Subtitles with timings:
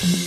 [0.00, 0.24] Herzlich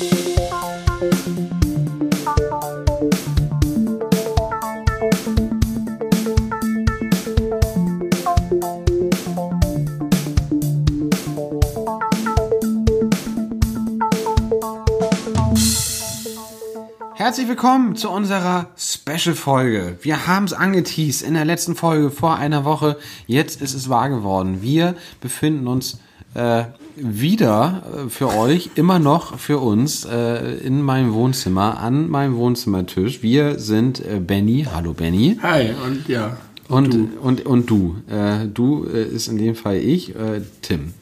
[17.48, 19.98] willkommen zu unserer Special-Folge.
[20.02, 23.00] Wir haben es angeteased in der letzten Folge vor einer Woche.
[23.26, 24.62] Jetzt ist es wahr geworden.
[24.62, 25.98] Wir befinden uns
[26.34, 26.64] äh,
[26.96, 33.24] wieder äh, für euch, immer noch für uns, äh, in meinem Wohnzimmer, an meinem Wohnzimmertisch.
[33.24, 34.68] Wir sind äh, Benny.
[34.74, 35.38] Hallo Benny.
[35.42, 36.38] Hi, und ja.
[36.68, 37.98] Und du, und, und du.
[38.10, 40.94] Äh, du äh, ist in dem Fall ich, äh, Tim.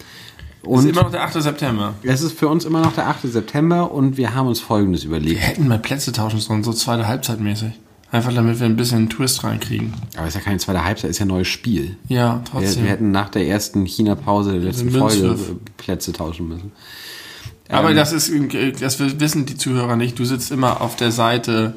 [0.63, 1.41] Und ist immer noch der 8.
[1.41, 1.95] September.
[2.03, 3.21] Es ist für uns immer noch der 8.
[3.23, 5.39] September und wir haben uns Folgendes überlegt.
[5.39, 7.73] Wir hätten mal Plätze tauschen sollen, so zweite Halbzeit mäßig.
[8.11, 9.93] Einfach damit wir ein bisschen einen Twist reinkriegen.
[10.17, 11.95] Aber es ist ja keine zweite Halbzeit, es ist ja ein neues Spiel.
[12.09, 12.77] Ja, trotzdem.
[12.77, 15.37] Wir, wir hätten nach der ersten China-Pause der letzten Folge
[15.77, 16.73] Plätze tauschen müssen.
[17.69, 18.29] Aber ähm, das ist,
[18.81, 20.19] das wissen die Zuhörer nicht.
[20.19, 21.75] Du sitzt immer auf der Seite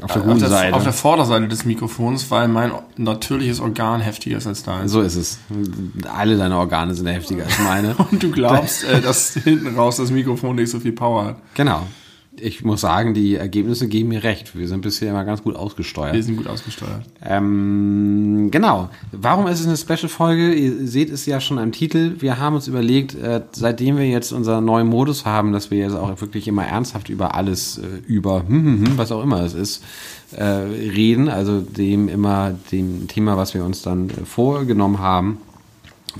[0.00, 0.76] auf der guten auf der, Seite.
[0.76, 4.88] Auf der Vorderseite des Mikrofons, weil mein natürliches Organ heftiger ist als dein.
[4.88, 5.38] So ist es.
[6.10, 7.94] Alle deine Organe sind heftiger als meine.
[8.10, 11.36] Und du glaubst, äh, dass hinten raus das Mikrofon nicht so viel Power hat.
[11.54, 11.82] Genau
[12.40, 14.56] ich muss sagen, die Ergebnisse geben mir recht.
[14.56, 16.14] Wir sind bisher immer ganz gut ausgesteuert.
[16.14, 17.02] Wir sind gut ausgesteuert.
[17.24, 18.90] Ähm, genau.
[19.12, 20.54] Warum ist es eine Special-Folge?
[20.54, 22.16] Ihr seht es ja schon am Titel.
[22.18, 25.94] Wir haben uns überlegt, äh, seitdem wir jetzt unseren neuen Modus haben, dass wir jetzt
[25.94, 29.54] auch wirklich immer ernsthaft über alles, äh, über hm, hm, hm, was auch immer es
[29.54, 29.84] ist,
[30.36, 31.28] äh, reden.
[31.28, 35.38] Also dem immer dem Thema, was wir uns dann äh, vorgenommen haben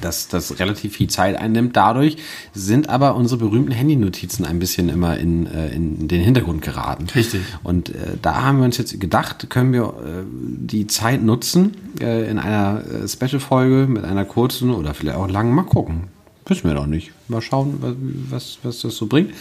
[0.00, 1.77] dass das relativ viel Zeit einnimmt.
[1.77, 2.16] Dadurch
[2.54, 7.06] sind aber unsere berühmten Handynotizen ein bisschen immer in, äh, in den Hintergrund geraten.
[7.14, 7.42] Richtig.
[7.62, 12.28] Und äh, da haben wir uns jetzt gedacht, können wir äh, die Zeit nutzen äh,
[12.30, 16.04] in einer äh, Special-Folge mit einer kurzen oder vielleicht auch langen, mal gucken,
[16.48, 17.12] Wissen wir doch nicht.
[17.28, 19.34] Mal schauen, was, was das so bringt.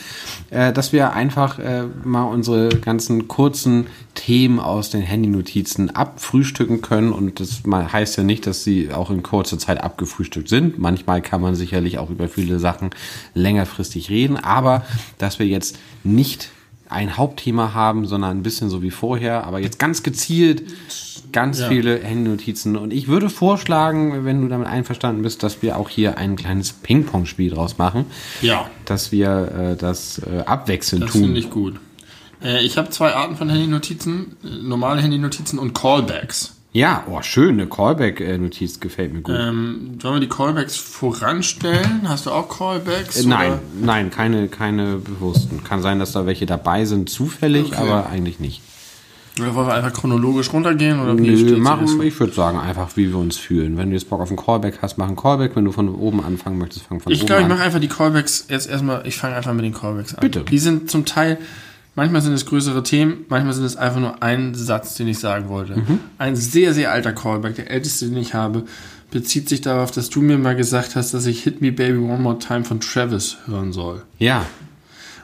[0.50, 7.13] Äh, dass wir einfach äh, mal unsere ganzen kurzen Themen aus den Handynotizen abfrühstücken können.
[7.13, 10.79] Und das heißt ja nicht, dass sie auch in kurzer Zeit abgefrühstückt sind.
[10.79, 12.90] Manchmal kann man sicherlich auch über viele Sachen
[13.34, 14.35] längerfristig reden.
[14.35, 14.85] Aber
[15.18, 16.50] dass wir jetzt nicht
[16.89, 20.63] ein Hauptthema haben, sondern ein bisschen so wie vorher, aber jetzt ganz gezielt
[21.31, 21.67] ganz ja.
[21.67, 22.77] viele Handynotizen.
[22.77, 26.73] Und ich würde vorschlagen, wenn du damit einverstanden bist, dass wir auch hier ein kleines
[26.73, 28.05] Ping-Pong-Spiel draus machen.
[28.41, 28.69] Ja.
[28.85, 31.21] Dass wir äh, das äh, abwechselnd das tun.
[31.21, 31.75] Das finde ich gut.
[32.43, 36.53] Äh, ich habe zwei Arten von Handynotizen: äh, normale Handynotizen und Callbacks.
[36.73, 39.35] Ja, oh, schön, eine Callback-Notiz gefällt mir gut.
[39.35, 42.07] Ähm, sollen wir die Callbacks voranstellen?
[42.07, 43.23] Hast du auch Callbacks?
[43.23, 43.61] Äh, nein, oder?
[43.81, 45.63] nein, keine, keine bewussten.
[45.63, 47.77] Kann sein, dass da welche dabei sind, zufällig, okay.
[47.77, 48.61] aber eigentlich nicht.
[49.40, 51.00] Oder wollen wir einfach chronologisch runtergehen?
[51.00, 53.78] Oder wie Nö, machen, ich würde sagen, einfach wie wir uns fühlen.
[53.78, 55.56] Wenn du jetzt Bock auf einen Callback hast, mach einen Callback.
[55.56, 57.44] Wenn du von oben anfangen möchtest, fang von ich oben glaub, an.
[57.44, 60.16] Ich glaube, ich mache einfach die Callbacks jetzt erstmal, ich fange einfach mit den Callbacks
[60.16, 60.22] an.
[60.22, 60.44] Bitte.
[60.44, 61.38] Die sind zum Teil,
[61.98, 65.50] Manchmal sind es größere Themen, manchmal sind es einfach nur ein Satz, den ich sagen
[65.50, 65.78] wollte.
[65.78, 66.00] Mhm.
[66.19, 68.66] Ein sehr, sehr alter Callback, der älteste, den ich habe,
[69.09, 72.19] bezieht sich darauf, dass du mir mal gesagt hast, dass ich Hit Me Baby One
[72.19, 74.04] More Time von Travis hören soll.
[74.19, 74.46] Ja.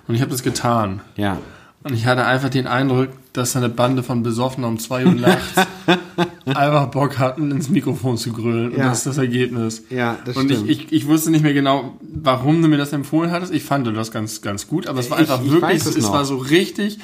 [0.07, 1.01] Und ich habe das getan.
[1.15, 1.37] Ja.
[1.83, 5.55] Und ich hatte einfach den Eindruck, dass eine Bande von Besoffenen um zwei Uhr nachts
[6.45, 8.71] einfach Bock hatten, ins Mikrofon zu grölen.
[8.71, 9.83] Und das ist das Ergebnis.
[9.89, 10.69] Ja, das und stimmt.
[10.69, 13.51] Ich, ich, ich wusste nicht mehr genau, warum du mir das empfohlen hattest.
[13.51, 16.25] Ich fand das ganz, ganz gut, aber es war einfach ich, wirklich, es, es war
[16.25, 16.99] so richtig.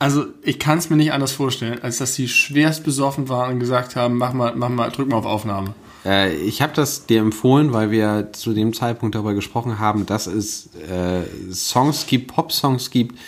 [0.00, 3.60] Also ich kann es mir nicht anders vorstellen, als dass sie schwerst besoffen waren und
[3.60, 5.74] gesagt haben, mach mal, mach mal, drück mal auf Aufnahme.
[6.04, 10.26] Äh, ich habe das dir empfohlen, weil wir zu dem Zeitpunkt darüber gesprochen haben, dass
[10.26, 13.18] es äh, Songs gibt, Pop-Songs gibt,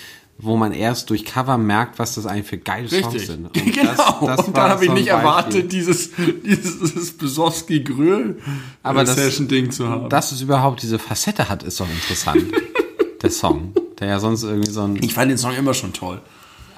[0.43, 3.03] wo man erst durch Cover merkt, was das eigentlich für geile Richtig.
[3.03, 3.45] Songs sind.
[3.57, 3.95] Und genau.
[3.95, 6.11] Das, das und dann habe ich nicht erwartet, dieses,
[6.45, 8.39] dieses Besowski Gröl
[8.83, 10.09] Aber das, Session Ding zu haben.
[10.09, 12.45] Dass es überhaupt diese Facette hat, ist doch interessant.
[13.23, 13.73] der Song.
[14.01, 14.97] Der ja sonst irgendwie so ein.
[15.01, 16.21] Ich fand den Song immer schon toll.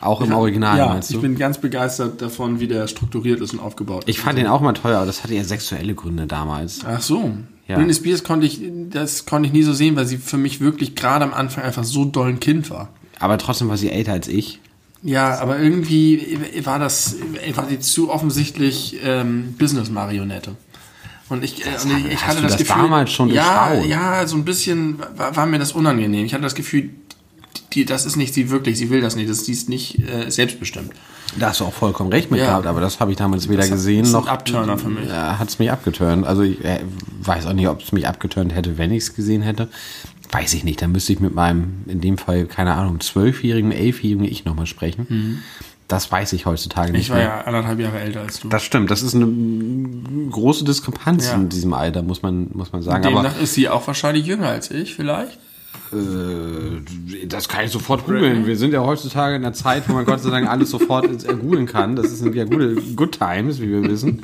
[0.02, 1.14] Auch im Original, ja, meinst du?
[1.14, 4.10] ich bin ganz begeistert davon, wie der strukturiert ist und aufgebaut ist.
[4.10, 6.80] Ich fand den auch mal toll, aber das hatte ja sexuelle Gründe damals.
[6.86, 7.32] Ach so.
[7.66, 7.76] Ja.
[7.76, 8.60] Britney Spears konnte ich,
[8.90, 11.84] das konnte ich nie so sehen, weil sie für mich wirklich gerade am Anfang einfach
[11.84, 12.90] so doll ein Kind war.
[13.20, 14.60] Aber trotzdem war sie älter als ich.
[15.02, 17.16] Ja, aber irgendwie war das,
[17.54, 20.52] war sie zu offensichtlich ähm, Business-Marionette.
[21.28, 24.26] Und ich, äh, Das und ich, ich hatte das, das Gefühl, damals schon ja, ja,
[24.26, 26.24] so ein bisschen war, war mir das unangenehm.
[26.24, 26.90] Ich hatte das Gefühl,
[27.72, 30.30] die, das ist nicht sie wirklich, sie will das nicht, das, die ist nicht äh,
[30.30, 30.92] selbstbestimmt.
[31.38, 32.46] Da hast du auch vollkommen recht mit Ja.
[32.46, 34.26] gehabt, aber das habe ich damals weder Das gesehen das ist noch.
[34.26, 35.10] ein Abturner für mich.
[35.10, 36.26] Hat es mich abgeturnt.
[36.26, 36.80] Also ich äh,
[37.22, 39.68] weiß auch nicht, ob es mich abgeturnt hätte, wenn ich es gesehen hätte.
[40.32, 40.82] Weiß ich nicht.
[40.82, 45.42] Dann müsste ich mit meinem, in dem Fall, keine Ahnung, zwölfjährigen, elfjährigen ich nochmal sprechen.
[45.86, 47.02] Das weiß ich heutzutage nicht Mhm.
[47.02, 47.26] Ich war mehr.
[47.26, 48.48] ja anderthalb Jahre älter als du.
[48.48, 48.90] Das stimmt.
[48.90, 49.28] Das ist eine
[50.30, 51.34] große Diskrepanz Ja.
[51.34, 53.04] in diesem Alter, muss man, muss man sagen.
[53.06, 55.38] Aber Demnach ist sie auch wahrscheinlich jünger als ich, vielleicht.
[55.92, 58.46] Äh, das kann ich sofort googeln.
[58.46, 61.34] Wir sind ja heutzutage in einer Zeit, wo man Gott sei Dank alles sofort äh,
[61.34, 61.94] googeln kann.
[61.96, 64.22] Das sind ja gute Good Times, wie wir wissen.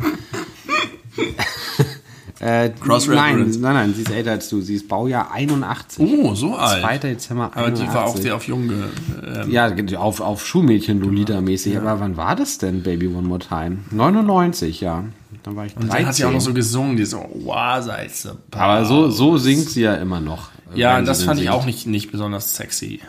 [2.40, 4.62] Äh, nein, nein, nein, sie ist älter als du.
[4.62, 6.02] Sie ist Baujahr 81.
[6.02, 6.80] Oh, so alt.
[6.80, 6.98] 2.
[6.98, 7.56] Dezember 81.
[7.56, 8.88] Aber die war auch sehr auf Junge.
[9.22, 11.74] Ähm, ja, auf, auf Schulmädchen Lolita mäßig.
[11.74, 11.80] Ja.
[11.82, 13.80] Aber wann war das denn, Baby One More Time?
[13.90, 15.04] 99, ja.
[15.42, 15.82] Dann war ich 13.
[15.82, 18.38] Und dann hat sie auch noch so gesungen, die so, wow, Salze.
[18.52, 20.48] Aber so, so singt sie ja immer noch.
[20.74, 21.50] Ja, das fand singt.
[21.50, 23.00] ich auch nicht, nicht besonders sexy.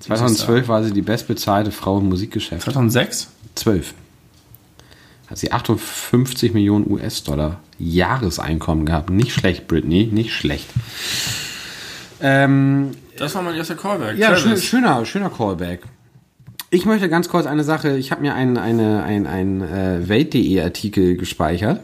[0.00, 2.64] 2012 war sie die bestbezahlte Frau im Musikgeschäft.
[2.64, 3.30] 2006?
[3.54, 3.94] 12.
[5.28, 9.10] Hat sie 58 Millionen US-Dollar Jahreseinkommen gehabt.
[9.10, 10.68] Nicht schlecht, Britney, nicht schlecht.
[12.20, 14.18] Ähm, das war mein erster Callback.
[14.18, 15.82] Ja, schön, schöner, schöner Callback.
[16.70, 20.60] Ich möchte ganz kurz eine Sache, ich habe mir einen ein, ein, ein äh, Welt.de
[20.60, 21.80] Artikel gespeichert.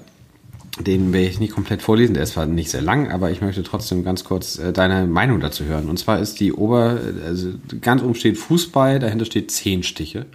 [0.78, 3.62] Den werde ich nicht komplett vorlesen, der ist zwar nicht sehr lang, aber ich möchte
[3.62, 5.88] trotzdem ganz kurz äh, deine Meinung dazu hören.
[5.88, 7.50] Und zwar ist die Ober, also
[7.80, 10.26] ganz oben steht Fußball, dahinter steht zehn Stiche.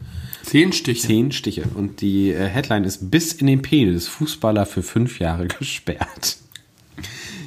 [0.44, 1.08] Zehn Stiche?
[1.08, 1.64] Zehn Stiche.
[1.74, 6.38] Und die äh, Headline ist bis in den Penis, Fußballer für fünf Jahre gesperrt.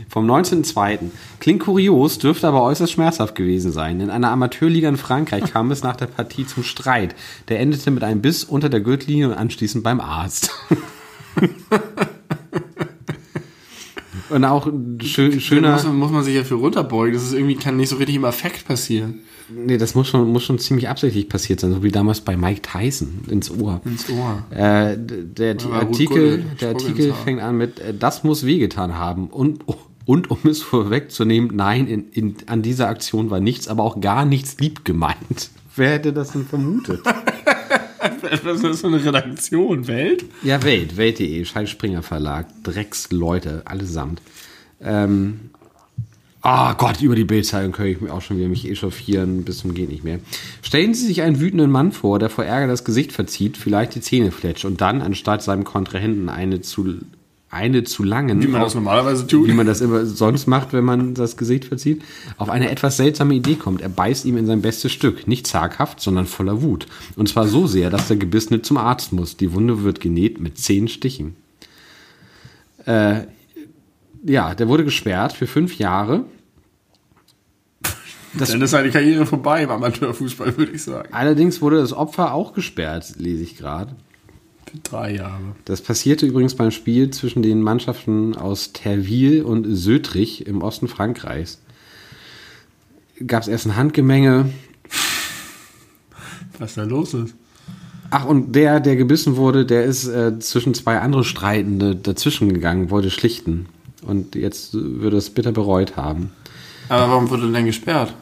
[0.09, 0.99] Vom 19.02.
[1.39, 4.01] Klingt kurios, dürfte aber äußerst schmerzhaft gewesen sein.
[4.01, 7.15] In einer Amateurliga in Frankreich kam es nach der Partie zum Streit.
[7.49, 10.51] Der endete mit einem Biss unter der Gürtellinie und anschließend beim Arzt.
[14.31, 14.71] Und auch
[15.03, 15.73] schön, schöner.
[15.73, 17.15] Muss man, muss man sich ja für runterbeugen.
[17.15, 19.21] Das ist irgendwie, kann nicht so richtig im Affekt passieren.
[19.49, 22.61] Nee, das muss schon, muss schon ziemlich absichtlich passiert sein, so wie damals bei Mike
[22.61, 23.81] Tyson ins Ohr.
[23.85, 24.43] Ins Ohr.
[24.51, 29.29] Äh, der, der Artikel, der Artikel fängt an mit, äh, das muss wehgetan haben.
[29.29, 29.65] Und,
[30.05, 34.27] und um es vorwegzunehmen, nein, in, in, an dieser Aktion war nichts, aber auch gar
[34.27, 35.51] nichts lieb gemeint.
[35.77, 37.01] Wer hätte das denn vermutet?
[38.45, 39.87] Was ist das eine Redaktion?
[39.87, 40.25] Welt?
[40.43, 40.97] Ja, Welt.
[40.97, 42.47] Welt.de, Scheiß Springer Verlag.
[42.63, 44.21] Drecksleute, allesamt.
[44.81, 45.51] Ähm,
[46.41, 49.59] Ah oh Gott, über die Bildzeitung könnte ich mir auch schon wieder mich echauffieren, bis
[49.59, 50.21] zum geht nicht mehr.
[50.63, 54.01] Stellen Sie sich einen wütenden Mann vor, der vor Ärger das Gesicht verzieht, vielleicht die
[54.01, 56.95] Zähne fletscht und dann, anstatt seinem Kontrahenten eine zu,
[57.51, 58.43] eine zu langen.
[58.43, 59.49] Wie man das normalerweise tut.
[59.49, 62.03] Wie man das immer sonst macht, wenn man das Gesicht verzieht,
[62.37, 63.81] auf eine etwas seltsame Idee kommt.
[63.81, 65.27] Er beißt ihm in sein bestes Stück.
[65.27, 66.87] Nicht zaghaft, sondern voller Wut.
[67.17, 69.37] Und zwar so sehr, dass der Gebissene zum Arzt muss.
[69.37, 71.37] Die Wunde wird genäht mit zehn Stichen.
[72.85, 73.23] Äh,
[74.25, 76.25] ja, der wurde gesperrt für fünf Jahre.
[78.35, 81.09] Das Dann ist seine Karriere vorbei im Amateurfußball, würde ich sagen.
[81.13, 83.97] Allerdings wurde das Opfer auch gesperrt, lese ich gerade.
[84.83, 85.57] Drei Jahre.
[85.65, 91.61] Das passierte übrigens beim Spiel zwischen den Mannschaften aus Terville und Sötrich im Osten Frankreichs.
[93.27, 94.51] Gab es erst ein Handgemenge.
[96.59, 97.35] Was da los ist?
[98.11, 102.91] Ach, und der, der gebissen wurde, der ist äh, zwischen zwei andere Streitende dazwischen gegangen,
[102.91, 103.67] wollte schlichten.
[104.03, 106.31] Und jetzt würde es bitter bereut haben.
[106.89, 108.15] Aber warum wurde denn gesperrt?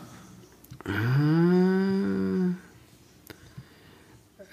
[0.84, 0.90] Äh,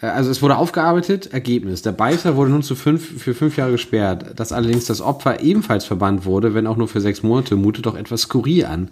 [0.07, 1.81] also es wurde aufgearbeitet, Ergebnis.
[1.81, 4.38] Der Beißer wurde nun zu fünf, für fünf Jahre gesperrt.
[4.39, 7.95] Dass allerdings das Opfer ebenfalls verbannt wurde, wenn auch nur für sechs Monate, mutet doch
[7.95, 8.89] etwas skurril an.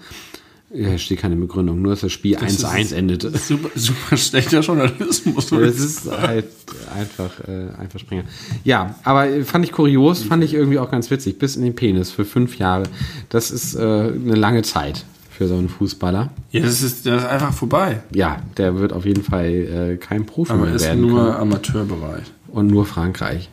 [0.73, 3.29] Ja, steht keine Begründung, nur dass das Spiel 1-1 endete.
[3.37, 5.49] Super, super schlechter Journalismus.
[5.49, 6.47] Das ist halt
[6.95, 8.23] einfach, äh, einfach Springer.
[8.63, 11.39] Ja, aber fand ich kurios, fand ich irgendwie auch ganz witzig.
[11.39, 12.83] Bis in den Penis für fünf Jahre.
[13.27, 15.03] Das ist äh, eine lange Zeit
[15.41, 16.29] für so einen Fußballer.
[16.51, 18.03] Ja, das ist, das ist einfach vorbei.
[18.13, 21.01] Ja, der wird auf jeden Fall äh, kein Profi aber mehr ist werden.
[21.01, 21.35] nur können.
[21.35, 22.25] Amateurbereich.
[22.49, 23.49] Und nur Frankreich.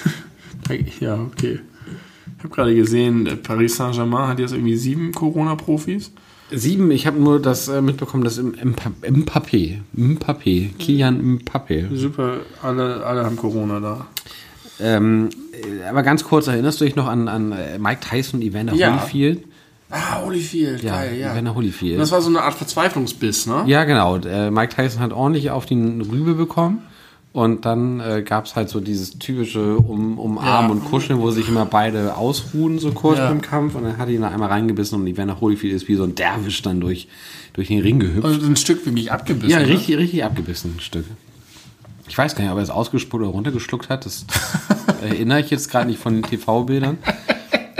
[1.00, 1.60] ja, okay.
[2.38, 6.10] Ich habe gerade gesehen, Paris Saint-Germain hat jetzt irgendwie sieben Corona-Profis.
[6.50, 11.94] Sieben, ich habe nur das äh, mitbekommen, dass im Mbappé, Mbappé, Kilian Mbappé.
[11.94, 14.06] Super, alle, alle haben Corona da.
[14.80, 15.28] Ähm,
[15.86, 18.98] aber ganz kurz, erinnerst du dich noch an, an äh, Mike Tyson und Evander ja.
[19.02, 19.44] Holyfield?
[19.96, 21.32] Ah, Holyfield, ja, geil, ja.
[21.32, 21.94] Evander Holyfield.
[21.94, 23.62] Und das war so eine Art Verzweiflungsbiss, ne?
[23.66, 24.16] Ja, genau.
[24.16, 26.82] Äh, Mike Tyson hat ordentlich auf die Rübe bekommen.
[27.32, 30.76] Und dann äh, gab es halt so dieses typische um, Umarmen ja.
[30.76, 33.28] und Kuscheln, wo sich immer beide ausruhen, so kurz ja.
[33.28, 33.76] beim Kampf.
[33.76, 36.62] Und dann hat ihn da einmal reingebissen und Evander Holyfield ist wie so ein Derwisch
[36.62, 37.06] dann durch,
[37.52, 38.24] durch den Ring gehüpft.
[38.24, 39.50] Also ein Stück wirklich abgebissen.
[39.50, 41.04] Ja, richtig, richtig abgebissen, ein Stück.
[42.08, 44.06] Ich weiß gar nicht, ob er es ausgespuckt oder runtergeschluckt hat.
[44.06, 44.26] Das
[45.02, 46.98] erinnere ich jetzt gerade nicht von den TV-Bildern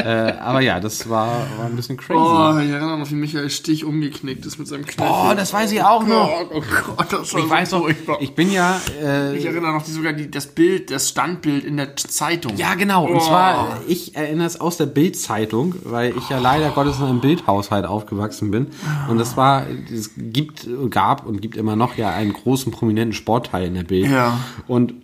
[0.04, 2.18] äh, aber ja, das war, war ein bisschen crazy.
[2.18, 5.10] Oh, ich erinnere noch, wie Michael Stich umgeknickt ist mit seinem Knöchel.
[5.10, 6.30] Oh, das weiß ich auch noch.
[6.52, 6.62] Oh,
[6.96, 7.88] Gott, das war ich weiß noch,
[8.20, 8.78] ich bin ja...
[9.02, 12.54] Äh, ich erinnere noch die, sogar die, das Bild, das Standbild in der Zeitung.
[12.56, 13.06] Ja, genau.
[13.06, 13.20] Und oh.
[13.20, 17.86] zwar, ich erinnere es aus der Bildzeitung, weil ich ja leider Gottes in einem Bildhaushalt
[17.86, 18.66] aufgewachsen bin.
[19.08, 23.68] Und das war, es gibt, gab und gibt immer noch ja einen großen prominenten Sportteil
[23.68, 24.10] in der Bild.
[24.10, 24.38] Ja.
[24.66, 24.94] Und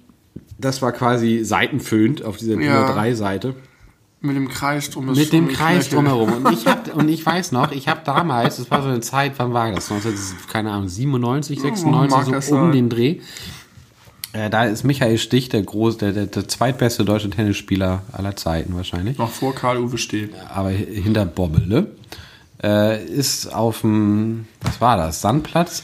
[0.58, 2.92] das war quasi seitenfüllend auf dieser DIN ja.
[2.92, 3.54] 3 Seite.
[4.22, 5.06] Mit dem Kreis drum.
[5.06, 6.44] Mit dem Kreis drumherum.
[6.44, 9.34] Und ich, hab, und ich weiß noch, ich habe damals, das war so eine Zeit,
[9.38, 9.88] wann war das?
[9.88, 10.14] 19,
[10.52, 12.72] keine Ahnung, 97, 96, so um sein?
[12.72, 13.20] den Dreh.
[14.32, 18.76] Äh, da ist Michael Stich der, groß, der, der, der zweitbeste deutsche Tennisspieler aller Zeiten
[18.76, 19.18] wahrscheinlich.
[19.18, 20.28] Noch vor Karl-Uwe Steh.
[20.52, 21.88] Aber hinter Bobbele.
[22.62, 25.82] Äh, ist auf dem, was war das, Sandplatz?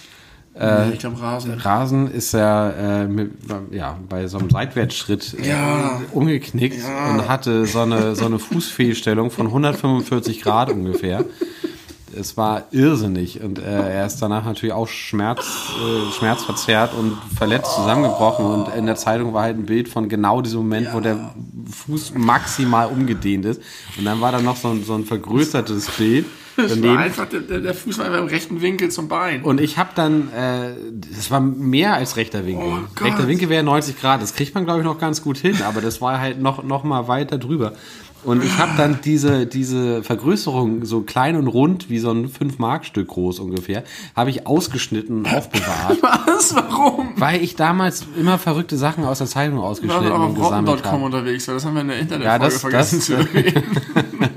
[0.58, 1.54] Äh, ich glaube Rasen.
[1.54, 3.32] Rasen ist ja, äh, mit,
[3.70, 6.00] ja bei so einem Seitwärtsschritt äh, ja.
[6.12, 7.10] umgeknickt ja.
[7.10, 11.24] und hatte so eine, so eine Fußfehlstellung von 145 Grad ungefähr.
[12.18, 17.74] Es war irrsinnig und äh, er ist danach natürlich auch Schmerz, äh, schmerzverzerrt und verletzt
[17.74, 20.94] zusammengebrochen und in der Zeitung war halt ein Bild von genau diesem Moment, ja.
[20.94, 21.34] wo der
[21.70, 23.60] Fuß maximal umgedehnt ist
[23.98, 26.24] und dann war da noch so ein, so ein vergrößertes Bild
[26.68, 29.42] das war einfach, der, der, Fuß war einfach im rechten Winkel zum Bein.
[29.42, 32.66] Und ich habe dann, äh, das war mehr als rechter Winkel.
[32.66, 34.22] Oh rechter Winkel wäre 90 Grad.
[34.22, 36.84] Das kriegt man, glaube ich, noch ganz gut hin, aber das war halt noch, noch
[36.84, 37.72] mal weiter drüber.
[38.26, 43.06] Und ich habe dann diese, diese Vergrößerung, so klein und rund, wie so ein 5-Mark-Stück
[43.06, 43.84] groß ungefähr,
[44.16, 45.98] habe ich ausgeschnitten und aufbewahrt.
[46.26, 46.56] Was?
[46.56, 47.12] Warum?
[47.16, 51.04] Weil ich damals immer verrückte Sachen aus der Zeitung ausgeschnitten und gesammelt habe.
[51.04, 51.54] unterwegs war.
[51.54, 53.64] Das haben wir in der Internetfolge ja, das, vergessen das, zu erwähnen.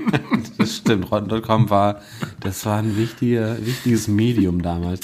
[0.70, 1.10] das stimmt.
[1.10, 2.00] Rotten.com war,
[2.40, 5.00] das war ein wichtiger, wichtiges Medium damals.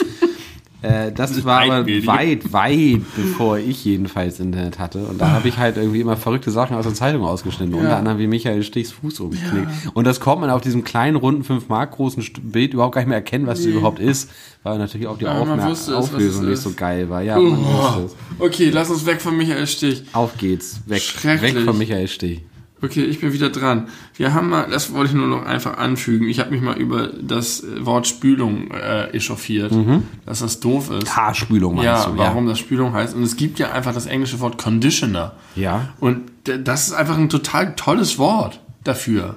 [0.82, 5.06] Äh, das war aber weit, weit bevor ich jedenfalls Internet hatte.
[5.06, 7.74] Und da habe ich halt irgendwie immer verrückte Sachen aus der Zeitung ausgeschnitten.
[7.74, 7.80] Ja.
[7.80, 9.68] Unter anderem wie Michael Stichs Fuß umgeknickt.
[9.84, 9.90] Ja.
[9.94, 13.08] Und das kommt man auf diesem kleinen, runden, 5 Mark großen Bild überhaupt gar nicht
[13.08, 13.66] mehr erkennen, was nee.
[13.66, 14.30] das überhaupt ist.
[14.62, 17.22] Weil natürlich auch die ja, Auflösung nicht so geil war.
[17.22, 18.08] Ja, man uh,
[18.38, 20.04] Okay, lass uns weg von Michael Stich.
[20.12, 20.80] Auf geht's.
[20.86, 22.42] Weg, weg von Michael Stich.
[22.86, 23.88] Okay, ich bin wieder dran.
[24.14, 26.28] Wir haben mal, das wollte ich nur noch einfach anfügen.
[26.28, 30.04] Ich habe mich mal über das Wort Spülung äh, echauffiert, mhm.
[30.24, 31.16] dass das doof ist.
[31.16, 32.12] Haarspülung meinst ja, du?
[32.12, 33.16] Ja, warum das Spülung heißt.
[33.16, 35.32] Und es gibt ja einfach das englische Wort Conditioner.
[35.56, 35.88] Ja.
[35.98, 39.36] Und das ist einfach ein total tolles Wort dafür.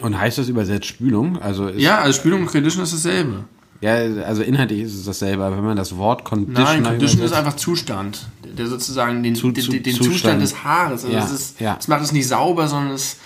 [0.00, 1.40] Und heißt das übersetzt Spülung?
[1.40, 3.44] Also ja, also Spülung und Conditioner ist dasselbe.
[3.80, 3.94] Ja,
[4.24, 6.64] also inhaltlich ist es dasselbe, aber wenn man das Wort Condition.
[6.64, 8.26] Nein, Condition ist einfach Zustand.
[8.56, 10.12] Der sozusagen den, zu, zu, den, Zustand.
[10.12, 10.42] Zustand.
[10.42, 11.04] des Haares.
[11.04, 11.76] Also ja, das, ist, ja.
[11.76, 13.18] das macht es nicht sauber, sondern es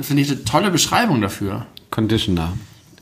[0.00, 1.66] finde ich eine tolle Beschreibung dafür.
[1.90, 2.54] Conditioner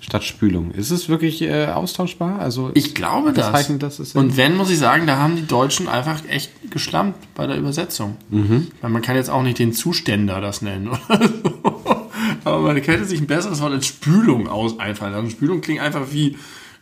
[0.05, 0.71] statt Spülung.
[0.73, 2.39] Ist es wirklich äh, austauschbar?
[2.39, 3.51] Also ich glaube das.
[3.51, 7.35] Zeichen, das ist Und wenn, muss ich sagen, da haben die Deutschen einfach echt geschlampt
[7.35, 8.17] bei der Übersetzung.
[8.29, 8.69] Mhm.
[8.83, 12.11] Weil man kann jetzt auch nicht den Zuständer das nennen oder so.
[12.45, 15.15] Aber man könnte sich ein besseres Wort als Spülung aus einfallen.
[15.15, 16.37] Also Spülung klingt einfach wie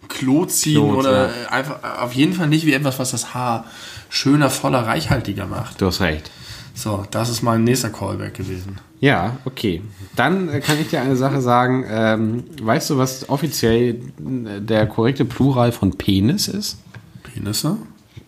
[0.09, 1.49] Klo ziehen Klo, oder ja.
[1.50, 3.64] einfach auf jeden Fall nicht wie etwas, was das Haar
[4.09, 5.80] schöner, voller, reichhaltiger macht.
[5.80, 6.30] Du hast recht.
[6.75, 8.78] So, das ist mein nächster Callback gewesen.
[9.00, 9.82] Ja, okay.
[10.16, 11.85] Dann äh, kann ich dir eine Sache sagen.
[11.88, 16.78] Ähm, weißt du, was offiziell äh, der korrekte Plural von Penis ist?
[17.23, 17.76] Penisse?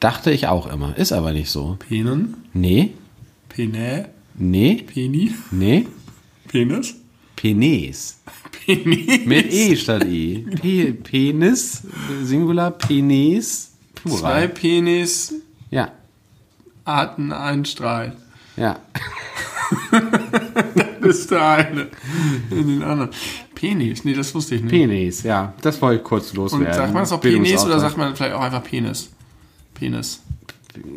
[0.01, 0.97] Dachte ich auch immer.
[0.99, 1.79] Ist aber nicht so.
[1.89, 2.35] Penen?
[2.53, 2.93] Nee.
[3.49, 4.09] Penä?
[4.35, 4.85] Nee.
[4.87, 5.35] Peni?
[5.51, 5.87] Nee.
[6.49, 6.97] Penis?
[7.45, 8.17] Penis.
[8.65, 9.27] Penis.
[9.27, 10.39] Mit E statt E.
[10.39, 11.83] Pe Penis,
[12.23, 14.19] Singular, Penis, Plural.
[14.19, 15.35] Zwei Penis.
[15.71, 15.91] Ja.
[16.87, 18.17] Arten, ein Strahl.
[18.57, 18.79] Ja.
[21.03, 21.89] das ist der eine.
[22.51, 23.11] In den anderen.
[23.55, 24.71] Penis, nee, das wusste ich nicht.
[24.71, 25.53] Penis, ja.
[25.61, 26.67] Das wollte ich kurz loswerden.
[26.67, 29.11] Und sagt man es auch Penis oder sagt man vielleicht auch einfach Penis?
[29.75, 30.23] Penis.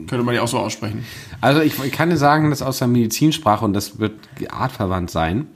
[0.08, 1.04] Könnte man ja auch so aussprechen.
[1.42, 4.14] Also ich, ich kann dir sagen, dass aus der Medizinsprache, und das wird
[4.50, 5.48] artverwandt sein,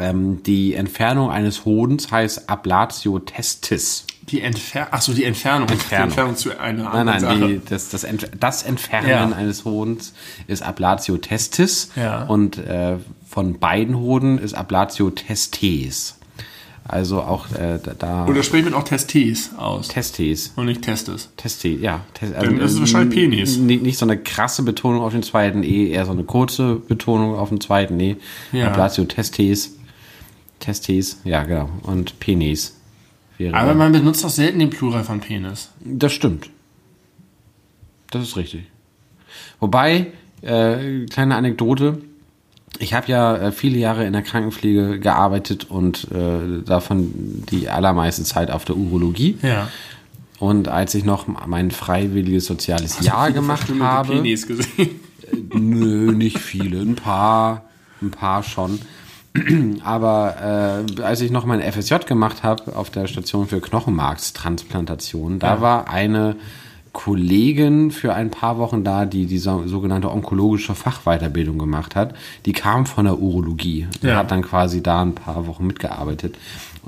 [0.00, 4.04] ähm, die Entfernung eines Hodens heißt Ablatio testis.
[4.30, 5.68] Die Entfernung, achso, die Entfernung.
[5.68, 6.08] Entfernung.
[6.08, 7.48] Die Entfernung zu einer nein, nein, Sache.
[7.48, 9.24] Die, das, das, Ent das Entfernen ja.
[9.24, 10.12] eines Hodens
[10.46, 11.90] ist Ablatio testis.
[11.96, 12.24] Ja.
[12.24, 16.18] Und äh, von beiden Hoden ist Ablatio testes.
[16.88, 18.26] Also auch äh, da.
[18.26, 19.88] Oder spricht man auch Testes aus?
[19.88, 20.54] Testes.
[20.56, 21.28] Und nicht Testes.
[21.36, 22.00] Testes, ja.
[22.14, 23.58] Test, also, Dann ist es wahrscheinlich Penis.
[23.58, 27.34] Nicht, nicht so eine krasse Betonung auf den zweiten E, eher so eine kurze Betonung
[27.36, 28.16] auf den zweiten E.
[28.52, 28.68] Ja.
[28.68, 29.74] Ablatio testes.
[30.60, 31.68] Testes, ja, genau.
[31.82, 32.74] Und Penis.
[33.52, 35.70] Aber man benutzt doch selten den Plural von Penis.
[35.84, 36.50] Das stimmt.
[38.10, 38.64] Das ist richtig.
[39.60, 40.08] Wobei,
[40.42, 42.00] äh, kleine Anekdote.
[42.80, 48.24] Ich habe ja äh, viele Jahre in der Krankenpflege gearbeitet und äh, davon die allermeiste
[48.24, 49.38] Zeit auf der Urologie.
[49.42, 49.68] Ja.
[50.38, 54.14] Und als ich noch mein freiwilliges soziales Hast Jahr gemacht habe.
[54.14, 55.00] Penis gesehen?
[55.32, 56.80] Äh, nö, nicht viele.
[56.80, 57.64] Ein paar.
[58.00, 58.80] Ein paar schon.
[59.84, 65.54] Aber äh, als ich noch mein FSJ gemacht habe auf der Station für Knochenmarkstransplantation, da
[65.54, 65.60] ja.
[65.60, 66.36] war eine
[66.92, 72.14] Kollegin für ein paar Wochen da, die die so, sogenannte onkologische Fachweiterbildung gemacht hat.
[72.44, 73.86] Die kam von der Urologie.
[74.02, 74.16] Ja.
[74.16, 76.36] hat dann quasi da ein paar Wochen mitgearbeitet.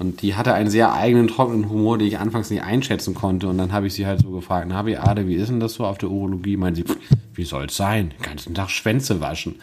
[0.00, 3.48] Und die hatte einen sehr eigenen, trockenen Humor, den ich anfangs nicht einschätzen konnte.
[3.48, 5.84] Und dann habe ich sie halt so gefragt, na Beate, wie ist denn das so
[5.84, 6.56] auf der Urologie?
[6.56, 6.96] Meint sie, "Pff,
[7.34, 8.14] wie soll's sein?
[8.18, 9.56] Den ganzen Tag Schwänze waschen.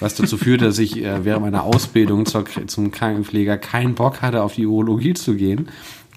[0.00, 4.42] Was dazu führte, dass ich äh, während meiner Ausbildung zur, zum Krankenpfleger keinen Bock hatte,
[4.42, 5.68] auf die Urologie zu gehen.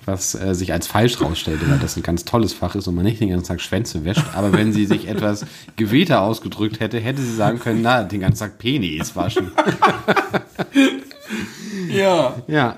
[0.06, 3.06] Was äh, sich als falsch rausstellte, weil das ein ganz tolles Fach ist und man
[3.06, 4.24] nicht den ganzen Tag Schwänze wäscht.
[4.34, 8.39] Aber wenn sie sich etwas gewählter ausgedrückt hätte, hätte sie sagen können, na, den ganzen
[8.39, 9.51] Tag Penis waschen.
[11.89, 12.77] Ja, Ja,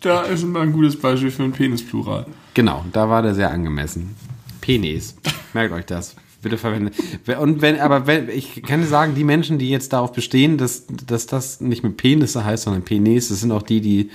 [0.00, 2.26] da ist mal ein gutes Beispiel für ein Penisplural.
[2.54, 4.16] Genau, da war der sehr angemessen.
[4.60, 5.16] Penis.
[5.52, 6.14] Merkt euch das.
[6.40, 6.92] Bitte verwenden.
[7.40, 10.84] Und wenn, aber wenn, ich kann dir sagen, die Menschen, die jetzt darauf bestehen, dass,
[10.86, 14.10] dass das nicht mit Penisse heißt, sondern Penis, das sind auch die, die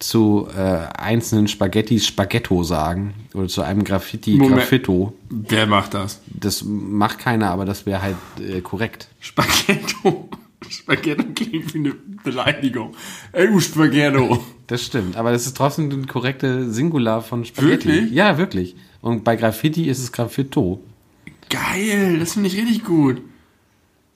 [0.00, 3.14] zu äh, einzelnen Spaghettis Spaghetto sagen.
[3.34, 4.56] Oder zu einem Graffiti Moment.
[4.56, 5.12] Graffito.
[5.28, 6.20] Wer macht das?
[6.26, 9.08] Das macht keiner, aber das wäre halt äh, korrekt.
[9.20, 10.28] Spaghetto.
[10.68, 12.94] Spaghetto klingt wie eine Beleidigung.
[13.32, 14.44] Ey, du Spaghetto.
[14.66, 17.88] Das stimmt, aber das ist trotzdem ein korrekte Singular von Spaghetti.
[17.88, 18.12] Wirklich?
[18.12, 18.76] Ja, wirklich.
[19.00, 20.80] Und bei Graffiti ist es Graffito.
[21.48, 23.22] Geil, das finde ich richtig gut.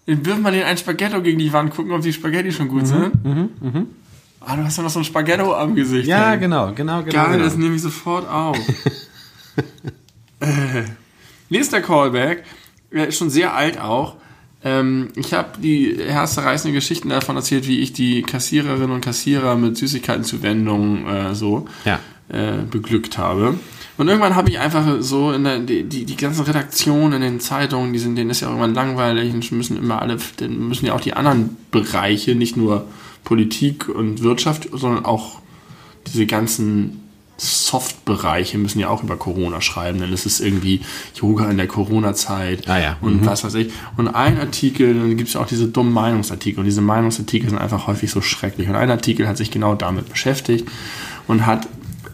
[0.07, 2.87] Dann wirft man den ein Spaghetto gegen die Wand, gucken, ob die Spaghetti schon gut
[2.87, 3.25] sind.
[3.25, 3.87] Mhm, mhm.
[4.41, 6.07] Ah, du hast ja noch so ein Spaghetto am Gesicht.
[6.07, 6.39] Ja, ey.
[6.39, 7.11] genau, genau, genau.
[7.11, 7.45] Geil, genau.
[7.45, 8.59] das nehme ich sofort auf.
[10.41, 10.85] äh,
[11.49, 12.45] nächster Callback,
[12.93, 14.17] der ist schon sehr alt auch.
[14.65, 19.77] Ähm, ich habe die herzzerreißende Geschichten davon erzählt, wie ich die Kassiererinnen und Kassierer mit
[19.77, 22.01] Süßigkeitenzuwendungen äh, so Ja.
[22.29, 23.59] äh, beglückt habe.
[23.97, 27.41] Und irgendwann habe ich einfach so in der, die, die, die ganzen Redaktionen in den
[27.41, 30.95] Zeitungen, die sind, denen ist ja irgendwann langweilig und müssen immer alle, dann müssen ja
[30.95, 32.87] auch die anderen Bereiche, nicht nur
[33.23, 35.41] Politik und Wirtschaft, sondern auch
[36.09, 37.04] diese ganzen
[37.37, 40.81] Soft-Bereiche müssen ja auch über Corona schreiben, denn es ist irgendwie
[41.21, 43.73] Yoga in der Corona-Zeit Ah ja, und was weiß ich.
[43.97, 47.59] Und ein Artikel, dann gibt es ja auch diese dummen Meinungsartikel und diese Meinungsartikel sind
[47.59, 48.69] einfach häufig so schrecklich.
[48.69, 50.69] Und ein Artikel hat sich genau damit beschäftigt
[51.27, 51.67] und hat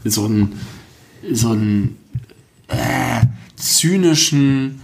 [0.04, 0.58] so einen,
[1.30, 1.98] so einen
[2.68, 3.20] äh,
[3.56, 4.80] zynischen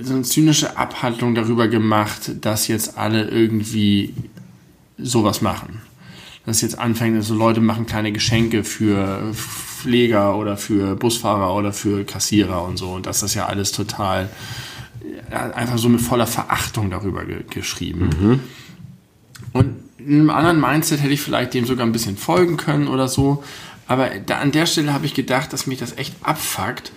[0.00, 4.14] so eine zynische Abhandlung darüber gemacht, dass jetzt alle irgendwie
[4.98, 5.80] sowas machen.
[6.46, 12.04] Dass jetzt anfängt, so Leute machen kleine Geschenke für Pfleger oder für Busfahrer oder für
[12.04, 12.92] Kassierer und so.
[12.92, 14.28] Und dass das ja alles total
[15.30, 18.40] einfach so mit voller Verachtung darüber ge geschrieben.
[19.52, 23.08] Und in einem anderen Mindset hätte ich vielleicht dem sogar ein bisschen folgen können oder
[23.08, 23.42] so.
[23.86, 26.92] Aber da, an der Stelle habe ich gedacht, dass mich das echt abfuckt,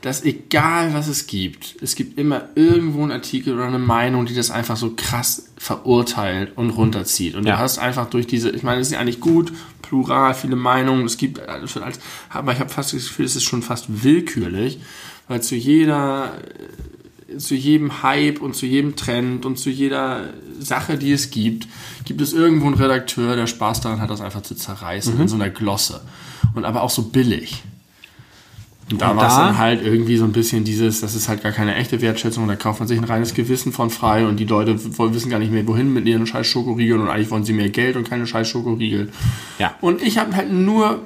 [0.00, 4.34] dass egal was es gibt, es gibt immer irgendwo einen Artikel oder eine Meinung, die
[4.34, 7.34] das einfach so krass verurteilt und runterzieht.
[7.34, 7.56] Und Ja.
[7.56, 11.04] du hast einfach durch diese, ich meine, es ist ja eigentlich gut, plural, viele Meinungen,
[11.06, 11.74] es gibt alles
[12.30, 14.78] aber ich habe fast das Gefühl, es ist schon fast willkürlich,
[15.26, 16.32] weil zu jeder
[17.36, 20.30] zu jedem Hype und zu jedem Trend und zu jeder
[20.60, 21.68] Sache, die es gibt,
[22.06, 25.20] gibt es irgendwo einen Redakteur, der Spaß daran hat, das einfach zu zerreißen Mhm.
[25.20, 26.00] in so einer Glosse.
[26.54, 27.62] Und aber auch so billig.
[28.90, 31.42] Und da war es da- dann halt irgendwie so ein bisschen dieses, das ist halt
[31.42, 34.44] gar keine echte Wertschätzung da kauft man sich ein reines Gewissen von frei und die
[34.46, 37.68] Leute wissen gar nicht mehr, wohin mit ihren scheiß Schokoriegeln und eigentlich wollen sie mehr
[37.68, 39.10] Geld und keine scheiß Schokoriegel.
[39.58, 39.74] Ja.
[39.82, 41.00] Und ich habe halt nur,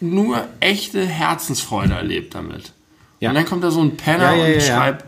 [0.00, 2.72] nur echte Herzensfreude erlebt damit.
[3.18, 3.30] Ja.
[3.30, 5.04] Und dann kommt da so ein Penner Ja, ja, und schreibt,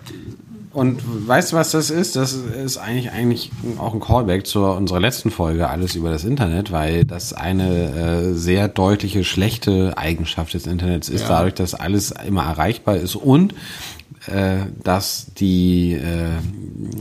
[0.73, 2.17] Und weißt du, was das ist?
[2.17, 6.73] Das ist eigentlich, eigentlich auch ein Callback zu unserer letzten Folge, alles über das Internet,
[6.73, 11.29] weil das eine äh, sehr deutliche schlechte Eigenschaft des Internets ist, Ja.
[11.29, 13.55] dadurch, dass alles immer erreichbar ist und
[14.85, 16.39] dass die, äh,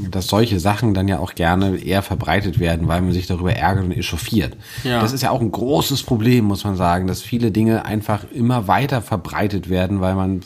[0.10, 3.86] dass solche Sachen dann ja auch gerne eher verbreitet werden, weil man sich darüber ärgert
[3.86, 4.58] und echauffiert.
[4.84, 5.02] Ja.
[5.02, 8.68] Das ist ja auch ein großes Problem, muss man sagen, dass viele Dinge einfach immer
[8.68, 10.42] weiter verbreitet werden, weil man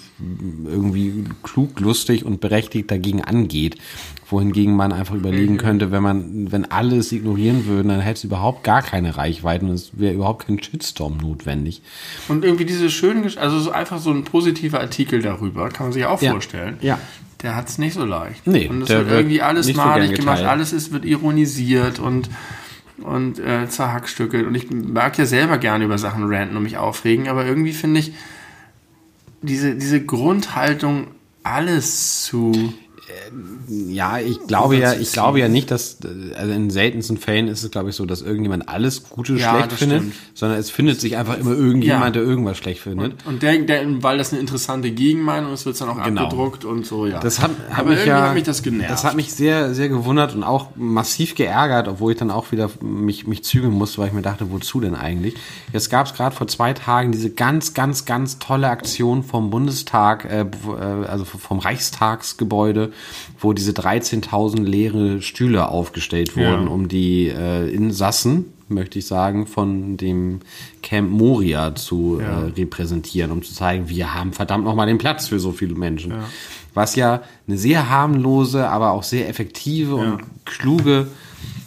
[0.66, 3.78] irgendwie klug, lustig und berechtigt dagegen angeht.
[4.28, 8.24] Wohingegen man einfach überlegen könnte, wenn man, wenn alle es ignorieren würden, dann hätte es
[8.24, 11.82] überhaupt gar keine Reichweite und es wäre überhaupt kein Shitstorm notwendig.
[12.28, 16.06] Und irgendwie diese schönen, also so einfach so ein positiver Artikel darüber, kann man sich
[16.06, 16.32] auch Ja.
[16.32, 16.78] vorstellen.
[16.82, 16.98] Ja.
[17.44, 18.48] Der hat es nicht so leicht.
[18.48, 22.30] Nee, und es wird irgendwie alles so malig gern gemacht, alles ist, wird ironisiert und,
[23.04, 24.48] und äh, zerhackstückelt.
[24.48, 28.00] Und ich mag ja selber gerne über Sachen ranten und mich aufregen, aber irgendwie finde
[28.00, 28.14] ich
[29.44, 31.08] diese, diese Grundhaltung,
[31.44, 32.74] alles zu
[33.68, 35.98] Ja, ich glaube ja, ich glaube ja nicht, dass
[36.36, 39.74] also in seltensten Fällen ist es, glaube ich, so, dass irgendjemand alles Gute Ja, schlecht
[39.74, 40.16] findet, stimmt.
[40.34, 42.22] sondern es findet sich einfach immer irgendjemand, Ja.
[42.22, 43.14] der irgendwas schlecht findet.
[43.26, 46.24] Und der, der, weil das eine interessante Gegenmeinung ist, wird es dann auch Genau.
[46.24, 47.20] abgedruckt und so, ja.
[47.20, 48.90] Das hat, hat Aber mich irgendwie ja, hat mich das genervt.
[48.92, 52.70] Das hat mich sehr, sehr gewundert und auch massiv geärgert, obwohl ich dann auch wieder
[52.82, 55.36] mich, mich zügeln musste, weil ich mir dachte, wozu denn eigentlich?
[55.74, 60.26] Jetzt gab es gerade vor zwei Tagen diese ganz, ganz, ganz tolle Aktion vom Bundestag,
[60.26, 62.92] äh, äh, also vom Reichstagsgebäude,
[63.40, 66.44] wo diese 13.000 leere Stühle aufgestellt Ja.
[66.52, 70.40] wurden, um die äh, Insassen, möchte ich sagen, von dem
[70.82, 72.44] Camp Moria zu Ja.
[72.44, 76.14] äh, repräsentieren, um zu zeigen, wir haben verdammt nochmal den Platz für so viele Menschen.
[76.74, 81.08] Was ja eine sehr harmlose, aber auch sehr effektive und kluge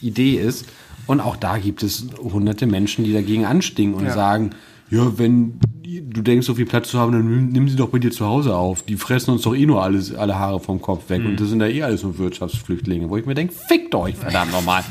[0.02, 0.66] Idee ist.
[1.06, 4.12] Und auch da gibt es hunderte Menschen, die dagegen anstinken und Ja.
[4.12, 4.50] sagen,
[4.90, 5.58] ja, wenn
[6.00, 8.54] du denkst, so viel Platz zu haben, dann nimm- sie doch bei dir zu Hause
[8.56, 8.82] auf.
[8.82, 11.24] Die fressen uns doch eh nur alles, alle Haare vom Kopf weg.
[11.24, 13.08] Und das sind ja eh alles nur Wirtschaftsflüchtlinge.
[13.10, 14.82] Wo ich mir denke, fickt euch, verdammt nochmal.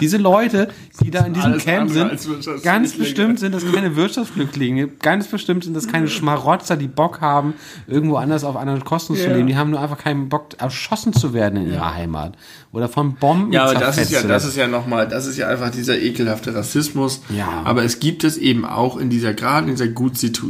[0.00, 0.68] Diese Leute,
[1.02, 2.10] die da in diesem Camp sind,
[2.62, 4.88] ganz bestimmt sind das keine Wirtschaftsflüchtlinge.
[5.02, 7.54] Ganz bestimmt sind das keine Schmarotzer, die Bock haben,
[7.86, 9.34] irgendwo anders auf anderen Kosten zu Ja.
[9.34, 9.46] leben.
[9.48, 12.34] Die haben nur einfach keinen Bock, erschossen zu werden in ihrer Heimat.
[12.72, 15.36] Oder von Bomben Ja, aber das ist ja, das zu ist ja nochmal, das ist
[15.38, 17.22] ja einfach dieser ekelhafte Rassismus.
[17.34, 17.62] Ja.
[17.64, 20.45] Aber es gibt es eben auch in dieser, gerade in dieser gut situierten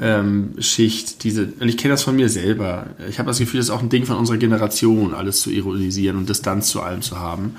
[0.00, 2.86] ähm, Schicht, diese, und ich kenne das von mir selber.
[3.08, 6.16] Ich habe das Gefühl, das ist auch ein Ding von unserer Generation, alles zu ironisieren
[6.16, 7.56] und Distanz zu allem zu haben.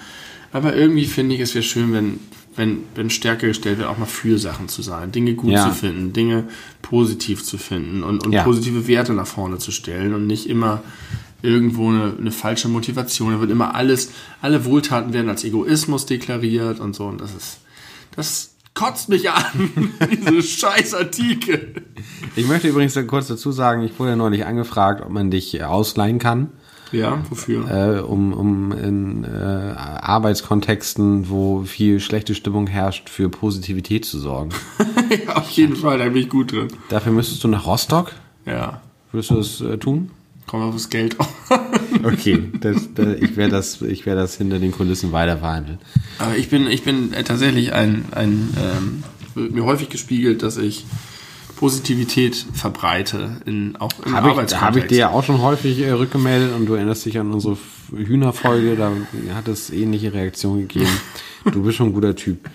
[0.53, 2.19] Aber irgendwie finde ich, es wäre schön, wenn,
[2.55, 5.69] wenn, wenn stärker gestellt wird, auch mal für Sachen zu sein, Dinge gut Ja.
[5.69, 6.45] zu finden, Dinge
[6.81, 8.43] positiv zu finden und, und Ja.
[8.43, 10.83] positive Werte nach vorne zu stellen und nicht immer
[11.41, 13.33] irgendwo eine, eine falsche Motivation.
[13.33, 17.05] Da wird immer alles, alle Wohltaten werden als Egoismus deklariert und so.
[17.05, 17.57] Und das ist,
[18.15, 19.43] das kotzt mich an,
[20.11, 21.73] diese scheiß Artikel.
[22.35, 25.63] Ich möchte übrigens kurz dazu sagen, ich wurde ja neulich angefragt, ob man dich äh,
[25.63, 26.49] ausleihen kann,
[26.91, 27.69] Ja, wofür?
[27.69, 34.51] äh, um, um in äh, Arbeitskontexten, wo viel schlechte Stimmung herrscht, für Positivität zu sorgen.
[35.27, 36.67] ja, auf jeden Fall, da bin ich gut drin.
[36.89, 38.13] Dafür müsstest du nach Rostock.
[38.45, 38.81] Ja,
[39.11, 40.11] Würdest du das äh, tun?
[40.59, 41.15] Wir auf das Geld.
[42.03, 45.77] Okay, das, das, ich werde das, ich werde das hinter den Kulissen weiter verhandeln.
[46.17, 49.03] Aber ich bin, ich bin äh, tatsächlich ein, ein ähm,
[49.35, 50.85] wird mir häufig gespiegelt, dass ich
[51.57, 54.61] Positivität verbreite, in, auch im Habe ich, Arbeitskontext.
[54.61, 57.57] hab ich dir ja auch schon häufig äh, rückgemeldet und du erinnerst dich an unsere
[57.95, 58.91] Hühnerfolge, da
[59.35, 60.89] hat es ähnliche Reaktionen gegeben.
[61.51, 62.47] Du bist schon ein guter Typ.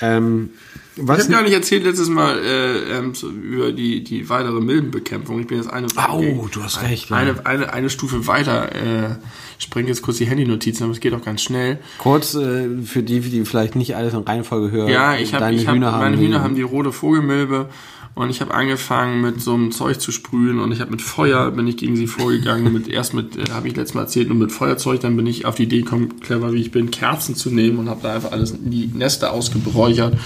[0.00, 0.50] Ähm,
[0.96, 5.40] Ich habe gar nicht erzählt letztes Mal äh, ähm, so über die, die weitere Milbenbekämpfung.
[5.40, 7.16] Ich bin jetzt eine, Au, du hast recht, ja.
[7.16, 8.74] eine, eine, eine Stufe weiter.
[8.74, 9.16] Äh,
[9.58, 11.78] ich spreng jetzt kurz die Handynotizen, aber es geht auch ganz schnell.
[11.98, 14.88] kurz äh, für die, die vielleicht nicht alles in Reihenfolge hören.
[14.88, 17.68] Ja, ich habe hab, meine Hühner haben die rote Vogelmilbe
[18.16, 21.50] und ich habe angefangen mit so einem Zeug zu sprühen und ich habe mit Feuer
[21.50, 22.72] bin ich gegen sie vorgegangen.
[22.72, 25.44] mit erst mit äh, habe ich letztes Mal erzählt nur mit Feuerzeug, dann bin ich
[25.44, 28.32] auf die Idee gekommen, clever wie ich bin, Kerzen zu nehmen und habe da einfach
[28.32, 30.16] alles in die Nester ausgebräuchert.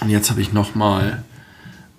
[0.00, 1.24] Und jetzt habe ich noch mal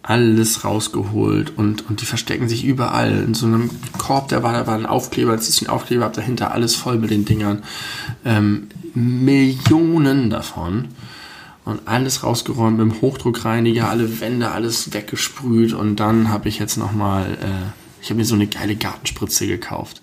[0.01, 3.23] alles rausgeholt und, und die verstecken sich überall.
[3.23, 6.13] In so einem Korb, da war, da war ein Aufkleber, jetzt ist ein Aufkleber, hab
[6.13, 7.63] dahinter alles voll mit den Dingern.
[8.23, 10.87] Ähm, Millionen davon.
[11.67, 15.73] Und alles rausgeräumt mit dem Hochdruckreiniger, alle Wände, alles weggesprüht.
[15.73, 20.01] Und dann habe ich jetzt nochmal, äh, ich habe mir so eine geile Gartenspritze gekauft.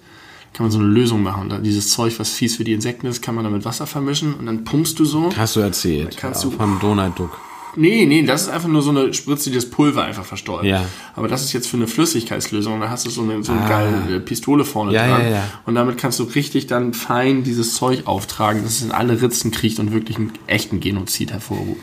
[0.52, 1.48] Kann man so eine Lösung machen.
[1.48, 4.34] Da dieses Zeug, was fies für die Insekten ist, kann man dann mit Wasser vermischen
[4.34, 5.32] und dann pumpst du so.
[5.34, 6.18] Hast du erzählt.
[6.18, 7.40] kannst ja, du- von Donald Duck.
[7.76, 10.64] Nee, nee, das ist einfach nur so eine Spritze, die das Pulver einfach verstäubt.
[10.64, 10.84] Ja.
[11.14, 12.80] Aber das ist jetzt für eine Flüssigkeitslösung.
[12.80, 14.94] Da hast du so eine, so eine geile Pistole vorne Ah.
[14.94, 15.22] Ja, dran.
[15.26, 15.42] ja, ja.
[15.66, 19.50] Und damit kannst du richtig dann fein dieses Zeug auftragen, dass es in alle Ritzen
[19.50, 21.80] kriegt und wirklich einen echten Genozid hervorruft.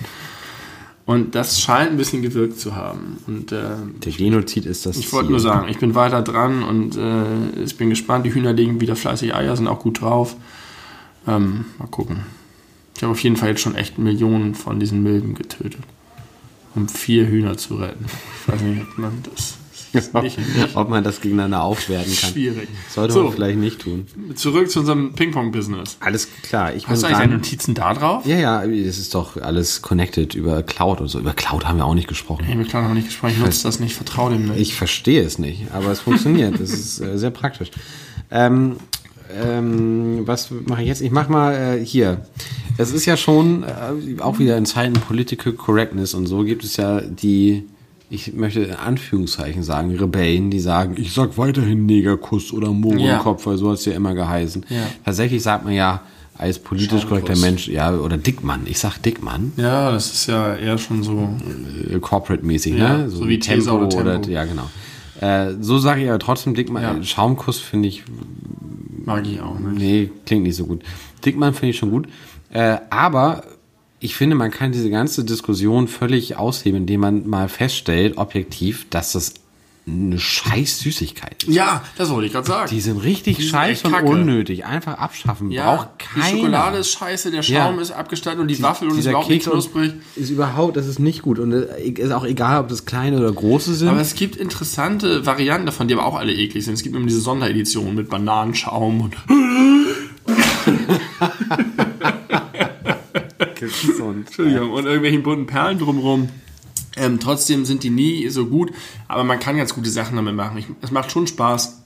[1.05, 3.17] Und das scheint ein bisschen gewirkt zu haben.
[3.27, 3.61] Und äh,
[4.03, 7.75] Der Genozid ist das ich wollte nur sagen, ich bin weiter dran und äh, ich
[7.75, 8.25] bin gespannt.
[8.25, 10.35] Die Hühner legen wieder fleißig Eier, sind auch gut drauf.
[11.27, 12.21] Ähm, mal gucken.
[13.01, 15.81] Ich habe auf jeden Fall jetzt schon echt Millionen von diesen Milben getötet.
[16.75, 18.05] Um vier Hühner zu retten.
[18.05, 19.55] Ich weiß nicht, ob man das
[19.91, 22.29] ist nicht, nicht Ob man das gegeneinander aufwerten kann.
[22.29, 22.69] schwierig.
[22.91, 24.05] Sollte so, man vielleicht nicht tun.
[24.35, 25.97] zurück zu unserem Ping-Pong-Business.
[25.99, 27.33] Alles klar, ich Hast du eigentlich deine.
[27.37, 28.23] Notizen da drauf?
[28.27, 31.17] Ja, ja, das ist doch alles connected über Cloud und so.
[31.19, 32.45] Über Cloud haben wir auch nicht gesprochen.
[32.47, 34.59] Ich habe klar noch nicht gesprochen, ich nutze das nicht, vertraue dem nicht.
[34.59, 36.59] Ich verstehe es nicht, aber es funktioniert.
[36.59, 37.71] Das ist äh, sehr praktisch.
[38.29, 38.75] Ähm,
[39.43, 41.01] ähm, was mache ich jetzt?
[41.01, 42.25] Ich mache mal äh, hier.
[42.77, 46.77] Es ist ja schon äh, auch wieder in Zeiten Political Correctness und so gibt es
[46.77, 47.63] ja die,
[48.09, 53.57] ich möchte in Anführungszeichen sagen, Rebellen, die sagen, ich sag weiterhin Negerkuss oder Mohrenkopf, weil
[53.57, 54.65] so hat es ja immer geheißen.
[54.69, 54.87] Ja.
[55.05, 56.01] Tatsächlich sagt man ja
[56.37, 57.35] als politisch korrekter.
[57.35, 58.61] Mensch, ja, oder Dickmann.
[58.65, 61.29] Ich sag Dickmann, ja, das ist ja eher schon so.
[61.93, 63.09] äh, corporate-mäßig, Ja, ne?
[63.09, 64.29] so wie Tesa oder Tempo.
[64.29, 64.67] ja, genau.
[65.19, 67.03] Äh, so sage ich aber trotzdem, Dickmann, Ja.
[67.03, 68.03] Schaumkuss finde ich,
[69.05, 69.77] Mag ich auch nicht.
[69.77, 70.83] nee, klingt nicht so gut.
[71.25, 72.07] Dickmann finde ich schon gut.
[72.51, 73.43] Äh, aber
[73.99, 79.13] ich finde, man kann diese ganze Diskussion völlig ausheben, indem man mal feststellt, objektiv, dass
[79.13, 79.35] das
[79.87, 81.53] eine scheiß Süßigkeit ist.
[81.53, 82.69] Ja, das wollte ich gerade sagen.
[82.69, 84.05] Die sind richtig Die sind scheiße echt und kacke.
[84.05, 84.63] unnötig.
[84.65, 85.49] Einfach abschaffen.
[85.49, 86.25] Braucht keiner.
[86.25, 87.81] Die Schokolade ist scheiße, der Schaum Ja.
[87.81, 89.93] ist abgestattet und die Waffel und ist überhaupt nicht knusprig.
[90.15, 91.39] Ist überhaupt, das ist nicht gut.
[91.39, 93.87] Und äh, ist auch egal, ob das kleine oder große sind.
[93.89, 96.75] Aber es gibt interessante Varianten davon, die aber auch alle eklig sind.
[96.75, 99.15] Es gibt immer diese Sonderedition mit Bananenschaum und
[103.59, 106.29] Entschuldigung, und irgendwelchen bunten Perlen drumherum.
[106.97, 108.71] Ähm, trotzdem sind die nie so gut,
[109.07, 110.57] aber man kann ganz gute Sachen damit machen.
[110.57, 111.83] Ich, es macht schon Spaß,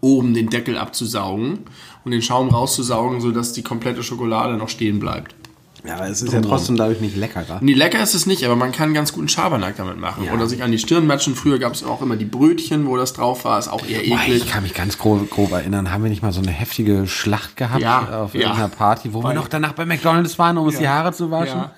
[0.00, 1.60] oben den Deckel abzusaugen
[2.04, 5.34] und den Schaum rauszusaugen, sodass die komplette Schokolade noch stehen bleibt.
[5.82, 7.58] ja, aber es ist ja trotzdem dadurch nicht leckerer.
[7.62, 10.24] Nee, lecker ist es nicht, aber man kann ganz guten Schabernack damit machen.
[10.24, 10.34] Ja.
[10.34, 11.34] Oder sich an die Stirn matschen.
[11.34, 13.58] Früher gab es auch immer die Brötchen, wo das drauf war.
[13.58, 14.44] Ist auch eher Boah, eklig.
[14.44, 17.56] ich kann mich ganz grob, grob erinnern, haben wir nicht mal so eine heftige Schlacht
[17.56, 18.40] gehabt Ja, auf ja.
[18.42, 21.30] irgendeiner Party, wo wir Bei- noch danach bei McDonalds waren, um uns die Haare zu
[21.30, 21.56] waschen?
[21.60, 21.72] Ja.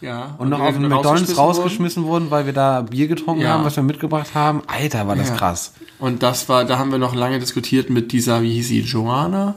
[0.00, 0.34] Ja.
[0.38, 3.50] Und noch wir auf den McDonalds rausgeschmissen rausgeschmissen wurden, weil wir da Bier getrunken Ja.
[3.50, 4.62] haben, was wir mitgebracht haben.
[4.66, 5.36] Alter, war das Ja.
[5.36, 5.72] krass.
[5.98, 9.54] Und das war, da haben wir noch lange diskutiert mit dieser, wie hieß sie, Joanna.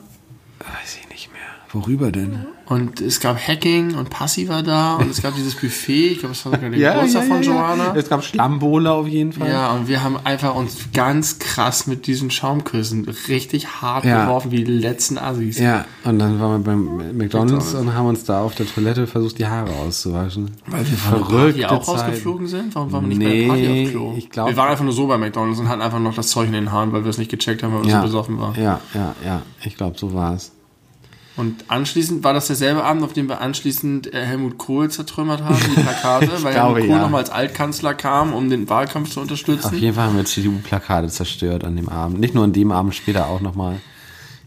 [0.60, 1.42] Weiß ich nicht mehr.
[1.72, 2.46] Worüber denn?
[2.70, 6.08] Und es gab Hacking und Passi war da und es gab dieses Buffet.
[6.12, 7.96] Ich glaube, es war sogar der Geburtstag von Joanna.
[7.96, 9.48] Es gab Schlammbohle auf jeden Fall.
[9.50, 14.26] Ja, und wir haben einfach uns ganz krass mit diesen Schaumküssen richtig hart Ja.
[14.26, 15.58] geworfen, wie die letzten Assis.
[15.60, 19.40] Ja, und dann waren wir beim McDonalds und haben uns da auf der Toilette versucht,
[19.40, 20.52] die Haare auszuwaschen.
[20.66, 22.00] Weil wir Party auch Zeiten.
[22.02, 22.76] rausgeflogen sind?
[22.76, 24.14] Warum waren wir nicht bei Nee, der Party auf Klo?
[24.18, 26.48] ich glaub- wir waren einfach nur so bei McDonalds und hatten einfach noch das Zeug
[26.48, 28.56] in den Haaren, weil wir es nicht gecheckt haben, weil wir Ja, so besoffen waren.
[28.62, 29.42] ja, ja, ja.
[29.64, 30.52] Ich glaube, so war es.
[31.38, 35.56] Und anschließend war das derselbe Abend, auf dem wir anschließend äh, Helmut Kohl zertrümmert haben,
[35.56, 37.02] die Plakate, weil glaube, Helmut Kohl ja.
[37.04, 39.78] nochmal als Altkanzler kam, um den Wahlkampf zu Auf unterstützen.
[39.78, 42.20] jeden Fall haben wir CDU-Plakate zerstört an dem Abend.
[42.20, 43.80] Nicht nur an dem Abend, später auch nochmal.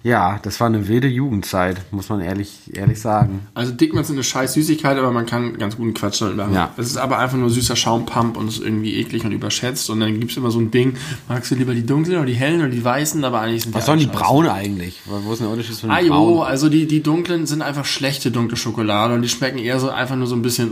[0.02, 3.46] Ja, das war eine wilde Jugendzeit, muss man ehrlich, ehrlich sagen.
[3.52, 6.54] Also Dickmanns sind eine scheiß Süßigkeit, aber man kann ganz guten Quatsch damit machen.
[6.54, 6.72] Ja.
[6.78, 9.90] Es ist aber einfach nur süßer Schaumpump und ist irgendwie eklig und überschätzt.
[9.90, 10.94] Und dann gibt es immer so ein Ding,
[11.28, 13.84] magst du lieber die dunklen oder die hellen oder die weißen, aber eigentlich sind Was
[13.84, 14.24] die sollen die alle scheiße.
[14.24, 15.00] braune eigentlich?
[15.04, 16.42] Wo ist denn der Unterschied von den jo, braunen?
[16.44, 20.16] also die, die dunklen sind einfach schlechte dunkle Schokolade und die schmecken eher so einfach
[20.16, 20.70] nur so ein bisschen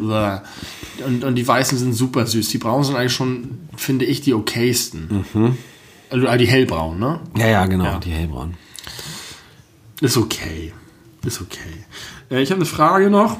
[1.06, 2.48] und, und die weißen sind super süß.
[2.48, 5.24] Die braunen sind eigentlich schon, finde ich, die okaysten.
[6.08, 7.20] Also ah, die hellbraunen, ne?
[7.36, 7.98] Ja, ja, genau, Ja.
[7.98, 8.54] die hellbraunen.
[10.00, 10.72] Ist okay.
[11.24, 11.84] Ist okay.
[12.30, 13.38] Äh, ich habe eine Frage noch.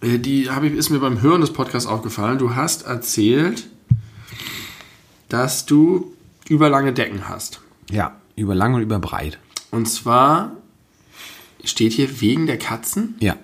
[0.00, 2.38] Äh, Die habe ich, ist mir beim Hören des Podcasts aufgefallen.
[2.38, 3.66] Du hast erzählt,
[5.28, 6.12] dass du
[6.48, 7.60] überlange Decken hast.
[7.90, 9.38] Ja, über lang und über breit.
[9.70, 10.52] Und zwar
[11.64, 13.16] steht hier wegen der Katzen.
[13.20, 13.36] Ja,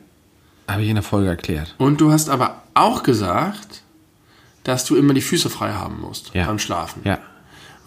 [0.69, 1.75] habe ich in der Folge erklärt.
[1.79, 3.83] Und du hast aber auch gesagt,
[4.63, 6.47] dass du immer die Füße frei haben musst Ja.
[6.47, 7.03] beim Schlafen.
[7.05, 7.19] Ja.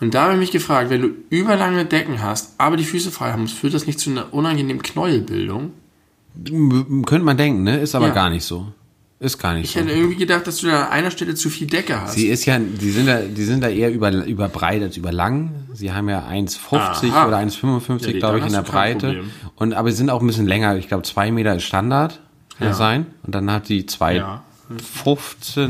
[0.03, 3.31] Und da habe ich mich gefragt, wenn du überlange Decken hast, aber die Füße frei
[3.31, 5.71] haben musst, führt das nicht zu einer unangenehmen Knäuelbildung?
[6.47, 7.79] M- Könnte man denken, ne?
[7.79, 8.13] Ist aber Ja.
[8.13, 8.67] gar nicht so.
[9.19, 9.79] Ist gar nicht Ich so.
[9.79, 12.15] hätte irgendwie gedacht, dass du da an einer Stelle zu viel Decke hast.
[12.15, 15.13] Sie ist ja, die sind da, die sind da eher über, über breit als über
[15.13, 15.51] lang.
[15.73, 17.27] Sie haben ja 1,50 Aha.
[17.27, 19.07] oder 1,55, Ja, glaube ich, in der Breite.
[19.07, 19.29] Problem.
[19.55, 20.75] Und, aber sie sind auch ein bisschen länger.
[20.75, 22.19] Ich glaube, zwei Meter ist Standard,
[22.57, 22.73] kann Ja.
[22.73, 23.05] sein.
[23.23, 24.17] Und dann hat die 2,15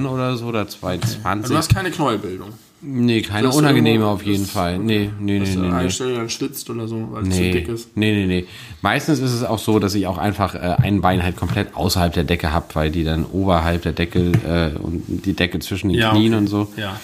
[0.04, 0.10] Ja.
[0.10, 1.50] oder so oder 2,20.
[1.50, 2.50] du hast keine Knäuelbildung.
[2.84, 4.78] Nee, keine du unangenehme auf jeden das- Fall.
[4.80, 5.84] Nee, nee, Dass nee, du nee.
[5.84, 5.90] nee.
[5.90, 7.96] Stelle dann schlitzt oder so, weil es zu Nee, dick ist.
[7.96, 8.46] nee, nee, nee.
[8.82, 12.14] Meistens ist es auch so, dass ich auch einfach äh, ein Bein halt komplett außerhalb
[12.14, 15.98] der Decke habe, weil die dann oberhalb der Decke äh, und die Decke zwischen den
[16.00, 16.42] Ja, Knien okay.
[16.42, 16.68] und so.
[16.78, 17.00] Ja.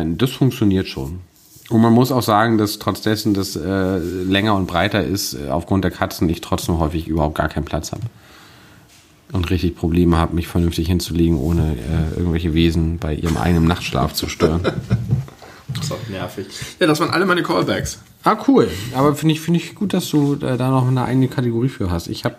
[0.00, 1.20] Äh, das funktioniert schon.
[1.70, 5.48] Und man muss auch sagen, dass trotz dessen, dass äh, länger und breiter ist, äh,
[5.50, 8.02] aufgrund der Katzen ich trotzdem häufig überhaupt gar keinen Platz habe.
[9.34, 14.14] Und richtig Probleme habe, mich vernünftig hinzulegen, ohne äh, irgendwelche Wesen bei ihrem eigenen Nachtschlaf
[14.14, 14.60] zu stören.
[15.74, 16.46] Das ist auch nervig.
[16.78, 17.98] Ja, das waren alle meine Callbacks.
[18.22, 18.70] ah, cool.
[18.94, 21.90] Aber finde ich, finde ich gut, dass du äh, da noch eine eigene Kategorie für
[21.90, 22.06] hast.
[22.06, 22.36] Ich habe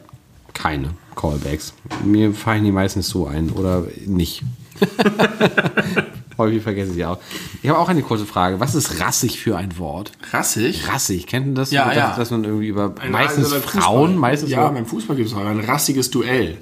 [0.54, 1.74] keine Callbacks.
[2.06, 4.44] Mir fallen die meistens so ein oder nicht.
[6.38, 7.18] Häufig vergesse ich auch.
[7.62, 8.60] Ich habe auch eine kurze Frage.
[8.60, 10.12] Was ist rassig für ein Wort?
[10.32, 10.88] Rassig.
[10.88, 11.72] Rassig, kennt ihr das?
[11.72, 12.16] Ja, dass, ja.
[12.16, 15.44] dass man irgendwie über Ein- meistens also Frauen, meistens Ja, beim Fußball gibt es auch
[15.46, 16.58] ein rassiges Duell.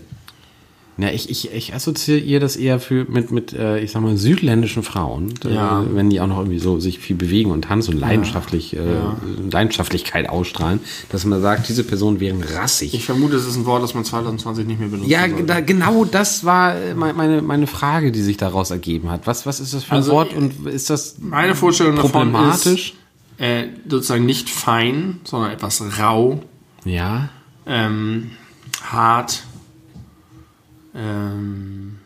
[0.98, 4.84] Ja, ich, ich, ich assoziiere das eher für, mit, mit äh, ich sag mal, südländischen
[4.84, 5.82] Frauen, Ja.
[5.82, 8.80] äh, wenn die auch noch irgendwie so sich viel bewegen und tanzen und leidenschaftlich, äh,
[9.52, 10.80] Leidenschaftlichkeit ausstrahlen,
[11.10, 12.94] dass man sagt, diese Personen wären rassig.
[12.94, 15.10] Ich vermute, es ist ein Wort, das man 2020 nicht mehr benutzt.
[15.10, 19.26] ja, da, genau das war äh, me- meine, meine Frage, die sich daraus ergeben hat.
[19.26, 22.94] Was, was ist das für ein Also, Wort und ist das Meine Vorstellung davon problematisch?
[23.38, 26.42] ist äh, sozusagen nicht fein, sondern etwas rau,
[26.86, 27.30] Ja.
[27.66, 28.30] ähm,
[28.84, 29.44] hart,
[30.96, 32.00] ähm,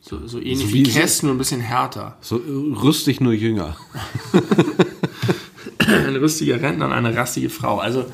[0.00, 2.16] so, so ähnlich So wie wie Käse, nur ein bisschen härter.
[2.20, 3.76] So äh, rüstig nur jünger.
[5.86, 7.78] ein rüstiger Rentner und eine rastige Frau.
[7.78, 8.06] Also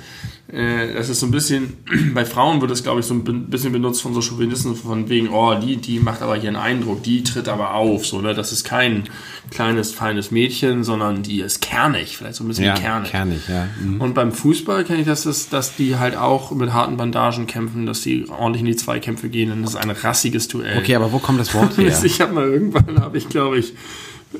[0.46, 1.72] das ist so ein bisschen,
[2.14, 5.30] bei Frauen wird es, glaube ich, so ein bisschen benutzt von so Chauvinisten, von wegen,
[5.30, 8.34] oh, die, die macht aber hier einen Eindruck, die tritt aber auf, so, ne?
[8.34, 9.04] Das ist kein
[9.50, 13.10] kleines, feines Mädchen, sondern die ist kernig, vielleicht so ein bisschen Ja, kernig.
[13.10, 13.68] kernig, ja.
[13.82, 14.00] Mhm.
[14.02, 17.86] Und beim Fußball kenne ich das, dass, dass die halt auch mit harten Bandagen kämpfen,
[17.86, 19.50] dass die ordentlich in die Zweikämpfe gehen.
[19.50, 20.76] Und das ist ein rassiges Duell.
[20.78, 21.98] Okay, aber wo kommt das Wort her?
[22.04, 23.72] Ich habe mal irgendwann, habe ich glaube ich,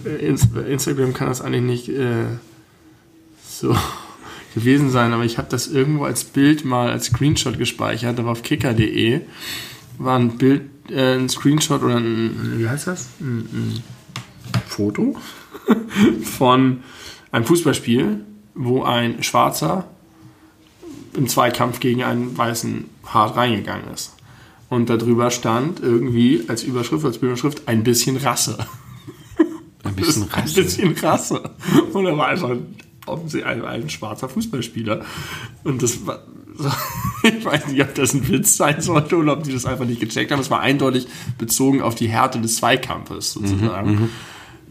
[0.04, 2.24] äh, Ins- Instagram kann das eigentlich nicht äh,
[3.48, 3.74] so
[4.54, 8.42] gewesen sein, aber ich habe das irgendwo als Bild mal als Screenshot gespeichert, aber auf
[8.42, 9.20] kicker.de
[9.98, 13.08] war ein Bild, äh, ein Screenshot oder ein, wie heißt das?
[13.20, 13.82] Ein, ein
[14.66, 15.16] Foto
[16.22, 16.80] von
[17.32, 19.88] einem Fußballspiel, wo ein Schwarzer
[21.16, 24.14] im Zweikampf gegen einen Weißen hart reingegangen ist.
[24.68, 28.58] Und darüber stand irgendwie als Überschrift, als Bildunterschrift, ein bisschen Rasse.
[29.84, 30.62] Ein bisschen Ein Rasse.
[30.62, 31.50] bisschen Rasse.
[31.92, 32.56] Und er war einfach
[33.06, 35.00] offensichtlich ein, ein schwarzer Fußballspieler.
[35.64, 36.20] Und das war.
[36.56, 36.70] So,
[37.24, 40.00] ich weiß nicht, ob das ein Witz sein sollte oder ob die das einfach nicht
[40.00, 40.38] gecheckt haben.
[40.40, 44.08] Es war eindeutig bezogen auf die Härte des Zweikampfes sozusagen.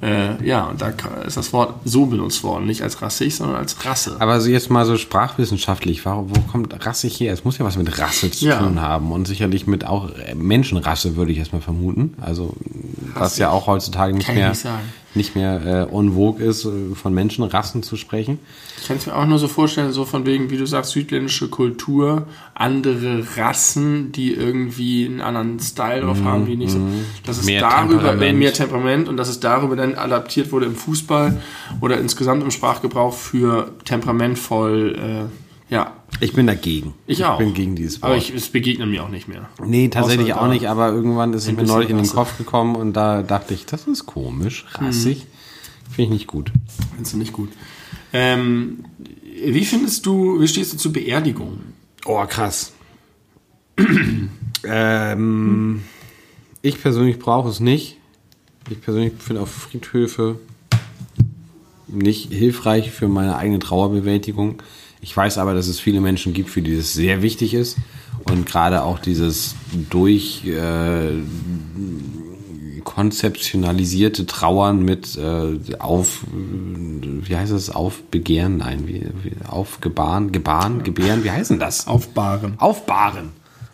[0.02, 0.94] äh, ja, und da
[1.28, 2.66] ist das Wort so benutzt worden.
[2.68, 4.16] Nicht als rassig, sondern als Rasse.
[4.20, 7.34] Aber so jetzt mal so sprachwissenschaftlich, warum, wo kommt rassig her?
[7.34, 8.60] Es muss ja was mit Rasse zu Ja.
[8.60, 12.14] tun haben und sicherlich mit auch äh, Menschenrasse, würde ich erstmal vermuten.
[12.22, 12.54] Also,
[13.14, 14.56] was ja auch heutzutage nicht Kann ich mehr,
[15.16, 18.40] nicht mehr äh, en vogue ist, äh, von Menschenrassen zu sprechen.
[18.80, 21.50] Ich kann es mir auch nur so vorstellen, so von wegen, wie du sagst, südländische
[21.50, 26.80] Kultur, andere Rassen, die irgendwie einen anderen Style drauf haben, die nicht so.
[27.26, 28.40] Dass es darüber, Temperament.
[28.40, 31.42] mehr Temperament und dass es darüber dann adaptiert wurde im Fußball
[31.82, 35.30] oder insgesamt im Sprachgebrauch für temperamentvoll,
[35.70, 35.94] äh, ja.
[36.20, 36.94] Ich bin dagegen.
[37.08, 37.38] Ich auch.
[37.38, 38.12] bin gegen dieses Wort.
[38.12, 39.50] Aber ich, es begegnet mir auch nicht mehr.
[39.66, 42.08] nee, tatsächlich Außer auch nicht, aber irgendwann ist es mir neulich in den.
[42.08, 45.26] Kopf gekommen und da dachte ich, das ist komisch, rassig.
[45.90, 46.52] Finde ich nicht gut.
[46.92, 47.50] Findest du nicht gut.
[48.14, 48.86] Ähm,
[49.44, 51.74] wie findest du, wie stehst du zu Beerdigungen?
[52.06, 52.74] Oh, krass.
[54.64, 55.84] ähm,
[56.62, 57.98] ich persönlich brauche es nicht.
[58.70, 60.40] Ich persönlich finde auch Friedhöfe
[61.88, 64.62] nicht hilfreich für meine eigene Trauerbewältigung.
[65.04, 67.78] Ich weiß aber, dass es viele Menschen gibt, für die das sehr wichtig ist.
[68.32, 69.54] Und gerade auch dieses
[69.90, 71.12] durch äh,
[72.86, 81.26] konzeptionalisierte Trauern mit äh, auf, wie heißt es, aufbegehren, nein, wie, wie aufgebaren, gebaren, gebären,
[81.26, 81.86] wie heißt denn das?
[81.86, 82.54] Aufbahren.
[82.60, 83.32] Aufbahren.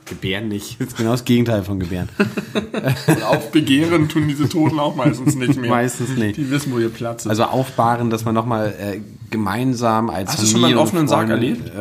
[0.10, 0.80] Gebären nicht.
[0.80, 2.10] Das ist genau das Gegenteil von gebären.
[3.08, 5.69] Und aufbegehren tun diese Toten auch meistens nicht mehr.
[5.69, 6.38] Meistens nicht.
[6.38, 7.30] Die wissen, wo ihr Platz ist.
[7.30, 11.30] Also aufbahren, dass man nochmal äh, gemeinsam als Hast du schon mal einen offenen Sarg
[11.30, 11.69] erlebt?
[11.69, 11.78] Äh,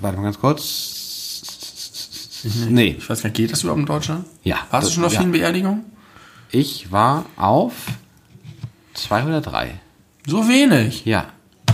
[0.00, 0.96] warte mal ganz kurz.
[2.68, 2.96] Nee.
[2.98, 4.24] Ich weiß gar nicht, geht das überhaupt in Deutschland?
[4.42, 4.56] Ja.
[4.70, 5.20] Warst du schon auf Ja.
[5.20, 5.84] vielen Beerdigungen?
[6.50, 7.72] Ich war auf
[8.94, 9.78] 203.
[10.26, 11.04] So wenig.
[11.04, 11.26] Ja.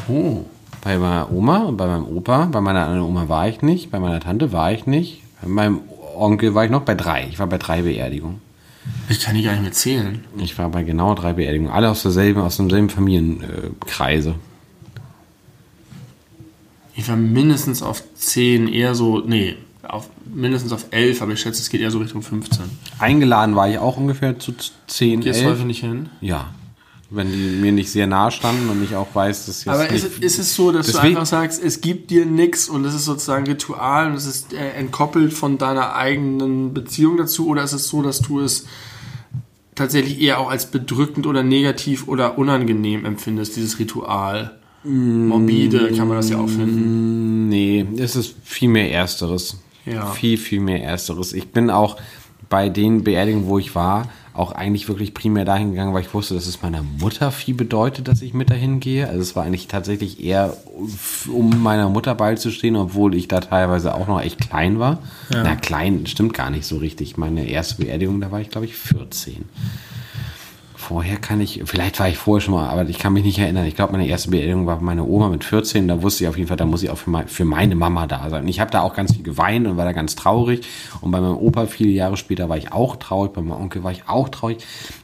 [0.09, 0.45] Oh.
[0.87, 2.45] Bei meiner Oma und bei meinem Opa.
[2.45, 3.91] Bei meiner anderen Oma war ich nicht.
[3.91, 5.21] Bei meiner Tante war ich nicht.
[5.43, 5.81] Bei meinem
[6.15, 7.27] Onkel war ich noch bei drei.
[7.29, 8.41] Ich war bei drei Beerdigungen.
[9.09, 10.23] Ich kann die gar nicht mehr zählen.
[10.39, 11.73] Ich war bei genau drei Beerdigungen.
[11.73, 14.37] Alle aus derselben, aus demselben Familienkreise.
[16.95, 21.63] Ich war mindestens auf 10, eher so, nee, auf, mindestens auf 11, aber ich schätze,
[21.63, 22.65] es geht eher so Richtung 15.
[23.01, 24.55] Eingeladen war ich auch ungefähr zu
[24.87, 25.51] 10, Gehst 11.
[25.51, 26.11] häufig nicht hin?
[26.21, 26.55] Ja.
[27.09, 30.05] Wenn die mir nicht sehr nahe standen und ich auch weiß, dass jetzt Aber nicht,
[30.05, 32.95] ist, ist es so, dass du Deswegen- einfach sagst, es gibt dir nichts und es
[32.95, 37.73] ist sozusagen Ritual und es ist äh, entkoppelt von deiner eigenen Beziehung dazu oder ist
[37.75, 38.67] es so, dass du es
[39.77, 44.59] tatsächlich eher auch als bedrückend oder negativ oder unangenehm empfindest, dieses Ritual?
[44.83, 47.49] Morbide kann man das ja auch finden.
[47.49, 49.59] Nee, es ist viel mehr Ersteres.
[49.85, 50.07] Ja.
[50.13, 51.33] Viel, viel mehr Ersteres.
[51.33, 51.97] Ich bin auch
[52.49, 56.35] bei den Beerdigungen, wo ich war, auch eigentlich wirklich primär dahin gegangen, weil ich wusste,
[56.35, 59.09] dass es meiner Mutter viel bedeutet, dass ich mit dahin gehe.
[59.09, 60.57] Also es war eigentlich tatsächlich eher,
[61.33, 64.99] um meiner Mutter beizustehen, obwohl ich da teilweise auch noch echt klein war.
[65.31, 67.17] Na, klein stimmt gar nicht so richtig.
[67.17, 69.45] Meine erste Beerdigung, da war ich, glaube ich, 14.
[70.89, 73.67] Vorher kann ich, vielleicht war ich vorher schon mal, aber ich kann mich nicht erinnern.
[73.67, 75.89] Ich glaube, meine erste Beerdigung war meine Oma mit 14.
[75.89, 78.07] Da wusste ich auf jeden Fall, da muss ich auch für, mein, für meine Mama
[78.07, 78.45] da sein.
[78.45, 80.65] Und ich habe da auch ganz viel geweint und war da ganz traurig.
[81.01, 83.33] Und bei meinem Opa viele Jahre später war ich auch traurig.
[83.33, 84.59] Bei meinem Onkel war ich auch traurig.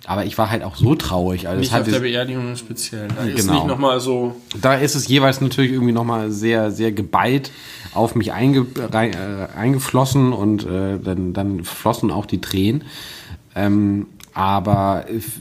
[0.07, 1.49] Aber ich war halt auch so traurig.
[1.49, 3.09] Also Nicht das auf der Beerdigung speziell.
[3.09, 3.55] Da ist Genau.
[3.55, 4.37] nicht nochmal so.
[4.61, 7.51] da ist es jeweils natürlich irgendwie nochmal sehr, sehr geballt
[7.93, 12.85] auf mich einge, rein, äh, eingeflossen und äh, dann, dann flossen auch die Tränen.
[13.57, 15.41] Ähm, aber f-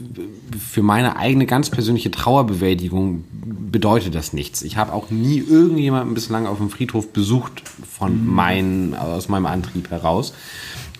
[0.58, 3.24] für meine eigene ganz persönliche Trauerbewältigung
[3.70, 4.62] bedeutet das nichts.
[4.62, 9.90] Ich habe auch nie irgendjemanden bislang auf dem Friedhof besucht von meinen, aus meinem Antrieb
[9.90, 10.34] heraus.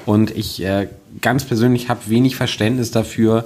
[0.06, 0.88] Und ich äh,
[1.20, 3.44] ganz persönlich habe wenig Verständnis dafür,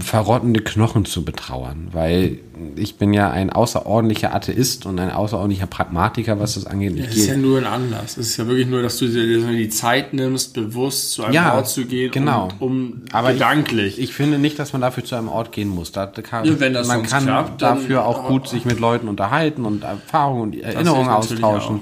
[0.00, 2.38] verrottende Knochen zu betrauern, weil
[2.76, 6.96] ich bin ja ein außerordentlicher Atheist und ein außerordentlicher Pragmatiker, was das angeht.
[6.98, 8.16] Es ist ja nur ein Anlass.
[8.16, 11.54] Es ist ja wirklich nur, dass du dir die Zeit nimmst, bewusst zu einem Ja,
[11.54, 12.44] Ort zu gehen, genau.
[12.44, 13.98] und, um Aber ich- gedanklich.
[13.98, 15.90] Ich finde nicht, dass man dafür zu einem Ort gehen muss.
[15.92, 19.64] Da kann, Ja, wenn das man kann klappt, dafür auch gut sich mit Leuten unterhalten
[19.64, 21.80] und Erfahrungen und Erinnerungen austauschen.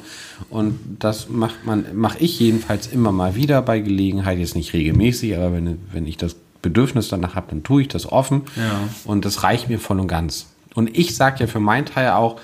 [0.51, 5.37] Und das macht man, mache ich jedenfalls immer mal wieder bei Gelegenheit, jetzt nicht regelmäßig,
[5.37, 8.43] aber wenn, wenn ich das Bedürfnis danach habe, dann tue ich das offen.
[8.57, 8.89] Ja.
[9.05, 10.47] Und das reicht mir voll und ganz.
[10.75, 12.41] Und ich sage ja für meinen Teil auch,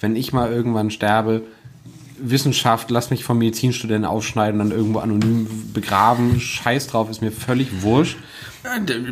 [0.00, 1.42] wenn ich mal irgendwann sterbe,
[2.22, 6.38] Wissenschaft, lass mich vom Medizinstudenten aufschneiden und dann irgendwo anonym begraben.
[6.38, 8.18] Scheiß drauf, ist mir völlig wurscht.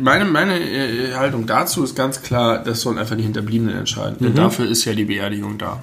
[0.01, 4.17] Meine, meine äh, Haltung dazu ist ganz klar, das sollen einfach die Hinterbliebenen entscheiden.
[4.19, 4.25] Mhm.
[4.25, 5.81] Denn dafür ist ja die Beerdigung da.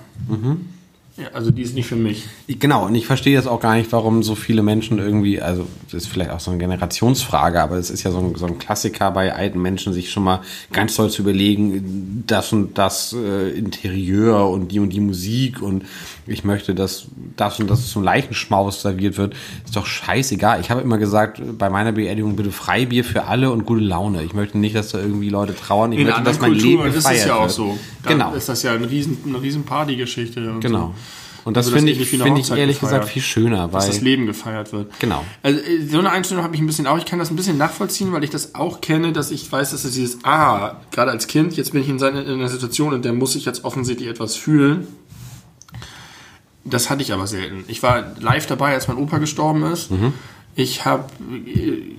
[1.19, 2.25] Ja, also die ist nicht für mich.
[2.47, 5.67] Ich- Genau, und ich verstehe jetzt auch gar nicht, warum so viele Menschen irgendwie, also
[5.91, 8.59] das ist vielleicht auch so eine Generationsfrage, aber es ist ja so ein, so ein
[8.59, 10.41] Klassiker bei alten Menschen, sich schon mal
[10.73, 15.85] ganz toll zu überlegen, das und das äh, Interieur und die und die Musik und
[16.27, 17.07] ich möchte, dass
[17.37, 19.35] das und das zum Leichenschmaus serviert wird.
[19.64, 20.61] Ist doch scheißegal.
[20.61, 24.23] Ich habe immer gesagt, bei meiner Beerdigung bitte Freibier für alle und gute Laune.
[24.25, 25.93] Ich möchte nicht, dass da irgendwie Leute trauern.
[25.93, 27.51] Ich In möchte, dass mein Leben Kulturen ist gefeiert es ja auch wird.
[27.53, 27.79] so.
[28.07, 28.35] Genau.
[28.35, 30.55] ist das ja eine riesen, eine riesen Partygeschichte.
[30.61, 30.79] Genau.
[30.79, 30.95] So.
[31.47, 33.03] Und das Also finde ich, finde ich ehrlich gefeiert.
[33.03, 34.99] gesagt viel schöner, dass weil das Leben gefeiert wird.
[34.99, 35.24] Genau.
[35.42, 36.99] Also äh, so eine Einstellung habe ich ein bisschen auch.
[36.99, 39.84] Ich kann das ein bisschen nachvollziehen, weil ich das auch kenne, dass ich weiß, dass
[39.84, 43.01] es dieses, ah, gerade als Kind, jetzt bin ich in, seine, in einer Situation, in
[43.03, 44.88] der muss ich jetzt offensichtlich etwas fühlen.
[46.64, 47.64] Das hatte ich aber selten.
[47.68, 49.88] Ich war live dabei, als mein Opa gestorben ist.
[50.57, 51.05] Ich habe,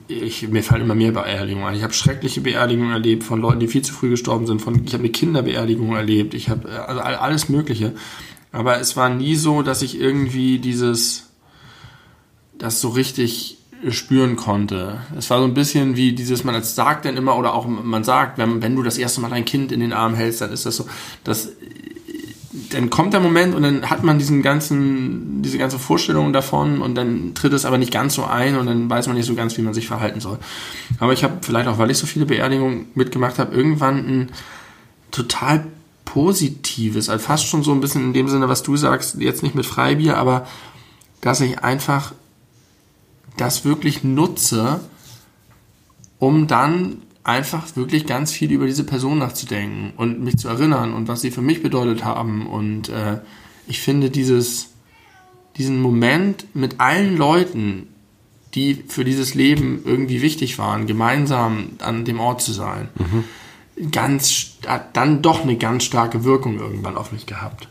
[0.08, 1.76] ich, mir fallen immer mehr Beerdigungen ein.
[1.76, 4.62] Ich habe schreckliche Beerdigungen erlebt von Leuten, die viel zu früh gestorben sind.
[4.62, 6.34] Von, ich habe eine Kinderbeerdigung erlebt.
[6.34, 7.94] Ich habe äh, also all- alles Mögliche.
[8.52, 11.30] Aber es war nie so, dass ich irgendwie dieses,
[12.58, 13.58] das so richtig
[13.90, 15.02] spüren konnte.
[15.16, 18.38] Es war so ein bisschen wie dieses, man sagt dann immer, oder auch man sagt,
[18.38, 20.76] wenn, wenn du das erste Mal dein Kind in den Arm hältst, dann ist das
[20.76, 20.88] so,
[21.24, 21.50] dass
[22.72, 26.96] dann kommt der Moment und dann hat man diesen ganzen, diese ganze Vorstellung davon und
[26.96, 29.58] dann tritt es aber nicht ganz so ein und dann weiß man nicht so ganz,
[29.58, 30.40] wie man sich verhalten soll.
[31.00, 34.30] Aber ich habe vielleicht auch, weil ich so viele Beerdigungen mitgemacht habe, irgendwann ein
[35.12, 35.66] total
[36.08, 39.56] positives, also fast schon so ein bisschen in dem Sinne, was du sagst, jetzt nicht
[39.56, 40.48] mit Freibier, aber
[41.20, 42.14] dass ich einfach
[43.36, 44.80] das wirklich nutze,
[46.18, 51.10] um dann einfach wirklich ganz viel über diese Person nachzudenken und mich zu erinnern und
[51.10, 52.48] was sie für mich bedeutet haben.
[52.48, 53.20] Und äh,
[53.68, 54.70] ich finde dieses,
[55.58, 57.90] diesen Moment mit allen Leuten,
[58.56, 62.88] die für dieses Leben irgendwie wichtig waren, gemeinsam an dem Ort zu sein,
[63.92, 67.68] ganz, hat dann doch eine ganz starke Wirkung irgendwann auf mich gehabt.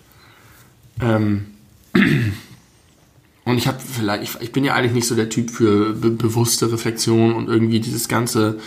[1.01, 1.47] Ähm,
[3.45, 6.11] und ich habe vielleicht, ich, ich bin ja eigentlich nicht so der Typ für be
[6.11, 8.59] bewusste Reflexion und irgendwie dieses ganze,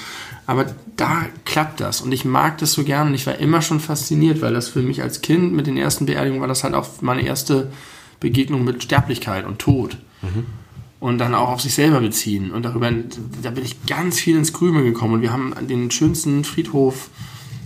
[0.46, 0.66] aber
[0.98, 4.42] da klappt das und ich mag das so gern und ich war immer schon fasziniert,
[4.42, 7.26] weil das für mich als Kind mit den ersten Beerdigungen war das halt auch meine
[7.26, 7.72] erste
[8.20, 9.98] Begegnung mit Sterblichkeit und Tod.
[11.00, 12.52] Und dann auch auf sich selber beziehen.
[12.52, 12.92] Und darüber,
[13.42, 15.16] da bin ich ganz viel ins Grübeln gekommen.
[15.16, 17.10] Und wir haben den schönsten Friedhof,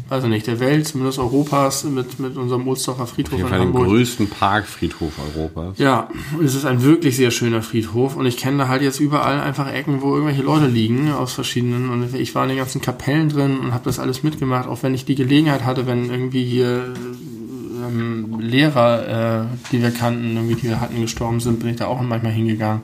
[0.09, 3.57] weiß ich nicht, der Welt, zumindest Europas, mit, mit unserem Ohlsdorfer Friedhof Auf jeden in
[3.57, 5.79] Fall den größten Parkfriedhof Europas.
[5.79, 8.99] Ja, und es ist ein wirklich sehr schöner Friedhof und ich kenne da halt jetzt
[8.99, 12.81] überall einfach Ecken, wo irgendwelche Leute liegen aus verschiedenen und ich war in den ganzen
[12.81, 16.43] Kapellen drin und habe das alles mitgemacht, auch wenn ich die Gelegenheit hatte, wenn irgendwie
[16.43, 16.93] hier
[17.83, 21.87] ähm, Lehrer, äh, die wir kannten, irgendwie die wir hatten, gestorben sind, bin ich da
[21.87, 22.83] auch manchmal hingegangen.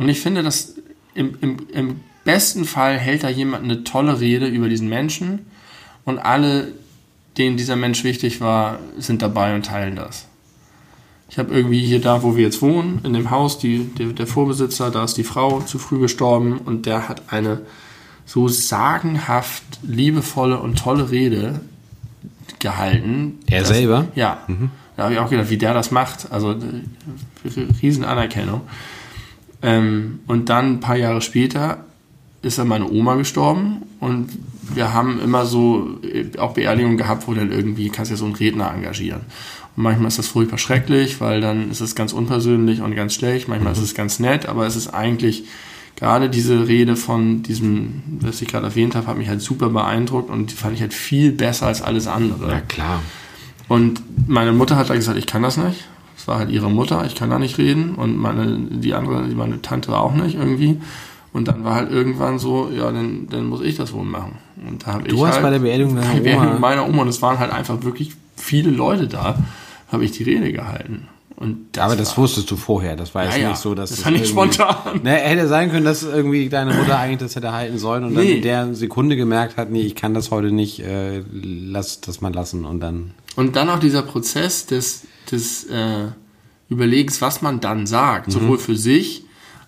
[0.00, 0.74] Und ich finde, dass
[1.14, 5.40] im, im, im besten Fall hält da jemand eine tolle Rede über diesen Menschen
[6.06, 6.72] und alle,
[7.36, 10.26] denen dieser Mensch wichtig war, sind dabei und teilen das.
[11.28, 14.26] Ich habe irgendwie hier da, wo wir jetzt wohnen, in dem Haus, die, der, der
[14.26, 17.60] Vorbesitzer, da ist die Frau zu früh gestorben und der hat eine
[18.24, 21.60] so sagenhaft liebevolle und tolle Rede
[22.58, 23.38] gehalten.
[23.48, 24.08] Er dass- selber?
[24.14, 24.46] Ja.
[24.96, 26.32] Da habe ich auch gedacht, wie der das macht.
[26.32, 26.56] Also äh,
[27.82, 28.62] riesen Anerkennung.
[29.62, 31.84] Ähm, und dann ein paar Jahre später
[32.42, 34.30] ist dann meine Oma gestorben und
[34.74, 38.24] wir haben immer so äh, auch Beerdigungen gehabt, wo dann irgendwie kannst du ja so
[38.24, 39.20] einen Redner engagieren.
[39.76, 43.48] Und manchmal ist das furchtbar schrecklich, weil dann ist es ganz unpersönlich und ganz schlecht.
[43.48, 45.44] Manchmal ist es ganz nett, aber es ist eigentlich
[45.96, 50.30] gerade diese Rede von diesem, was ich gerade erwähnt habe, hat mich halt super beeindruckt
[50.30, 52.50] und die fand ich halt viel besser als alles andere.
[52.50, 53.02] Ja, klar.
[53.68, 55.86] Und meine Mutter hat da gesagt, ich kann das nicht.
[56.20, 57.94] Es war halt ihre Mutter, ich kann da nicht reden.
[57.94, 60.78] Und meine, die andere, meine Tante auch nicht irgendwie.
[61.32, 64.32] Und dann war halt irgendwann so, ja, dann, dann muss ich das wohl machen.
[64.68, 66.86] Und da habe ich Du hast halt, bei der Beerdigung deiner der Beerdigung Oma- meiner
[66.86, 69.38] Oma, und es waren halt einfach wirklich viele Leute da,
[69.90, 71.08] habe ich die Rede gehalten.
[71.36, 72.96] Und aber das war- wusstest du vorher.
[72.96, 75.00] Das war jetzt Ja, nicht so, dass Das war nicht spontan.
[75.04, 78.24] Ne, hätte sein können, dass irgendwie deine Mutter eigentlich das hätte halten sollen und dann
[78.24, 78.32] Nee.
[78.32, 82.34] in der Sekunde gemerkt hat, nee, ich kann das heute nicht, äh, lass das mal
[82.34, 83.12] lassen und dann.
[83.36, 86.08] Und dann auch dieser Prozess des, des äh,
[86.68, 89.24] Überlegens, was man dann sagt, sowohl für sich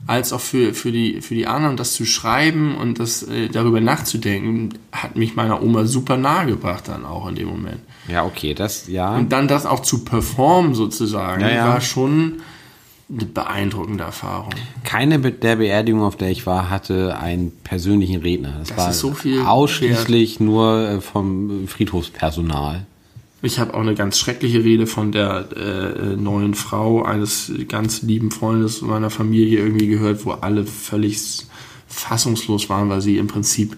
[0.06, 3.80] als auch für, für, die, für die anderen, das zu schreiben und das äh, darüber
[3.80, 7.80] nachzudenken, hat mich meiner Oma super nahe gebracht dann auch in dem Moment.
[8.08, 9.16] Ja, okay, das, ja.
[9.16, 11.68] Und dann das auch zu performen sozusagen, Ja, ja.
[11.68, 12.40] war schon
[13.08, 14.54] eine beeindruckende Erfahrung.
[14.84, 18.56] Keine der Beerdigung, auf der ich war, hatte einen persönlichen Redner.
[18.58, 22.86] Das, Das war so viel ausschließlich nur äh, vom Friedhofspersonal.
[23.44, 28.02] Ich habe auch eine ganz schreckliche Rede von der äh, äh, neuen Frau eines ganz
[28.02, 31.18] lieben Freundes meiner Familie irgendwie gehört, wo alle völlig
[31.88, 33.76] fassungslos waren, weil sie im Prinzip,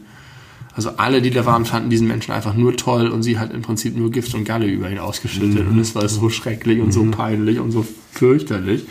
[0.75, 3.63] also alle, die da waren, fanden diesen Menschen einfach nur toll und sie hat im
[3.63, 5.67] Prinzip nur Gift und Galle über ihn ausgeschüttet.
[5.67, 8.85] Und es war so schrecklich und so peinlich und so fürchterlich.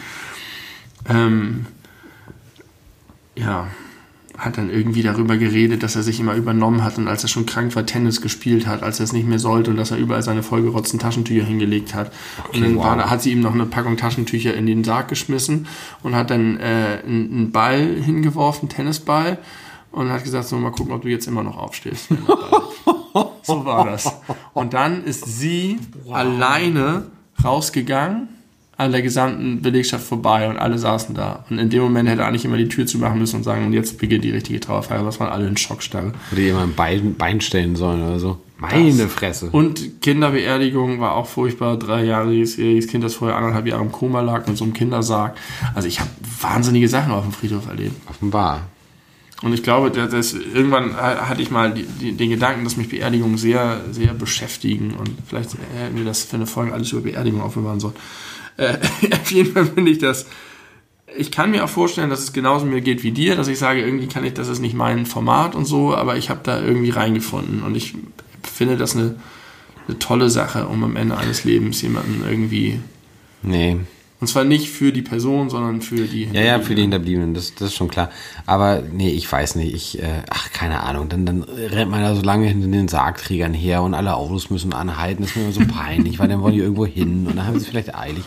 [1.08, 1.68] Ähm,
[3.36, 3.68] ja,
[4.38, 7.46] hat dann irgendwie darüber geredet, dass er sich immer übernommen hat und als er schon
[7.46, 10.24] krank war, Tennis gespielt hat, als er es nicht mehr sollte und dass er überall
[10.24, 12.12] seine vollgerotzten Taschentücher hingelegt hat.
[12.52, 12.86] und dann wow.
[12.86, 15.68] war, hat sie ihm noch eine Packung Taschentücher in den Sarg geschmissen
[16.02, 19.38] und hat dann äh, einen einen Ball hingeworfen, einen Tennisball,
[19.92, 22.10] und hat gesagt, so mal gucken, ob du jetzt immer noch aufstehst.
[23.44, 24.12] so war das.
[24.54, 25.80] Und dann ist sie
[26.12, 27.12] alleine
[27.44, 28.28] rausgegangen
[28.76, 31.46] an der gesamten Belegschaft vorbei und alle saßen da.
[31.50, 33.74] Und in dem Moment hätte er eigentlich immer die Tür zumachen müssen und sagen, und
[33.74, 35.04] jetzt beginnt die richtige Trauerfeier.
[35.04, 36.14] Das waren alle in Schockstarre.
[36.32, 38.40] Hätte jemand ein Bein, Bein stellen sollen oder so.
[38.58, 39.50] Meine Fresse.
[39.52, 41.78] Und Kinderbeerdigung war auch furchtbar.
[41.78, 45.38] Dreijähriges jähriges Kind, das vorher anderthalb Jahre im Koma lag mit so einem Kindersarg.
[45.76, 46.10] Also ich habe
[46.42, 47.96] wahnsinnige Sachen auf dem Friedhof erlebt.
[48.10, 48.62] Offenbar.
[49.44, 52.88] Und ich glaube, das, das, irgendwann hatte ich mal die, die, den Gedanken, dass mich
[52.88, 54.94] Beerdigungen sehr, sehr beschäftigen.
[54.94, 57.96] Und vielleicht hätten wir das für eine Folge alles über Beerdigung aufbewahren sollen.
[58.58, 58.78] Äh,
[59.14, 60.28] auf jeden Fall finde ich das.
[61.16, 63.82] Ich kann mir auch vorstellen, dass es genauso mir geht wie dir, dass ich sage,
[63.82, 66.90] irgendwie kann ich, das ist nicht mein Format und so, aber ich habe da irgendwie
[66.90, 67.62] reingefunden.
[67.62, 67.94] Und ich
[68.42, 69.16] finde das eine,
[69.88, 72.80] eine tolle Sache, um am Ende eines Lebens jemanden irgendwie.
[73.44, 73.78] Nee.
[74.24, 76.30] Und zwar nicht für die Person, sondern für die.
[76.32, 78.10] Ja, ja, für die Hinterbliebenen, das, das ist schon klar.
[78.46, 82.16] Aber nee, ich weiß nicht, ich, äh, ach, keine Ahnung, dann, dann rennt man da
[82.16, 85.52] so lange hinter den Sargträgern her und alle Autos müssen anhalten, das ist mir immer
[85.52, 88.24] so peinlich, weil dann wollen die irgendwo hin und dann haben sie es vielleicht eilig.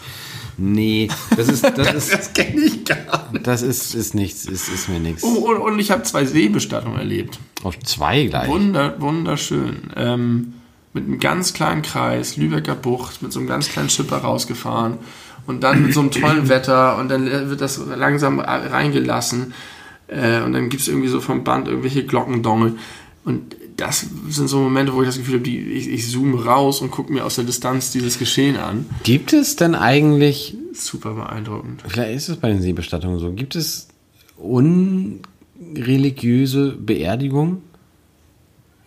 [0.58, 3.46] Nee, das ist, das ist, Das kenne ich gar nicht.
[3.46, 5.24] das ist, ist nichts, ist, ist mir nichts.
[5.24, 7.38] Oh, und, und ich habe zwei Seebestattungen erlebt.
[7.62, 8.48] Auf zwei gleich.
[8.48, 9.94] Wunder, wunderschön.
[9.96, 10.52] Ähm,
[10.92, 14.98] mit einem ganz kleinen Kreis, Lübecker Bucht, mit so einem ganz kleinen Schipper rausgefahren
[15.46, 19.54] und dann mit so einem tollen Wetter und dann wird das langsam reingelassen
[20.08, 22.74] äh, und dann gibt es irgendwie so vom Band irgendwelche Glockendongel
[23.24, 26.80] und das sind so Momente, wo ich das Gefühl habe, die, ich, ich zoome raus
[26.80, 28.86] und gucke mir aus der Distanz dieses Geschehen an.
[29.02, 31.82] Gibt es denn eigentlich, Super beeindruckend.
[31.86, 33.88] vielleicht ist es bei den Seebestattungen so, gibt es
[34.38, 37.58] unreligiöse Beerdigungen?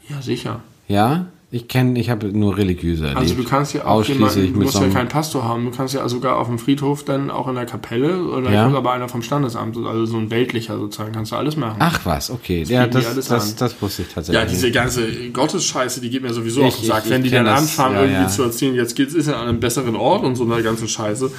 [0.08, 0.62] Ja, sicher.
[0.88, 1.26] Ja?
[1.52, 3.22] Ich kenne, ich habe nur religiöse erlebt.
[3.22, 6.08] Also du kannst ja auch jemanden, du musst ja keinen Pastor haben, du kannst ja
[6.08, 8.68] sogar auf dem Friedhof dann auch in der Kapelle oder Ja.
[8.68, 11.78] aber einer vom Standesamt, also so ein weltlicher sozusagen, kannst du alles machen.
[11.80, 12.64] Ach was, okay.
[12.68, 13.56] Ja, bieten die das, alles das, an.
[13.58, 14.44] das wusste ich tatsächlich.
[14.44, 17.06] ja, diese ganze Gottesscheiße, die geht mir sowieso auf Ich- den Sack.
[17.06, 18.28] ich- Wenn ich die dann das, anfangen, ja, irgendwie ja.
[18.30, 21.32] zu erzählen, jetzt geht's, ist er an einem besseren Ort und so eine ganze Scheiße,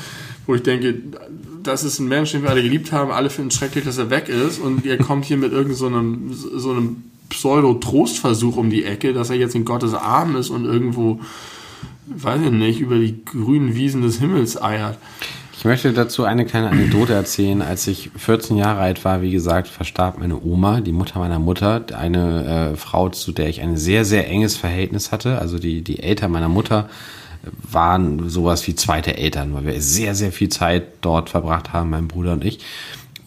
[0.46, 0.96] wo ich denke,
[1.62, 4.10] das ist ein Mensch, den wir alle geliebt haben, alle finden es schrecklich, dass er
[4.10, 6.96] weg ist und ihr kommt hier mit irgendeinem so einem, so einem
[7.30, 11.20] Pseudo-Trostversuch um die Ecke, dass er jetzt in Gottes Arm ist und irgendwo,
[12.06, 14.98] weiß ich nicht, über die grünen Wiesen des Himmels eiert.
[15.56, 17.60] Ich möchte dazu eine kleine Anekdote erzählen.
[17.60, 21.84] Als ich 14 Jahre alt war, wie gesagt, verstarb meine Oma, die Mutter meiner Mutter,
[21.94, 25.38] eine äh, Frau, zu der ich ein sehr, sehr enges Verhältnis hatte.
[25.38, 26.88] Also die, die Eltern meiner Mutter
[27.70, 32.08] waren sowas wie zweite Eltern, weil wir sehr, sehr viel Zeit dort verbracht haben, mein
[32.08, 32.60] Bruder und ich.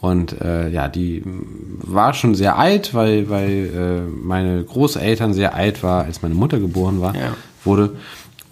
[0.04, 5.82] Und äh, ja, die war schon sehr alt, weil, weil äh, meine Großeltern sehr alt
[5.82, 7.34] war, als meine Mutter geboren war, Ja.
[7.64, 7.96] wurde.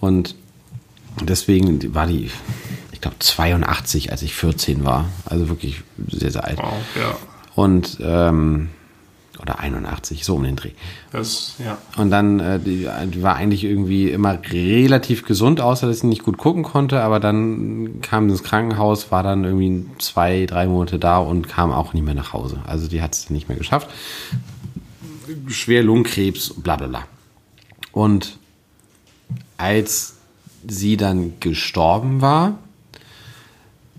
[0.00, 0.34] Und
[1.22, 2.30] deswegen war die,
[2.92, 5.10] ich glaube, 82, als ich 14 war.
[5.26, 6.56] Also wirklich sehr, sehr alt.
[6.56, 7.14] Wow, ja.
[7.54, 8.68] Und, ähm,
[9.40, 10.72] oder 81, so um den Dreh.
[11.10, 11.78] Das, ja.
[11.96, 16.22] Und dann, äh, die, die war eigentlich irgendwie immer relativ gesund, außer dass sie nicht
[16.22, 20.98] gut gucken konnte, aber dann kam sie ins Krankenhaus, war dann irgendwie zwei, drei Monate
[20.98, 22.60] da und kam auch nicht mehr nach Hause.
[22.66, 23.88] Also die hat es nicht mehr geschafft.
[25.48, 27.04] Schwer Lungenkrebs, bla bla bla.
[27.92, 28.38] Und
[29.56, 30.16] als
[30.66, 32.58] sie dann gestorben war,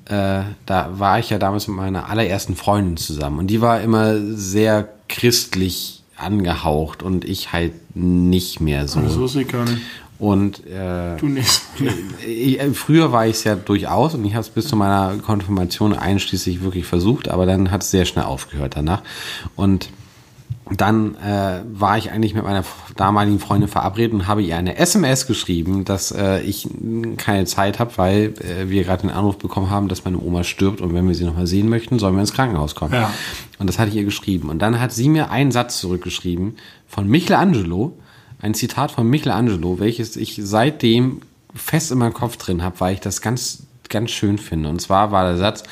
[0.06, 4.18] äh, da war ich ja damals mit meiner allerersten Freundin zusammen und die war immer
[4.20, 9.00] sehr christlich angehaucht und ich halt nicht mehr so.
[9.00, 9.82] Das wusste ich gar nicht.
[10.18, 11.16] Und äh,
[12.28, 15.18] ich, äh, früher war ich es ja durchaus und ich habe es bis zu meiner
[15.18, 19.04] Konfirmation einschließlich wirklich versucht, aber dann hat es sehr schnell aufgehört danach.
[19.56, 19.90] Und
[20.72, 22.64] dann äh, war ich eigentlich mit meiner
[22.96, 26.70] damaligen Freundin verabredet und habe ihr eine SMS geschrieben, dass äh, ich
[27.18, 30.80] keine Zeit habe, weil äh, wir gerade den Anruf bekommen haben, dass meine Oma stirbt
[30.80, 32.94] und wenn wir sie nochmal sehen möchten, sollen wir ins Krankenhaus kommen.
[32.94, 33.14] Ja.
[33.60, 34.50] Und das hatte ich ihr geschrieben.
[34.50, 36.56] Und dann hat sie mir einen Satz zurückgeschrieben
[36.88, 37.98] von Michelangelo,
[38.42, 41.22] ein Zitat von Michelangelo, welches ich seitdem
[41.54, 44.70] fest in meinem Kopf drin habe, weil ich das ganz, ganz schön finde.
[44.70, 45.64] Und zwar war der Satz,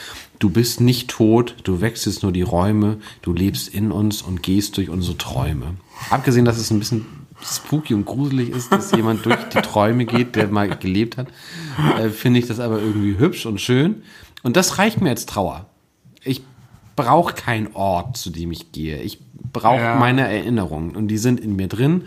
[0.42, 4.76] du bist nicht tot, du wechselst nur die Räume, du lebst in uns und gehst
[4.76, 5.76] durch unsere Träume.
[6.10, 7.06] Abgesehen, dass es ein bisschen
[7.44, 11.28] spooky und gruselig ist, dass jemand durch die Träume geht, der mal gelebt hat,
[12.00, 14.02] äh, finde ich das aber irgendwie hübsch und schön.
[14.44, 15.68] Und das reicht mir als Trauer.
[16.24, 16.42] Ich
[16.96, 19.02] brauche keinen Ort, zu dem ich gehe.
[19.02, 19.20] Ich
[19.54, 19.96] brauche Ja.
[19.96, 22.04] meine Erinnerungen und die sind in mir drin.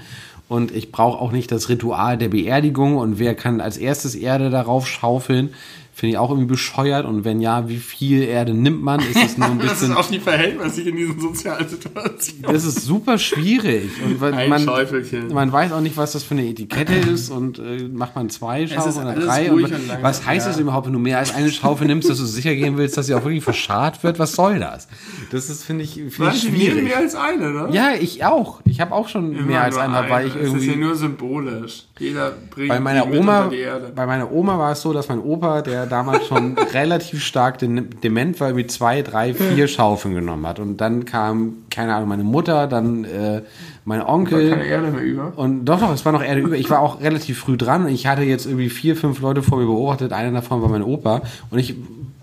[0.46, 4.50] Und ich brauche auch nicht das Ritual der Beerdigung und wer kann als erstes Erde
[4.50, 5.50] darauf schaufeln.
[5.96, 7.06] Finde ich auch irgendwie bescheuert.
[7.06, 8.98] Und wenn ja, wie viel Erde nimmt man?
[8.98, 9.94] Ist es nur ein Das ist bisschen.
[9.96, 12.42] auch die verhältnismäßig in diesen sozialen Situationen.
[12.52, 13.90] Das ist super schwierig.
[14.04, 15.32] Und Ein man, Schäufelchen.
[15.32, 17.30] man weiß auch nicht, was das für eine Etikette ist.
[17.30, 19.52] Und äh, macht man zwei Schaufeln oder drei?
[19.52, 19.72] Und, und
[20.02, 20.52] was heißt ja.
[20.52, 23.06] das überhaupt, wenn du mehr als eine Schaufel nimmst, dass du sicher gehen willst, dass
[23.06, 24.18] sie auch wirklich verscharrt wird?
[24.18, 24.88] Was soll das?
[25.30, 26.84] Das ist, finde ich, finde ich Manche nehmen schwierig.
[26.84, 27.68] mehr als eine, ne?
[27.70, 28.60] Ja, ich auch.
[28.64, 30.42] Ich habe auch schon Immer mehr als einmal, weil ich eine.
[30.42, 30.84] Es ist ja irgendwie.
[30.84, 31.84] nur symbolisch.
[31.98, 33.50] Jeder bringt Bei meiner Oma,
[33.94, 37.82] bei meiner Oma war es so, dass mein Opa, der damals schon relativ stark de-
[38.02, 40.58] dement war, mit zwei, drei, vier Schaufeln genommen hat.
[40.58, 43.42] Und dann kam, keine Ahnung, meine Mutter, dann äh,
[43.84, 44.48] mein Keine Onkel.
[44.60, 45.32] Erde mehr über.
[45.36, 46.56] Und doch, doch, es war noch Erde über.
[46.56, 47.86] Ich war auch relativ früh dran.
[47.86, 50.12] Ich hatte jetzt irgendwie vier, fünf Leute vor mir beobachtet.
[50.12, 51.22] Einer davon war mein Opa.
[51.50, 51.76] Und ich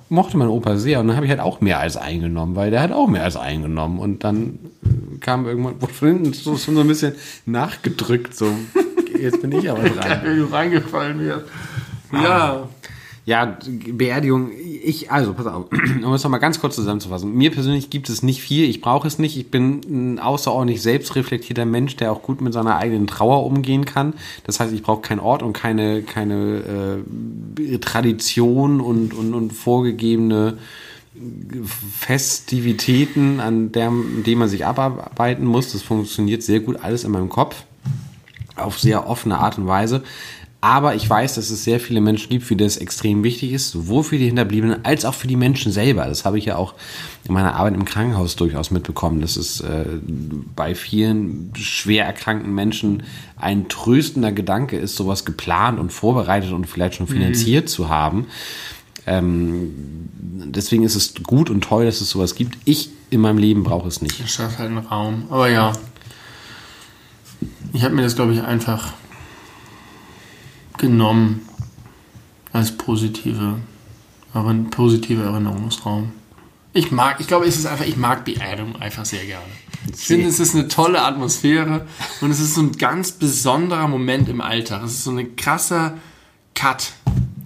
[0.09, 0.99] mochte meinen Opa sehr.
[0.99, 3.38] Und dann habe ich halt auch mehr als eingenommen, weil der hat auch mehr als
[3.38, 3.99] eingenommen.
[3.99, 7.13] Und dann äh, kam irgendwann, wurde von hinten so, so ein bisschen
[7.45, 8.36] nachgedrückt.
[8.36, 8.47] So,
[9.20, 10.22] jetzt bin ich aber dran.
[10.24, 11.45] Wenn du reingefallen wirst.
[12.14, 12.68] Ja.
[13.24, 15.66] Ja, Beerdigung, ich, also pass auf,
[16.03, 17.32] um es nochmal ganz kurz zusammenzufassen.
[17.34, 19.38] Mir persönlich gibt es nicht viel, ich brauche es nicht.
[19.38, 24.16] Ich bin ein außerordentlich selbstreflektierter Mensch, der auch gut mit seiner eigenen Trauer umgehen kann.
[24.43, 27.03] Das heißt, ich brauche keinen Ort und keine, keine
[27.59, 30.57] äh, Tradition und, und, und vorgegebene
[31.99, 33.93] Festivitäten, an der,
[34.26, 35.74] dem man sich abarbeiten muss.
[35.74, 37.66] Das funktioniert sehr gut alles in meinem Kopf
[38.64, 40.03] auf sehr offene Art und Weise.
[40.64, 43.72] Aber ich weiß, dass es sehr viele Menschen gibt, für die das extrem wichtig ist,
[43.72, 46.05] sowohl für die Hinterbliebenen als auch für die Menschen selber.
[46.05, 46.76] Das habe ich ja auch
[47.28, 49.86] in meiner Arbeit im Krankenhaus durchaus mitbekommen, dass es äh,
[50.55, 53.01] bei vielen schwer erkrankten Menschen
[53.38, 58.28] ein tröstender Gedanke ist, sowas geplant und vorbereitet und vielleicht schon finanziert zu haben.
[59.07, 59.72] Ähm,
[60.14, 62.59] deswegen ist es gut und toll, dass es sowas gibt.
[62.66, 64.22] Ich in meinem Leben brauche es nicht.
[64.22, 65.26] Das schafft halt einen Raum.
[65.30, 65.74] Aber ja.
[67.74, 68.93] Ich habe mir das, glaube ich, einfach
[70.78, 71.47] genommen
[72.51, 73.55] als positive,
[74.34, 76.11] aber ein positiver Erinnerungsraum.
[76.74, 79.43] Ich mag, ich glaube, es ist einfach, ich mag Beerdigung einfach sehr gerne.
[79.91, 81.86] Ich finde, es ist eine tolle Atmosphäre
[82.22, 84.84] und es ist so ein ganz besonderer Moment im Alltag.
[84.86, 85.97] Es ist so ein krasser
[86.55, 86.93] Cut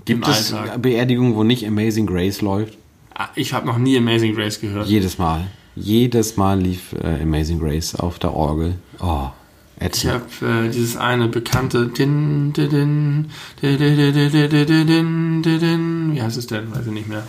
[0.05, 0.81] Gibt im es Alltag.
[0.81, 2.77] Beerdigungen, wo nicht Amazing Grace läuft?
[3.15, 4.87] Ah, Ich habe noch nie Amazing Grace gehört.
[4.87, 5.47] Jedes Mal.
[5.75, 8.75] Jedes Mal lief äh, Amazing Grace auf der Orgel.
[8.99, 9.29] Oh,
[9.77, 10.09] Erzähl.
[10.09, 13.29] Ich habe äh, dieses eine bekannte din, din,
[13.61, 16.73] din, Wie heißt es denn?
[16.73, 17.27] Weiß ich nicht mehr.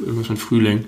[0.00, 0.84] Irgendwas mit Frühling.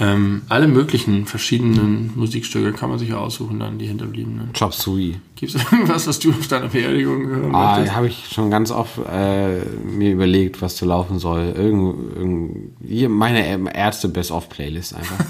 [0.00, 4.50] Ähm, alle möglichen verschiedenen Musikstücke kann man sich ja aussuchen, dann die Hinterbliebenen.
[4.56, 5.16] Chop Suey.
[5.34, 7.90] Gibt es irgendwas, was du auf deiner Beerdigung gehört hast?
[7.90, 11.52] Ah, habe ich schon ganz oft äh, mir überlegt, was zu laufen soll.
[11.56, 15.24] Irgend, irgend, hier meine Ärzte Best-of-Playlist einfach.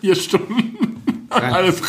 [0.00, 0.81] Vier Stunden.
[1.32, 1.80] Alles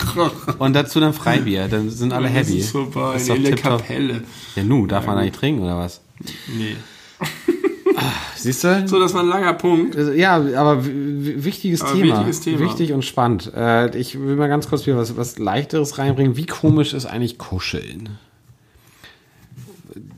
[0.59, 2.57] Und dazu dann Freibier, dann sind alle happy.
[2.57, 3.13] Das ist vorbei.
[3.13, 3.79] Das ist tipptopp.
[3.87, 4.23] Kapelle.
[4.55, 6.01] Ja, nu, darf man eigentlich trinken oder was?
[6.57, 6.75] Nee.
[8.35, 8.87] Siehst du?
[8.87, 9.95] So, das war ein langer Punkt.
[9.95, 12.15] Also, Ja, aber wichtiges, Aber Thema.
[12.17, 12.59] wichtiges Thema.
[12.59, 13.51] Wichtig und spannend.
[13.55, 16.35] Äh, ich will mal ganz kurz wieder was, was Leichteres reinbringen.
[16.35, 18.17] Wie komisch ist eigentlich Kuscheln?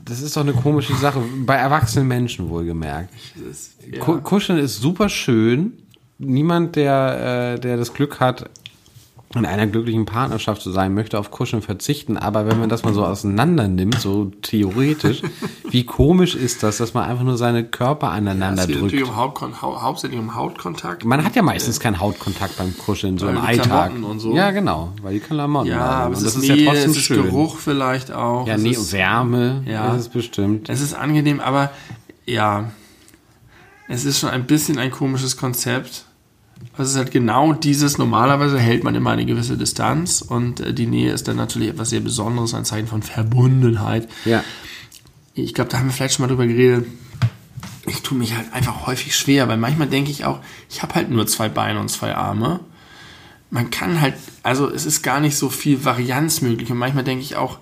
[0.04, 1.20] Das ist doch eine komische Sache.
[1.44, 3.10] Bei erwachsenen Menschen wohlgemerkt.
[3.50, 4.00] Ist, ja.
[4.00, 5.74] Ku- Kuscheln ist super schön.
[6.18, 8.48] Niemand, der, äh, der das Glück hat,
[9.34, 12.16] in einer glücklichen Partnerschaft zu sein, möchte auf Kuscheln verzichten.
[12.16, 15.20] Aber wenn man das mal so auseinander nimmt, so theoretisch,
[15.70, 18.92] wie komisch ist das, dass man einfach nur seine Körper aneinander Es geht drückt?
[18.92, 21.04] natürlich um Hautkon hau hauptsächlich um Hautkontakt.
[21.04, 23.92] Man hat ja meistens keinen Hautkontakt beim Kuscheln, so im Alltag.
[24.00, 24.32] Und so.
[24.34, 25.84] Ja, genau, weil die Klamotten Ja, sind.
[25.84, 27.22] aber es das ist, ist, ja Nähe, trotzdem es ist schön.
[27.24, 28.46] Geruch vielleicht auch.
[28.46, 29.88] Ja, nee, ist, Wärme, Ja.
[29.88, 30.68] das ist bestimmt.
[30.70, 31.70] es ist angenehm, aber
[32.24, 32.70] ja,
[33.88, 36.05] es ist schon ein bisschen ein komisches Konzept.
[36.78, 40.86] Es ist halt genau dieses, normalerweise hält man immer eine gewisse Distanz und äh, die
[40.86, 44.08] Nähe ist dann natürlich etwas sehr Besonderes, ein Zeichen von Verbundenheit.
[44.24, 44.44] Ja.
[45.34, 46.86] Ich glaube, da haben wir vielleicht schon mal drüber geredet.
[47.86, 51.10] Ich tue mich halt einfach häufig schwer, weil manchmal denke ich auch, ich habe halt
[51.10, 52.60] nur zwei Beine und zwei Arme.
[53.50, 57.22] Man kann halt, also es ist gar nicht so viel Varianz möglich und manchmal denke
[57.22, 57.58] ich auch,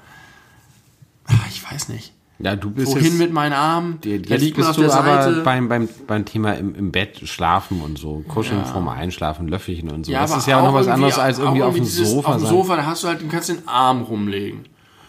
[1.26, 2.13] ach, ich weiß nicht.
[2.40, 4.00] Ja, du bist Wohin jetzt, mit meinen Armen?
[4.02, 5.42] Der jetzt liegt bist auf du der aber Seite.
[5.42, 8.64] beim, beim, beim Thema im, im Bett schlafen und so, kuscheln Ja.
[8.64, 10.12] vorm Einschlafen, Löffelchen und so.
[10.12, 12.46] Ja, das ist ja auch noch was anderes als irgendwie auf dem Sofa Auf dem.
[12.46, 14.64] Sofa, da hast du halt, du kannst den Arm rumlegen.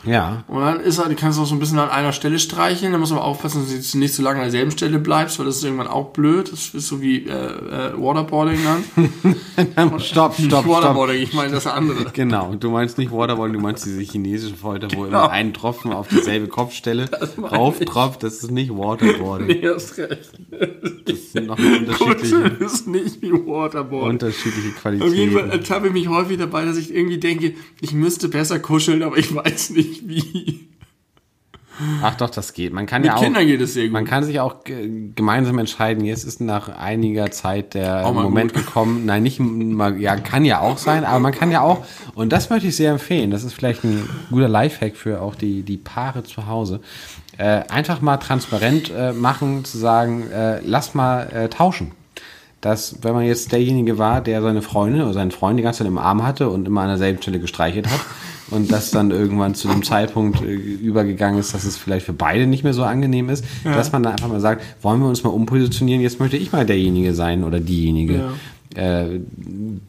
[0.05, 0.43] Ja.
[0.47, 2.97] Und dann ist halt, du kannst auch so ein bisschen an einer Stelle streicheln, da
[2.97, 5.57] musst du aber aufpassen, dass du nicht so lange an derselben Stelle bleibst, weil das
[5.57, 6.51] ist irgendwann auch blöd.
[6.51, 9.99] Das ist so wie äh, äh, Waterboarding dann.
[9.99, 10.67] Stopp, stopp, stopp.
[10.67, 12.11] Waterboarding, ich meine das andere.
[12.13, 15.07] Genau, du meinst nicht Waterboarding, du meinst diese chinesische Folter, wo Genau.
[15.25, 17.09] immer ein Tropfen auf dieselbe Kopfstelle
[17.41, 19.47] rauftropft, das ist nicht Waterboarding.
[19.47, 20.31] Nee, hast recht.
[21.05, 24.09] Das sind noch unterschiedliche, Kuscheln ist nicht wie Waterboarding.
[24.09, 25.49] unterschiedliche Auf jeden Fall Qualitäten.
[25.51, 29.33] ertappe ich mich häufig dabei, dass ich irgendwie denke, ich müsste besser kuscheln, aber ich
[29.33, 30.67] weiß nicht wie.
[32.01, 32.71] Ach doch, das geht.
[32.71, 33.91] Man kann Mit ja auch, Kindern geht es sehr gut.
[33.91, 36.05] man kann sich auch ge- gemeinsam entscheiden.
[36.05, 38.65] Jetzt ist nach einiger Zeit der mal Moment gut.
[38.65, 39.05] gekommen.
[39.05, 41.83] Nein, nicht mal, ja, kann ja auch sein, aber man kann ja auch,
[42.13, 43.29] und das möchte ich sehr empfehlen.
[43.29, 46.79] Das ist vielleicht ein guter Lifehack für auch die, die Paare zu Hause.
[47.37, 51.91] Äh, einfach mal transparent äh, machen, zu sagen, äh, lass mal äh, tauschen.
[52.61, 55.87] Dass, wenn man jetzt derjenige war, der seine Freundin oder seinen Freund die ganze Zeit
[55.87, 57.99] im Arm hatte und immer an derselben Stelle gestreichelt hat
[58.51, 62.47] und das dann irgendwann zu dem Zeitpunkt äh, übergegangen ist, dass es vielleicht für beide
[62.47, 65.31] nicht mehr so angenehm ist, dass man dann einfach mal sagt, wollen wir uns mal
[65.31, 68.31] umpositionieren, jetzt möchte ich mal derjenige sein oder diejenige,
[68.75, 69.19] äh,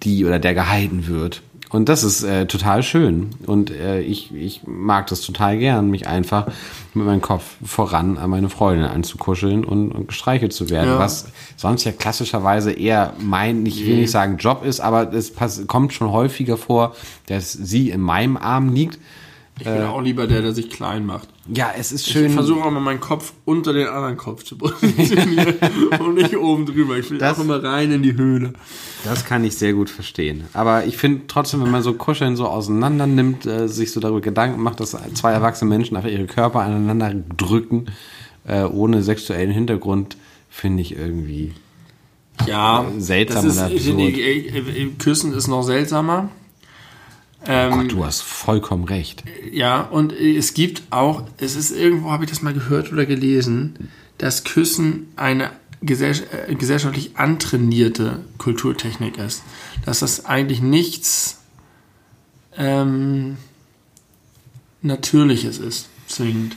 [0.02, 1.42] die oder der gehalten wird.
[1.70, 3.30] Und das ist äh, total schön.
[3.44, 6.46] Und äh, ich, ich mag das total gern, mich einfach
[6.94, 10.90] mit meinem Kopf voran an meine Freundin anzukuscheln und, und gestreichelt zu werden.
[10.90, 10.98] Ja.
[10.98, 15.32] Was sonst ja klassischerweise eher mein, ich will nicht sagen Job ist, aber es
[15.66, 16.94] kommt schon häufiger vor,
[17.26, 18.98] dass sie in meinem Arm liegt.
[19.58, 21.28] Ich bin auch lieber der, der sich klein macht.
[21.52, 22.30] Ja, es ist Ich schön.
[22.30, 25.54] versuche auch mal meinen Kopf unter den anderen Kopf zu positionieren
[25.98, 26.98] und nicht oben drüber.
[26.98, 28.52] Ich will Das- auch immer rein in die Höhle.
[29.04, 30.44] Das kann ich sehr gut verstehen.
[30.52, 34.20] Aber ich finde trotzdem, wenn man so Kuscheln so auseinander nimmt, äh, sich so darüber
[34.20, 37.86] Gedanken macht, dass zwei erwachsene Menschen einfach ihre Körper aneinander drücken,
[38.46, 40.18] äh, ohne sexuellen Hintergrund,
[40.50, 41.52] finde ich irgendwie.
[42.46, 46.28] Ja, Seltsam das ist, ich äh, äh, Küssen ist noch seltsamer.
[47.48, 49.24] Ähm, Gott, du hast vollkommen recht.
[49.52, 53.90] Ja, und es gibt auch, es ist irgendwo, habe ich das mal gehört oder gelesen,
[54.18, 55.50] dass Küssen eine
[55.82, 56.14] gesell
[56.48, 59.42] äh, gesellschaftlich antrainierte Kulturtechnik ist.
[59.84, 61.42] Dass das eigentlich nichts
[62.56, 63.36] ähm,
[64.82, 66.56] Natürliches ist, zwingend.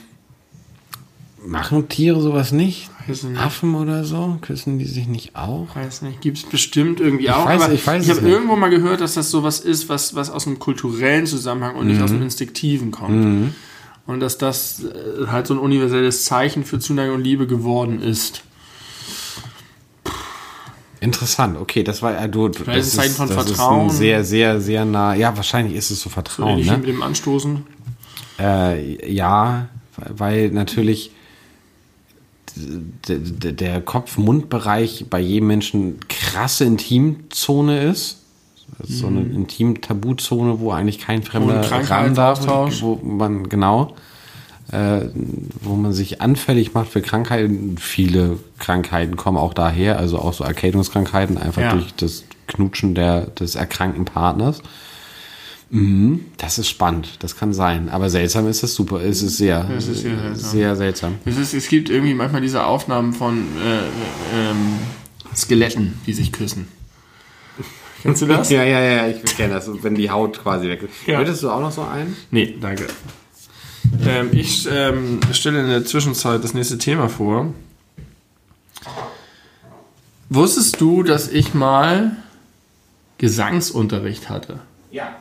[1.44, 2.89] Machen Tiere sowas nicht?
[3.08, 3.38] Ich nicht.
[3.40, 4.38] Affen oder so?
[4.40, 5.68] Küssen die sich nicht auch?
[5.74, 7.46] Weiß nicht, gibt es bestimmt irgendwie auch.
[7.48, 10.30] weiß- aber ich weiß ich habe irgendwo mal gehört, dass das sowas ist, was, was
[10.30, 12.16] aus einem kulturellen Zusammenhang und nicht aus Mhm.
[12.16, 13.52] dem Instinktiven kommt.
[14.06, 18.42] Und dass das äh, halt so ein universelles Zeichen für Zuneigung und Liebe geworden ist.
[21.02, 22.48] Interessant, okay, das war ja du.
[22.48, 23.86] Das Vielleicht ist ein Zeichen von das Vertrauen.
[23.88, 25.14] Ist sehr, sehr, sehr nah.
[25.14, 26.76] Ja, wahrscheinlich ist es so So Vertrauen, wie ne?
[26.76, 27.62] mit dem Anstoßen.
[28.38, 31.12] Äh, ja, weil natürlich
[32.56, 38.18] der Kopf-Mund-Bereich bei jedem Menschen krasse Intimzone ist.
[38.82, 41.84] Ist So eine Intim-Tabuzone, wo eigentlich kein Fremder Mhm.
[41.86, 42.46] Ran darf,
[42.80, 43.94] wo man genau,
[44.72, 45.00] äh,
[45.60, 47.76] wo man sich anfällig macht für Krankheiten.
[47.78, 51.72] Viele Krankheiten kommen auch daher, also auch so Erkältungskrankheiten, einfach Ja.
[51.72, 54.62] durch das Knutschen der, des erkrankten Partners.
[55.72, 57.88] Mhm, das ist spannend, das kann sein.
[57.90, 60.50] Aber seltsam ist es super, es ist sehr, Es ist sehr seltsam.
[60.50, 61.14] sehr seltsam.
[61.24, 63.78] Es, ist, es gibt irgendwie manchmal diese Aufnahmen von äh,
[64.36, 64.78] ähm,
[65.34, 66.66] Skeletten, die sich küssen.
[68.02, 68.50] Kennst du das?
[68.50, 70.90] Ja, ja, ja, ich kenne das, wenn die Haut quasi weg ist.
[71.06, 71.18] Ja.
[71.18, 72.16] Würdest du auch noch so einen?
[72.32, 72.86] Nee, danke.
[74.04, 77.52] Ähm, ich ähm, stelle in der Zwischenzeit das nächste Thema vor.
[80.28, 82.16] Wusstest du, dass ich mal
[83.18, 84.60] Gesangsunterricht hatte?
[84.90, 85.16] Ja.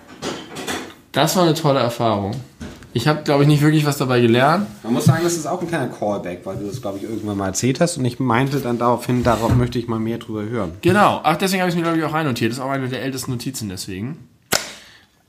[1.12, 2.34] Das war eine tolle Erfahrung.
[2.91, 4.68] Ich habe, glaube ich, nicht wirklich was dabei gelernt.
[4.84, 7.38] Man muss sagen, das ist auch ein kleiner Callback, weil du das, glaube ich, irgendwann
[7.38, 10.72] mal erzählt hast und ich meinte dann daraufhin, darauf möchte ich mal mehr drüber hören.
[10.82, 11.22] Genau.
[11.24, 12.51] Ach, deswegen habe ich es mir, glaube ich, auch reinnotiert.
[12.51, 14.18] Das ist auch eine der ältesten Notizen deswegen.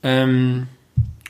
[0.01, 0.67] Ähm,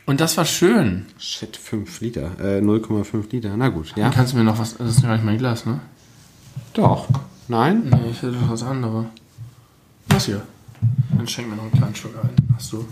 [0.05, 1.05] und das war schön.
[1.19, 4.05] Shit, 5 Liter, äh, 0,5 Liter, na gut, ja.
[4.05, 4.77] Dann kannst du mir noch was.
[4.77, 5.79] Das ist gar nicht mein Glas, ne?
[6.73, 7.07] Doch.
[7.47, 7.83] Nein?
[7.89, 9.05] Nee, ich hätte noch was anderes.
[10.07, 10.41] Was hier?
[11.15, 12.29] Dann schenk mir noch einen kleinen Schluck ein.
[12.55, 12.85] Hast du,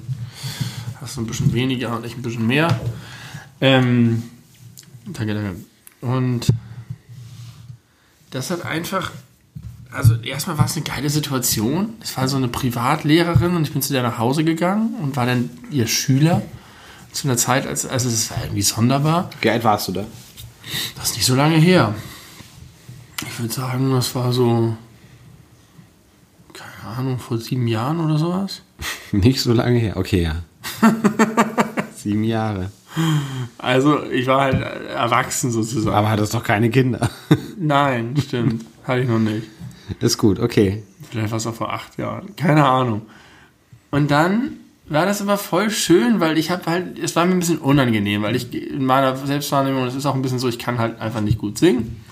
[1.02, 2.80] hast du ein bisschen weniger und ich ein bisschen mehr.
[3.62, 4.24] Ähm,
[5.06, 5.56] danke, danke.
[6.02, 6.50] Und
[8.32, 9.12] das hat einfach
[9.92, 11.96] also erstmal war es eine geile Situation.
[12.02, 15.26] Es war so eine Privatlehrerin und ich bin zu der nach Hause gegangen und war
[15.26, 16.42] dann ihr Schüler
[17.12, 19.30] zu einer Zeit, als, als es irgendwie sonderbar.
[19.42, 20.06] Wie alt warst du da?
[20.96, 21.96] Das ist nicht so lange her.
[23.26, 24.78] Ich würde sagen, das war so,
[26.54, 28.62] keine Ahnung, vor sieben Jahren oder sowas.
[29.12, 29.98] Nicht so lange her.
[29.98, 30.44] Okay, ja.
[31.96, 32.72] Sieben Jahre.
[33.58, 35.96] Also ich war halt erwachsen sozusagen.
[35.96, 37.10] Aber hattest doch keine Kinder.
[37.58, 38.66] Nein, stimmt.
[38.84, 39.48] Hatte ich noch nicht.
[40.00, 40.84] Ist gut, okay.
[41.10, 42.36] Vielleicht war es auch vor acht Jahren.
[42.36, 43.04] Keine Ahnung.
[43.92, 44.54] Und dann
[44.88, 48.24] war das aber voll schön, weil ich habe halt, es war mir ein bisschen unangenehm,
[48.24, 51.22] weil ich in meiner Selbstwahrnehmung, es ist auch ein bisschen so, ich kann halt einfach
[51.22, 52.04] nicht gut singen.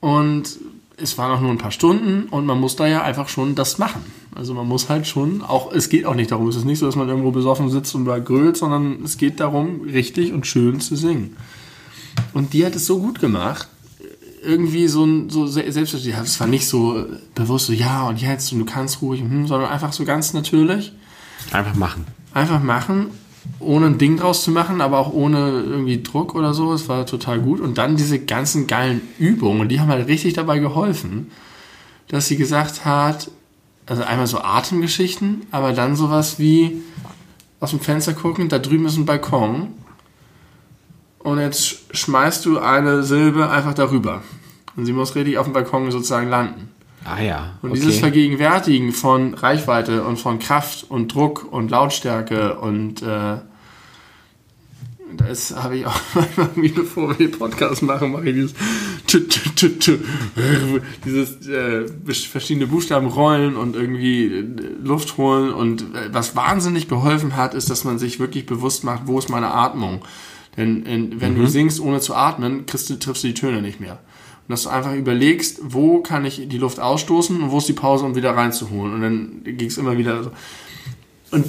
[0.00, 0.58] Und
[0.96, 3.78] es waren auch nur ein paar Stunden und man muss da ja einfach schon das
[3.78, 4.04] machen.
[4.34, 6.86] Also man muss halt schon, auch es geht auch nicht darum, es ist nicht so,
[6.86, 10.80] dass man irgendwo besoffen sitzt und da grölt, sondern es geht darum, richtig und schön
[10.80, 11.36] zu singen.
[12.32, 13.68] Und die hat es so gut gemacht,
[14.42, 18.64] irgendwie so so selbstverständlich, es war nicht so bewusst so, ja und jetzt und du
[18.64, 20.92] kannst ruhig, hm, sondern einfach so ganz natürlich.
[21.52, 22.06] Einfach machen.
[22.32, 23.08] Einfach machen,
[23.58, 26.72] ohne ein Ding draus zu machen, aber auch ohne irgendwie Druck oder so.
[26.72, 27.60] Es war total gut.
[27.60, 31.30] Und dann diese ganzen geilen Übungen, die haben halt richtig dabei geholfen,
[32.08, 33.30] dass sie gesagt hat,
[33.86, 36.82] also einmal so Atemgeschichten, aber dann sowas wie
[37.60, 39.68] aus dem Fenster gucken, da drüben ist ein Balkon.
[41.18, 44.22] Und jetzt schmeißt du eine Silbe einfach darüber.
[44.76, 46.70] Und sie muss richtig auf dem Balkon sozusagen landen.
[47.06, 47.58] Ah ja.
[47.62, 53.36] Und dieses Vergegenwärtigen von Reichweite und von Kraft und Druck und Lautstärke und äh,
[55.16, 58.54] das habe ich auch manchmal, bevor wir den Podcast machen, mache ich dieses,
[61.04, 61.86] dieses äh,
[62.28, 64.44] verschiedene Buchstaben rollen und irgendwie äh,
[64.82, 65.52] Luft holen.
[65.52, 69.28] Und äh, was wahnsinnig geholfen hat, ist, dass man sich wirklich bewusst macht, wo ist
[69.28, 70.04] meine Atmung.
[70.56, 71.42] Denn in, wenn mhm.
[71.42, 73.98] du singst, ohne zu atmen, kriegst du, triffst du die Töne nicht mehr.
[74.46, 77.72] Und dass du einfach überlegst, wo kann ich die Luft ausstoßen und wo ist die
[77.72, 78.94] Pause, um wieder reinzuholen.
[78.94, 80.30] Und dann ging es immer wieder so.
[81.32, 81.46] Und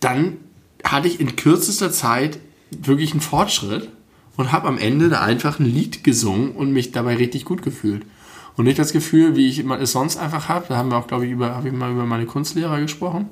[0.00, 0.38] dann
[0.82, 2.40] hatte ich in kürzester Zeit
[2.72, 3.90] wirklich einen Fortschritt
[4.36, 8.04] und habe am Ende da einfach ein Lied gesungen und mich dabei richtig gut gefühlt.
[8.56, 10.66] Und nicht das Gefühl, wie ich es sonst einfach habe.
[10.68, 13.28] Da haben wir auch, glaube ich, über, habe ich mal über meine Kunstlehrer gesprochen.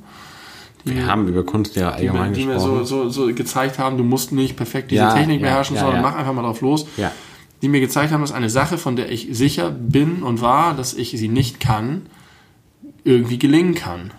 [0.85, 2.71] Die, wir haben über Kunstlehrer allgemein die, die gesprochen.
[2.71, 5.49] Die mir so, so, so gezeigt haben, du musst nicht perfekt diese ja, Technik ja,
[5.49, 6.87] beherrschen, ja, sondern mach einfach mal drauf los.
[6.97, 7.11] Ja
[7.65, 10.93] die mir gezeigt haben, dass eine Sache, von der ich sicher bin und war, dass
[10.93, 12.03] ich sie nicht kann,
[13.05, 14.11] irgendwie gelingen kann.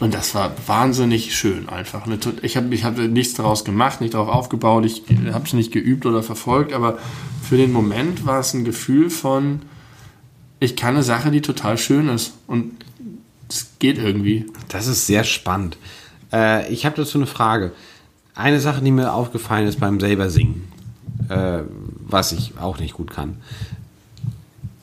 [0.00, 2.06] Und das war wahnsinnig schön einfach.
[2.42, 6.04] Ich habe ich hab nichts daraus gemacht, nicht darauf aufgebaut, ich habe es nicht geübt
[6.04, 6.98] oder verfolgt, aber
[7.42, 9.62] für den Moment war es ein Gefühl von,
[10.60, 12.34] ich kann eine Sache, die total schön ist.
[12.46, 12.72] Und
[13.48, 14.44] es geht irgendwie.
[14.68, 15.78] Das ist sehr spannend.
[16.30, 17.72] Äh, ich habe dazu eine Frage.
[18.34, 20.75] Eine Sache, die mir aufgefallen ist beim selber Singen
[21.28, 21.62] äh,
[22.06, 23.36] was ich auch nicht gut kann.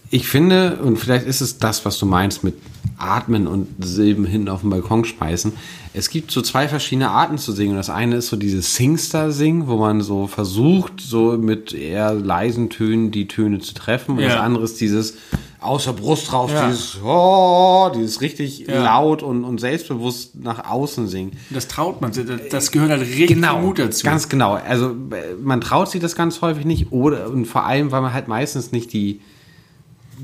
[0.09, 2.55] Ich finde, und vielleicht ist es das, was du meinst mit
[2.97, 5.53] Atmen und Silben hinten auf dem Balkon speisen.
[5.93, 7.75] Es gibt so zwei verschiedene Arten zu singen.
[7.75, 13.11] Das eine ist so dieses Singstar-Singen, wo man so versucht, so mit eher leisen Tönen
[13.11, 14.17] die Töne zu treffen.
[14.17, 14.29] Und ja.
[14.29, 15.17] das andere ist dieses
[15.63, 16.67] aus der Brust raus, ja.
[16.67, 18.83] dieses, oh, dieses richtig ja.
[18.83, 21.31] laut und, und selbstbewusst nach außen singen.
[21.49, 24.05] Das traut man sich, das gehört halt richtig genau, Mut dazu.
[24.05, 24.53] Ganz genau.
[24.53, 24.95] Also
[25.41, 28.71] man traut sich das ganz häufig nicht oder und vor allem, weil man halt meistens
[28.71, 29.21] nicht die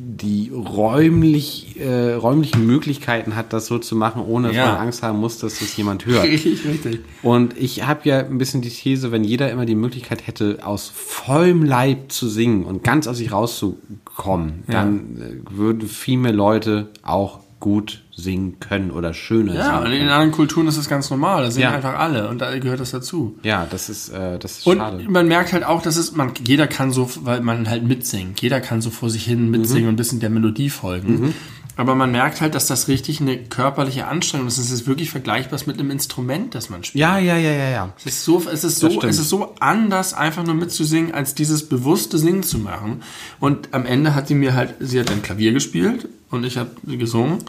[0.02, 4.66] die räumlich, äh, räumlichen Möglichkeiten hat, das so zu machen, ohne dass ja.
[4.68, 6.24] man Angst haben muss, dass das jemand hört.
[6.24, 7.02] Richtig, richtig.
[7.22, 10.92] Und ich habe ja ein bisschen die These, wenn jeder immer die Möglichkeit hätte, aus
[10.94, 14.74] vollem Leib zu singen und ganz aus sich rauszukommen, ja.
[14.74, 19.94] dann äh, würden viel mehr Leute auch gut singen können oder schöner ja, singen.
[19.94, 21.44] Ja, in anderen Kulturen ist das ganz normal.
[21.44, 21.76] Da singen ja.
[21.76, 23.38] einfach alle und da gehört das dazu.
[23.44, 24.98] Ja, das ist, äh, das ist und schade.
[24.98, 28.42] Und man merkt halt auch, dass es, man, jeder kann so, weil man halt mitsingt.
[28.42, 29.88] Jeder kann so vor sich hin mitsingen mhm.
[29.90, 31.22] und ein bisschen der Melodie folgen.
[31.22, 31.34] Mhm.
[31.80, 34.58] Aber man merkt halt, dass das richtig eine körperliche Anstrengung ist.
[34.58, 37.00] Es ist wirklich vergleichbar mit einem Instrument, das man spielt.
[37.00, 37.94] Ja, ja, ja, ja, ja.
[37.98, 41.70] Es ist so, es ist so, es ist so anders, einfach nur mitzusingen, als dieses
[41.70, 43.02] bewusste Singen zu machen.
[43.40, 46.72] Und am Ende hat sie mir halt, sie hat ein Klavier gespielt und ich habe
[46.86, 47.46] gesungen.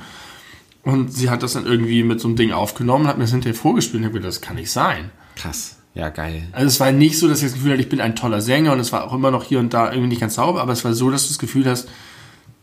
[0.85, 3.59] Und sie hat das dann irgendwie mit so einem Ding aufgenommen, hat mir das hinterher
[3.59, 5.11] vorgespielt und ich habe gedacht, das kann nicht sein.
[5.35, 5.75] Krass.
[5.93, 6.47] Ja, geil.
[6.53, 8.75] Also es war nicht so, dass ich das Gefühl hatte, ich bin ein toller Sänger
[8.75, 10.85] und es war auch immer noch hier und da irgendwie nicht ganz sauber, aber es
[10.85, 11.89] war so, dass du das Gefühl hast,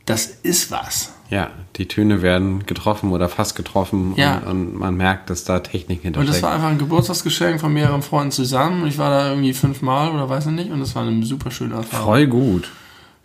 [0.07, 1.11] das ist was.
[1.29, 4.37] Ja, die Töne werden getroffen oder fast getroffen ja.
[4.37, 6.29] und, und, man merkt, dass da Technik hintersteckt.
[6.29, 8.87] Und das war einfach ein Geburtstagsgeschenk von mehreren Freunden zusammen.
[8.87, 11.75] Ich war da irgendwie fünfmal oder weiß ich nicht und das war eine super schöne
[11.75, 12.05] Erfahrung.
[12.05, 12.69] Voll gut.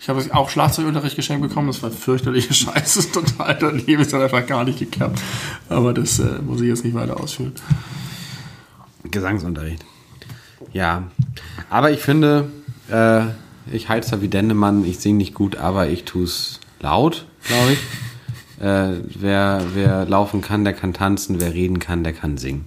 [0.01, 4.45] Ich habe auch Schlagzeugunterricht geschenkt bekommen, das war fürchterliche Scheiße, total daneben, es hat einfach
[4.45, 5.21] gar nicht geklappt.
[5.69, 7.53] Aber das äh, muss ich jetzt nicht weiter ausführen.
[9.05, 9.85] Gesangsunterricht.
[10.73, 11.05] Ja,
[11.71, 12.51] aber ich finde,
[12.91, 13.27] äh,
[13.71, 17.73] ich heiz da wie Dennemann, ich singe nicht gut, aber ich tue es laut, glaube
[17.73, 17.79] ich.
[18.61, 22.67] Äh, wer, wer laufen kann, der kann tanzen, wer reden kann, der kann singen.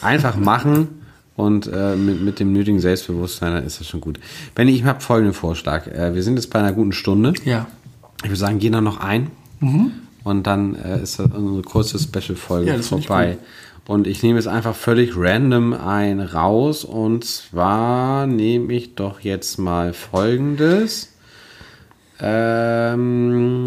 [0.00, 1.02] Einfach machen
[1.34, 4.20] und äh, mit, mit dem nötigen Selbstbewusstsein, dann ist das schon gut.
[4.54, 5.88] Benny, ich habe folgenden Vorschlag.
[5.88, 7.32] Äh, wir sind jetzt bei einer guten Stunde.
[7.44, 7.66] Ja.
[8.22, 9.32] Ich würde sagen, gehen da noch ein.
[10.22, 13.38] Und dann äh, ist das unsere kurze Special-Folge Ja, vorbei.
[13.86, 16.84] Und ich nehme jetzt einfach völlig random ein raus.
[16.84, 21.11] Und zwar nehme ich doch jetzt mal folgendes.
[22.24, 23.64] Ähm,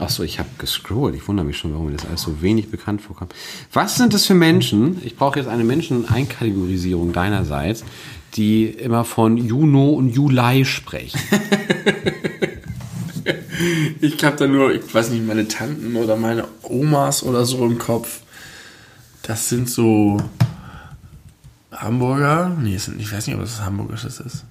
[0.00, 1.14] achso, ich habe gescrollt.
[1.14, 3.34] Ich wundere mich schon, warum mir das alles so wenig bekannt vorkommt.
[3.72, 5.02] Was sind das für Menschen?
[5.04, 7.84] Ich brauche jetzt eine Menschen-Einkategorisierung deinerseits,
[8.34, 11.20] die immer von Juno und Juli sprechen.
[14.00, 17.78] Ich habe da nur, ich weiß nicht, meine Tanten oder meine Omas oder so im
[17.78, 18.20] Kopf.
[19.22, 20.18] Das sind so
[21.72, 22.56] Hamburger.
[22.60, 24.44] Nee, ich weiß nicht, ob das Hamburgisches ist.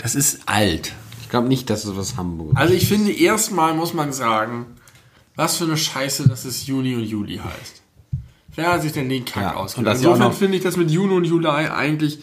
[0.00, 0.92] Das ist alt.
[1.30, 4.66] Ich glaube nicht, dass es was Hamburg Also ich finde, erstmal muss man sagen,
[5.36, 7.82] was für eine Scheiße, dass es Juni und Juli heißt.
[8.56, 9.94] Wer hat sich denn den Kack Ja, ausgedacht?
[9.94, 12.18] Insofern finde ich das mit Juni und Juli eigentlich,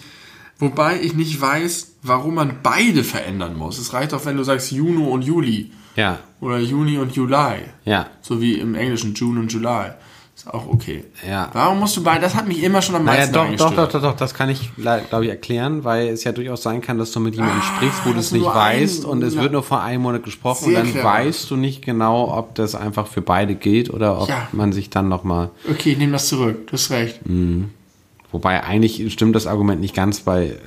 [0.60, 3.78] wobei ich nicht weiß, warum man beide verändern muss.
[3.78, 7.62] Es reicht doch, wenn du sagst Juno und Juli Ja, oder Juni und Juli.
[7.86, 8.08] ja.
[8.22, 9.92] So wie im Englischen June und July.
[10.38, 11.04] Ist auch okay.
[11.28, 11.50] Ja.
[11.54, 13.78] Warum musst du beide, das hat mich immer schon am Naja, meisten doch, doch, angestört.
[13.78, 17.00] doch, doch, doch, das kann ich, glaube ich, erklären, weil es ja durchaus sein kann,
[17.00, 19.42] dass du mit jemandem sprichst, wo du es nicht weißt und es ja.
[19.42, 21.04] wird nur vor einem Monat gesprochen und dann clever.
[21.10, 24.48] weißt du nicht genau, ob das einfach für beide gilt oder ob Ja.
[24.52, 26.68] man sich dann nochmal, Okay, ich nehme das zurück.
[26.68, 27.20] Du hast recht.
[28.32, 30.60] wobei eigentlich stimmt das Argument nicht ganz, weil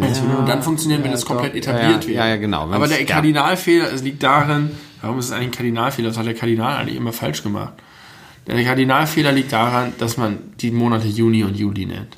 [0.00, 1.58] Es würde nur dann funktionieren, wenn ja, es komplett doch.
[1.58, 2.16] etabliert Ja, wird.
[2.16, 2.70] ja, ja, genau.
[2.70, 3.06] Aber der ja.
[3.06, 4.70] Kardinalfehler es liegt darin,
[5.00, 6.08] warum ist es eigentlich ein Kardinalfehler?
[6.08, 7.74] Das hat der Kardinal eigentlich immer falsch gemacht.
[8.46, 12.16] Der Kardinalfehler liegt daran, dass man die Monate Juni und Juli nennt.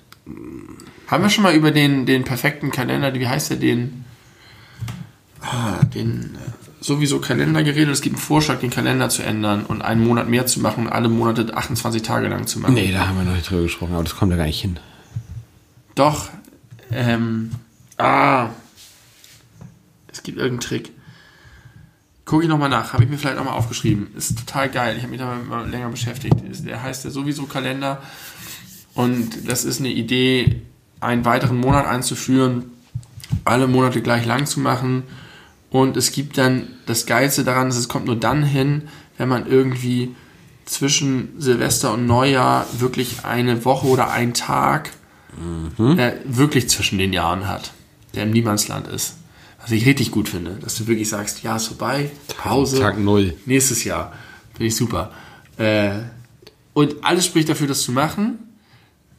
[1.09, 4.05] Haben wir schon mal über den, den perfekten Kalender, wie heißt der, den,
[5.41, 6.51] ah, den äh,
[6.81, 7.93] sowieso Kalender geredet?
[7.93, 10.93] Es gibt einen Vorschlag, den Kalender zu ändern und einen Monat mehr zu machen und
[10.93, 12.74] alle Monate 28 Tage lang zu machen.
[12.74, 14.78] Nee, da haben wir noch nicht drüber gesprochen, aber das kommt ja gar nicht hin.
[15.97, 16.28] Doch,
[16.93, 17.51] ähm,
[17.99, 18.51] ah,
[20.12, 20.93] es gibt irgendeinen Trick.
[22.31, 24.07] Gucke ich nochmal nach, habe ich mir vielleicht auch mal aufgeschrieben.
[24.16, 26.37] Ist total geil, ich habe mich damit mal länger beschäftigt.
[26.64, 28.01] Der heißt ja sowieso Kalender
[28.95, 30.62] und das ist eine Idee,
[31.01, 32.66] einen weiteren Monat einzuführen,
[33.45, 35.03] alle Monate gleich lang zu machen
[35.70, 38.83] und es gibt dann das Geilste daran, ist, es kommt nur dann hin,
[39.18, 40.14] wenn man irgendwie
[40.66, 44.91] zwischen Silvester und Neujahr wirklich eine Woche oder einen Tag
[45.81, 47.72] äh, wirklich zwischen den Jahren hat,
[48.14, 49.16] der im Niemandsland ist.
[49.63, 53.35] Was ich richtig gut finde, dass du wirklich sagst, ja, ist vorbei, Pause, Tag null.
[53.47, 54.13] nächstes Jahr.
[54.55, 55.13] Finde ich super.
[55.59, 55.93] Äh,
[56.73, 58.39] und alles spricht dafür, das zu machen.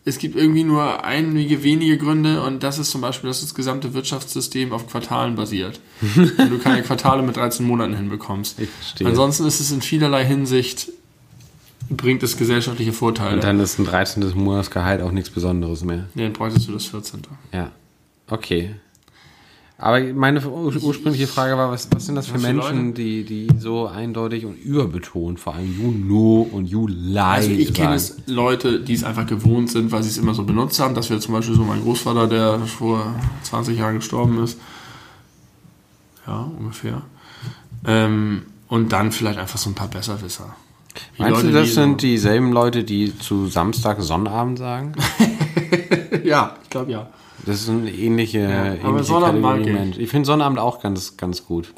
[0.04, 3.94] Es gibt irgendwie nur einige wenige Gründe und das ist zum Beispiel, dass das gesamte
[3.94, 5.80] Wirtschaftssystem auf Quartalen basiert.
[6.16, 8.60] und du keine Quartale mit 13 Monaten hinbekommst.
[8.60, 9.08] Ich verstehe.
[9.08, 10.90] Ansonsten ist es in vielerlei Hinsicht,
[11.90, 13.36] bringt es gesellschaftliche Vorteile.
[13.36, 14.32] Und dann ist ein 13.
[14.36, 16.08] Monatsgehalt auch nichts Besonderes mehr.
[16.16, 17.22] nee, dann bräuchtest du das 14.
[17.54, 17.72] Ja,
[18.28, 18.74] okay.
[19.82, 23.48] Aber meine ur ursprüngliche Frage war, was, was sind das für Was Menschen, die, die
[23.58, 28.94] so eindeutig und überbetont, vor allem Juno und Juli Also ich kenne es Leute, die
[28.94, 30.94] es einfach gewohnt sind, weil sie es immer so benutzt haben.
[30.94, 34.60] Das wäre zum Beispiel so mein Großvater, der vor 20 Jahren gestorben ist.
[36.28, 37.02] Ja, ungefähr.
[37.88, 40.56] Ähm, und dann vielleicht einfach so ein paar Besserwisser.
[41.18, 44.94] Die Meinst du, Leute, das die sind dieselben Leute, die zu Samstag Sonnabend sagen?
[45.18, 47.10] So, ja, ich glaube ja.
[47.46, 49.68] Das ist eine ähnliche, aber ähnliche Sonnabend mag ich.
[49.68, 49.98] Mensch.
[49.98, 51.74] Ich finde Sonnabend auch ganz, ganz gut.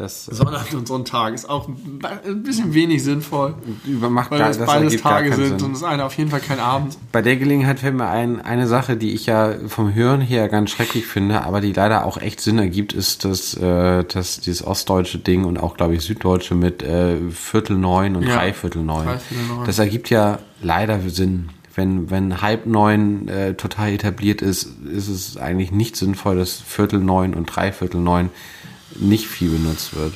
[0.00, 3.54] Das Sonnabend und Sonntag ist auch ein bisschen wenig sinnvoll,
[3.84, 5.62] übermacht weil gar, das beides Tage sind Sinn.
[5.62, 6.96] und das eine auf jeden Fall kein Abend.
[7.12, 10.70] Bei der Gelegenheit fällt mir ein, eine Sache, die ich ja vom Hören her ganz
[10.70, 15.18] schrecklich finde, aber die leider auch echt Sinn ergibt, ist das, äh, das dieses ostdeutsche
[15.18, 18.38] Ding und auch, glaube ich, süddeutsche mit äh, Viertel neun und Ja, neun.
[18.38, 19.06] Dreiviertel neun.
[19.66, 21.50] Das ergibt ja leider Sinn.
[21.80, 27.00] Wenn, wenn halb neun äh, total etabliert ist, ist es eigentlich nicht sinnvoll, dass Viertel
[27.00, 28.28] neun und Dreiviertel neun
[28.98, 30.12] nicht viel benutzt wird.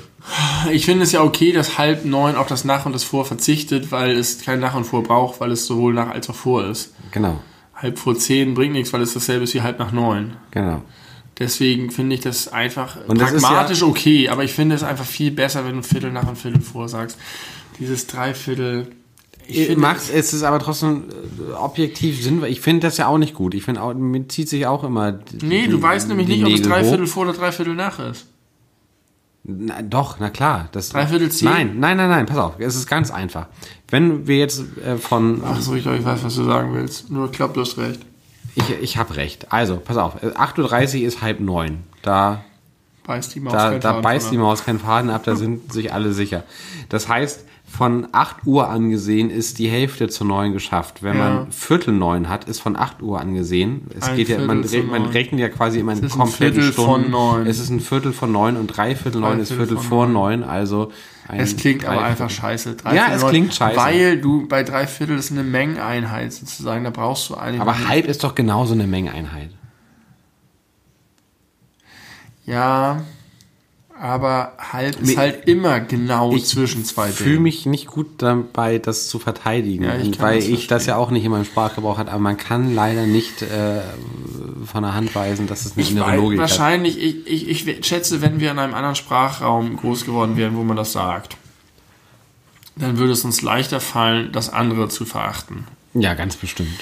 [0.71, 3.91] Ich finde es ja okay, dass halb neun auf das Nach und das Vor verzichtet,
[3.93, 6.93] weil es kein Nach und Vor braucht, weil es sowohl nach als auch vor ist.
[7.13, 7.41] Genau,
[7.75, 10.37] Halb vor zehn bringt nichts, weil es dasselbe ist wie halb nach neun.
[10.51, 10.83] genau.
[11.39, 15.05] Deswegen finde ich das einfach Und das pragmatisch ja- okay, aber ich finde es einfach
[15.07, 17.19] viel besser, wenn du Viertel nach und Viertel vor sagst.
[17.81, 18.89] Dieses Dreiviertel.
[19.47, 21.05] Ich finde, Macht, es ist aber trotzdem
[21.51, 23.55] äh, objektiv Sinn, weil ich finde das ja auch nicht gut.
[23.55, 25.13] Ich finde auch, mir zieht sich auch immer.
[25.13, 27.99] die- nee, du die- weißt nämlich nicht, ob es Nägel Dreiviertel vor oder Dreiviertel nach
[27.99, 28.27] ist.
[29.47, 30.69] Na, doch, na klar.
[30.73, 31.49] Das, Dreiviertel zehn?
[31.49, 32.55] Nein, nein, nein, nein, pass auf.
[32.59, 33.47] Es ist ganz einfach.
[33.89, 35.43] Wenn wir jetzt äh, von.
[35.45, 37.11] Ach so, ich glaube, ich weiß, was du sagen willst.
[37.11, 38.01] Nur, ich glaube, du hast recht.
[38.55, 39.53] Ich, ich habe recht.
[39.53, 40.23] Also, pass auf.
[40.23, 41.81] äh, 8.30 Uhr ist halb neun.
[42.01, 42.43] Da
[43.07, 44.39] beißt die Maus Da, keinen da Faden beißt von die.
[44.39, 46.45] Maus keinen Faden ab, da sind sich alle sicher.
[46.89, 47.45] Das heißt,
[47.77, 51.03] von 8 Uhr angesehen ist die Hälfte zu 9 geschafft.
[51.03, 51.29] Wenn Ja.
[51.29, 53.89] man Viertel 9 hat, ist von 8 Uhr angesehen.
[53.99, 57.13] Es Ein geht ja, man, re- man rechnet ja quasi immer in kompletten Stunden.
[57.47, 60.41] Es ist ein Viertel von 9 und drei Viertel 9 ist Viertel vor neun.
[60.41, 60.93] 9, also
[61.27, 62.77] ein Es klingt aber einfach scheiße.
[62.77, 63.77] Drei Ja, Viertel es neun, klingt scheiße.
[63.81, 67.61] Weil du bei drei Viertel ist eine Mengeneinheit sozusagen, da brauchst du eigentlich.
[67.61, 69.51] Aber halb ist doch genauso eine Mengeneinheit.
[72.47, 73.01] Ja,
[74.05, 79.09] aber halb ist halt immer genau Ich zwischen zwei fühle mich nicht gut dabei, das
[79.09, 82.11] zu verteidigen, Ja, ich weil das ich das ja auch nicht in meinem Sprachgebrauch hat,
[82.11, 83.81] aber man kann leider nicht äh,
[84.67, 86.51] von der Hand weisen, dass es eine Ich innere weiß, Logik hat.
[86.51, 90.65] wahrscheinlich, ich, ich, ich schätze, wenn wir in einem anderen Sprachraum groß geworden wären, wo
[90.65, 91.39] man das sagt,
[92.77, 95.65] dann würde es uns leichter fallen, das andere zu verachten.
[95.95, 96.79] Ja, ganz bestimmt.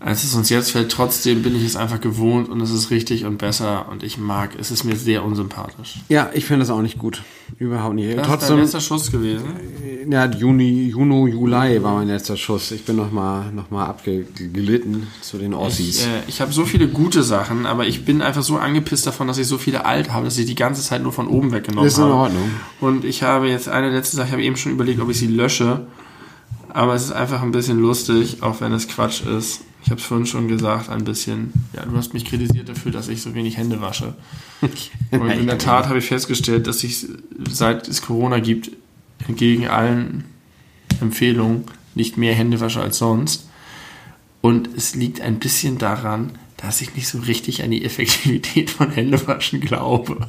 [0.00, 3.24] Als es uns jetzt fällt, trotzdem bin ich es einfach gewohnt und es ist richtig
[3.24, 6.00] und besser und ich mag, es ist mir sehr unsympathisch.
[6.10, 7.22] Ja, ich finde das auch nicht gut.
[7.58, 8.08] Überhaupt nicht.
[8.08, 9.46] Das ist dein Trotzdem, letzter Schuss gewesen.
[10.10, 12.70] ja, Juni, Juni, Juli war mein letzter Schuss.
[12.72, 16.00] Ich bin nochmal noch mal abgelitten zu den Ossis.
[16.00, 19.26] Ich, äh, ich habe so viele gute Sachen, aber ich bin einfach so angepisst davon,
[19.26, 21.86] dass ich so viele alt habe, dass ich die ganze Zeit nur von oben weggenommen
[21.86, 22.14] Ist in habe.
[22.14, 22.50] Ordnung.
[22.80, 25.28] Und ich habe jetzt eine letzte Sache, ich habe eben schon überlegt, ob ich sie
[25.28, 25.86] lösche.
[26.68, 29.60] Aber es ist einfach ein bisschen lustig, auch wenn es Quatsch ist.
[29.84, 31.52] Ich habe es vorhin schon gesagt, ein bisschen.
[31.74, 34.14] Ja, du hast mich kritisiert dafür, dass ich so wenig Hände wasche.
[35.10, 37.06] Und in der Tat habe ich festgestellt, dass ich,
[37.50, 38.70] seit es Corona gibt,
[39.28, 40.24] entgegen allen
[41.00, 41.64] Empfehlungen
[41.94, 43.48] nicht mehr Hände wasche als sonst.
[44.40, 48.90] Und es liegt ein bisschen daran, dass ich nicht so richtig an die Effektivität von
[48.90, 50.28] Händewaschen glaube.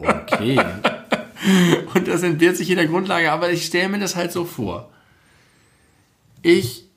[0.00, 0.58] Okay.
[1.94, 4.90] Und das entbehrt sich jeder Grundlage, aber ich stelle mir das halt so vor.
[6.42, 6.87] Ich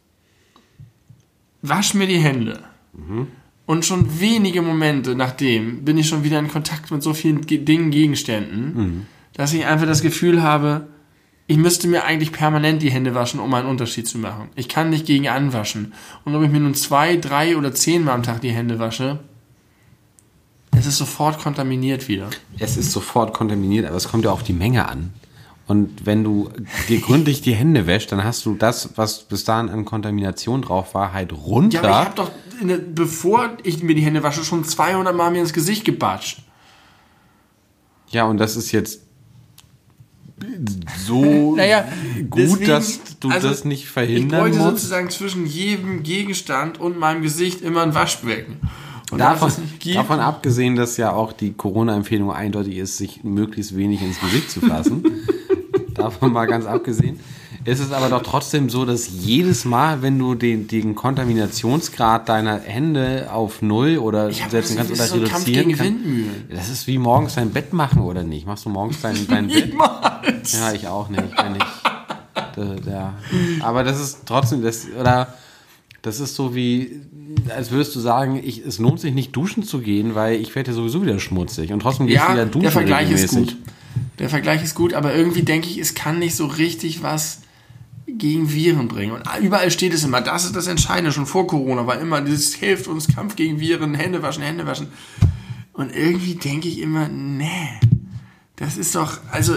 [1.61, 2.59] wasche mir die Hände.
[3.65, 7.59] Und schon wenige Momente nachdem bin ich schon wieder in Kontakt mit so vielen Ge
[7.59, 10.87] Dingen, Gegenständen, dass ich einfach das Gefühl habe,
[11.47, 14.49] ich müsste mir eigentlich permanent die Hände waschen, um einen Unterschied zu machen.
[14.55, 15.93] Ich kann nicht gegen anwaschen.
[16.23, 19.19] Und ob ich mir nun zwei, drei oder zehnmal am Tag die Hände wasche,
[20.71, 22.29] es ist sofort kontaminiert wieder.
[22.57, 25.13] Es ist sofort kontaminiert, aber es kommt ja auf die Menge an.
[25.71, 26.49] Und wenn du
[26.89, 30.93] dir gründlich die Hände wäschst, dann hast du das, was bis dahin an Kontamination drauf
[30.95, 31.81] war, halt runter.
[31.81, 35.31] Ja, aber ich habe doch, der, bevor ich mir die Hände wasche, schon 200 Mal
[35.31, 36.39] mir ins Gesicht gebatscht.
[38.09, 38.99] Ja, und das ist jetzt
[41.07, 41.85] so Naja,
[42.29, 44.69] gut, deswegen- dass du also, das nicht Ich verhindern bräuchte musst.
[44.71, 48.59] sozusagen zwischen jedem Gegenstand und meinem Gesicht immer ein Waschbecken.
[49.09, 49.51] Und Davon,
[49.93, 54.59] davon abgesehen, dass ja auch die Corona-Empfehlung eindeutig ist, sich möglichst wenig ins Gesicht zu
[54.59, 55.05] fassen.
[55.93, 57.19] davon mal ganz abgesehen.
[57.63, 62.59] Ist es aber doch trotzdem so, dass jedes Mal, wenn du den, den Kontaminationsgrad deiner
[62.59, 65.99] Hände auf Null oder ich setzen kannst ist oder so reduzieren kannst,
[66.49, 68.47] das ist wie morgens dein Bett machen oder nicht?
[68.47, 69.73] Machst du morgens dein, dein Bett?
[70.53, 71.21] Ja, ich auch nicht.
[71.37, 71.63] Wenn ich,
[72.55, 73.13] da, da.
[73.61, 75.27] Aber das ist trotzdem, das, oder
[76.01, 76.99] das ist so wie,
[77.55, 80.71] als würdest du sagen, ich, es lohnt sich nicht duschen zu gehen, weil ich werde
[80.71, 82.61] ja sowieso wieder schmutzig und trotzdem gehe ich Ja, wieder duschen.
[82.63, 83.55] der Vergleich ist regelmäßig.
[83.57, 83.71] gut.
[84.21, 87.39] Der Vergleich ist gut, aber irgendwie denke ich, es kann nicht so richtig was
[88.05, 89.13] gegen Viren bringen.
[89.13, 92.53] Und überall steht es immer, das ist das Entscheidende, schon vor Corona war immer, dieses
[92.53, 94.89] hilft uns Kampf gegen Viren, Hände waschen, Hände waschen.
[95.73, 97.69] Und irgendwie denke ich immer, nee,
[98.57, 99.55] das ist doch, also,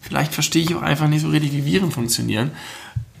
[0.00, 2.52] vielleicht verstehe ich auch einfach nicht so richtig, wie Viren funktionieren.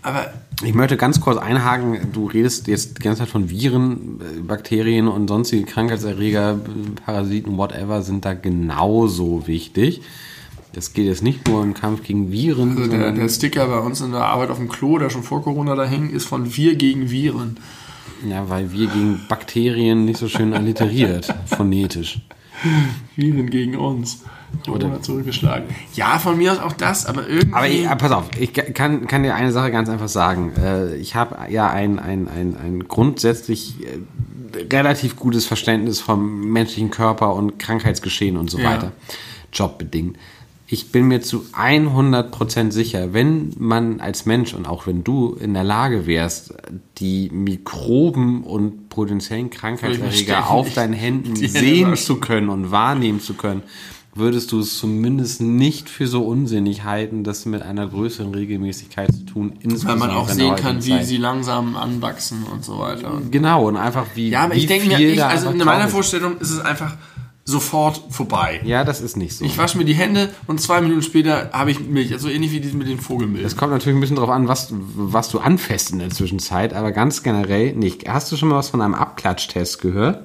[0.02, 0.32] Aber
[0.62, 5.08] Ich möchte ganz kurz einhaken, du redest jetzt die ganze Zeit von Viren, äh, Bakterien
[5.08, 6.58] und sonstige Krankheitserreger,
[7.04, 10.02] Parasiten, whatever, sind da genauso wichtig.
[10.72, 14.00] Das geht jetzt nicht nur im Kampf gegen Viren, also der, der Sticker bei uns
[14.00, 16.76] in der Arbeit auf dem Klo, der schon vor Corona da hing, ist von Wir
[16.76, 17.56] gegen Viren.
[18.28, 22.20] ja, weil wir gegen Bakterien nicht so schön alliteriert, phonetisch.
[23.16, 24.22] Viren gegen uns.
[24.64, 25.66] Corona zurückgeschlagen.
[25.94, 27.54] Ja, von mir aus auch das, aber irgendwie.
[27.54, 30.52] Aber ich, äh, pass auf, ich kann, kann dir eine Sache ganz einfach sagen.
[30.62, 36.90] Äh, Ich habe ja ein, ein, ein, ein grundsätzlich äh, relativ gutes Verständnis vom menschlichen
[36.90, 38.70] Körper und Krankheitsgeschehen und so Ja.
[38.72, 38.92] weiter.
[39.52, 40.16] Jobbedingt.
[40.72, 45.52] Ich bin mir zu 100% sicher, wenn man als Mensch und auch wenn du in
[45.54, 46.54] der Lage wärst,
[46.98, 53.62] die Mikroben und potenziellen Krankheitserreger auf deinen Händen sehen zu können und wahrnehmen zu können,
[54.14, 59.24] würdest du es zumindest nicht für so unsinnig halten, das mit einer größeren Regelmäßigkeit zu
[59.24, 59.52] tun.
[59.62, 61.06] weil man auch sehen kann, wie Zeit.
[61.06, 63.20] sie langsam anwachsen und so weiter.
[63.30, 64.30] Genau, und einfach wie.
[64.30, 65.92] Ja, aber wie ich denke mir, ich, also in meiner ist.
[65.92, 66.96] Vorstellung ist es einfach
[67.44, 68.60] sofort vorbei.
[68.64, 69.44] Ja, das ist nicht so.
[69.44, 72.12] Ich wasche mir die Hände und zwei Minuten später habe ich Milch.
[72.12, 73.44] Also ähnlich wie mit den Vogelmilch.
[73.44, 76.92] Es kommt natürlich ein bisschen drauf an, was, was du anfasst in der Zwischenzeit, aber
[76.92, 78.08] ganz generell nicht.
[78.08, 80.24] Hast du schon mal was von einem Abklatschtest gehört?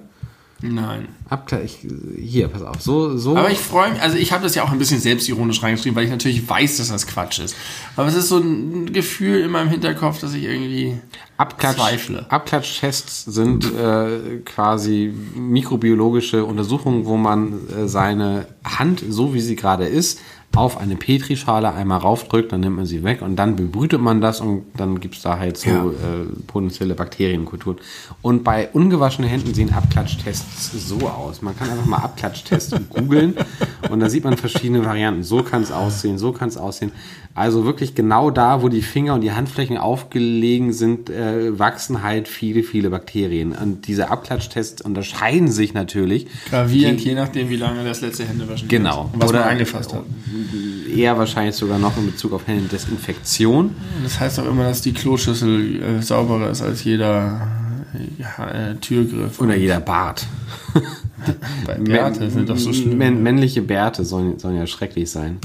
[0.73, 1.07] Nein.
[1.29, 1.87] Abklatsch, ich,
[2.17, 2.81] hier, pass auf.
[2.81, 3.35] So, so.
[3.35, 6.05] Aber ich freue mich, also ich habe das ja auch ein bisschen selbstironisch reingeschrieben, weil
[6.05, 7.55] ich natürlich weiß, dass das Quatsch ist.
[7.95, 10.97] Aber es ist so ein Gefühl in meinem Hinterkopf, dass ich irgendwie
[11.37, 12.25] Abklatsch, zweifle.
[12.29, 19.85] Abklatschtests sind äh, quasi mikrobiologische Untersuchungen, wo man äh, seine Hand, so wie sie gerade
[19.85, 20.19] ist,
[20.55, 24.41] auf eine Petrischale einmal raufdrückt, dann nimmt man sie weg und dann bebrütet man das
[24.41, 25.85] und dann gibt es da halt so Ja.
[25.85, 27.77] äh, potenzielle Bakterienkulturen.
[28.21, 31.41] Und bei ungewaschenen Händen sehen Abklatschtests so aus.
[31.41, 33.35] Man kann einfach mal Abklatschtest googeln
[33.89, 35.23] und da sieht man verschiedene Varianten.
[35.23, 36.91] So kann es aussehen, so kann es aussehen.
[37.37, 42.29] Also wirklich genau da, wo die Finger und die Handflächen aufgelegen sind, äh, wachsen halt
[42.29, 43.51] viele, viele Bakterien.
[43.51, 49.09] Und diese Abklatschttests unterscheiden sich natürlich Gravierend, je nachdem, wie lange das letzte Händewaschen Genau.
[49.13, 50.03] ist was Oder- man angefasst hat.
[50.95, 53.75] eher wahrscheinlich sogar noch in Bezug auf Händedesinfektion.
[54.01, 57.47] Das heißt auch immer, dass die Kloschüssel äh, sauberer ist als jeder
[58.17, 59.41] ja, äh, Türgriff.
[59.41, 60.25] Oder jeder Bart.
[61.67, 62.97] Bei Bärte sind doch so schlimm.
[62.97, 65.37] Män männliche Bärte sollen, sollen ja schrecklich sein.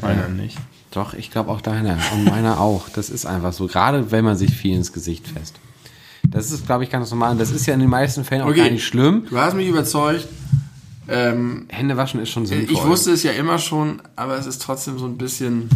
[0.00, 0.56] Meiner nicht.
[0.98, 2.88] Doch, ich glaube auch deiner und meiner auch.
[2.88, 3.68] Das ist einfach so.
[3.68, 5.54] Gerade wenn man sich viel ins Gesicht fässt.
[6.28, 7.36] Das ist, glaube ich, ganz normal.
[7.36, 8.62] Das ist ja in den meisten Fällen auch Okay.
[8.64, 9.24] gar nicht schlimm.
[9.30, 10.26] Du hast mich überzeugt.
[11.08, 12.74] Ähm, Hände waschen ist schon sinnvoll.
[12.74, 15.68] ich wusste es ja immer schon, aber es ist trotzdem so ein bisschen.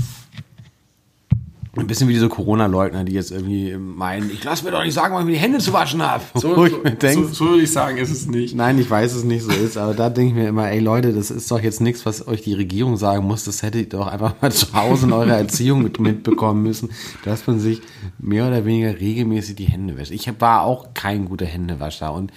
[1.75, 5.15] Ein bisschen wie diese Corona-Leugner, die jetzt irgendwie meinen, ich lasse mir doch nicht sagen,
[5.15, 6.23] wann ich mir die Hände zu waschen habe.
[6.35, 8.55] So, so, so, so würde ich sagen, ist es nicht.
[8.55, 11.13] Nein, ich weiß es nicht so ist, aber da denke ich mir immer, ey Leute,
[11.13, 13.45] das ist doch jetzt nichts, was euch die Regierung sagen muss.
[13.45, 16.91] Das hättet ihr doch einfach mal zu Hause in eurer Erziehung mit, mitbekommen müssen,
[17.25, 17.81] dass man sich
[18.19, 20.11] mehr oder weniger regelmäßig die Hände wäscht.
[20.11, 22.33] Ich war auch kein guter Händewascher und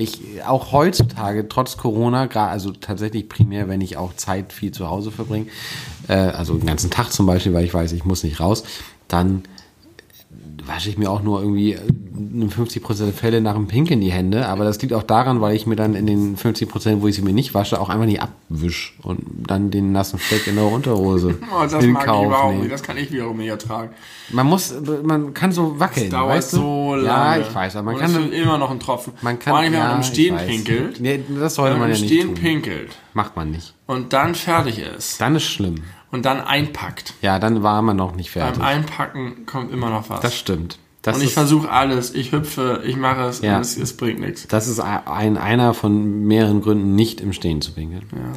[0.00, 5.10] ich auch heutzutage trotz Corona, also tatsächlich primär, wenn ich auch Zeit viel zu Hause
[5.10, 5.46] verbringe,
[6.08, 8.64] äh, also den ganzen Tag zum Beispiel, weil ich weiß, ich muss nicht raus,
[9.08, 9.42] dann
[10.66, 14.46] wasche ich mir auch nur irgendwie in 50% der Fälle nach dem Pinkeln die Hände.
[14.46, 17.22] Aber das liegt auch daran, weil ich mir dann in den 50%, wo ich sie
[17.22, 21.38] mir nicht wasche, auch einfach nicht abwisch und dann den nassen Fleck in der Unterhose
[21.54, 22.62] Oh, das mag ich Kauf überhaupt nehme.
[22.64, 22.72] nicht.
[22.72, 23.90] Das kann ich wiederum nicht ertragen.
[24.30, 26.56] Man muss, man kann so wackeln, Das dauert weißt du?
[26.58, 27.06] so lange.
[27.06, 29.12] Ja, ich weiß, aber man Und kann es dann, immer noch ein Tropfen.
[29.22, 31.00] man kann, Vor allem, wenn ja, man im ich Stehen pinkelt.
[31.00, 32.42] Nee, das sollte Wenn man man ja im nicht Stehen tun.
[32.42, 33.74] pinkelt Macht man nicht.
[33.86, 35.76] und dann fertig ist Dann ist schlimm.
[36.10, 37.14] Und dann einpackt.
[37.22, 38.58] Ja, dann war man noch nicht fertig.
[38.58, 40.20] Beim Einpacken kommt immer noch was.
[40.20, 40.78] Das stimmt.
[41.02, 42.14] Das und ich versuche alles.
[42.14, 43.58] Ich hüpfe, ich mache es Ja.
[43.60, 44.46] es, es bringt nichts.
[44.48, 48.02] das ist ein, einer von mehreren Gründen, nicht im Stehen zu pinkeln.
[48.12, 48.32] Ja.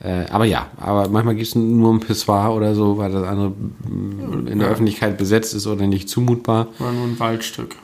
[0.00, 3.48] Äh, aber ja, aber manchmal gibt es nur ein Pissoir oder so, weil das andere
[3.50, 4.72] mm, in der Ja.
[4.74, 7.74] Öffentlichkeit besetzt ist oder nicht zumutbar Oder nur ein Waldstück.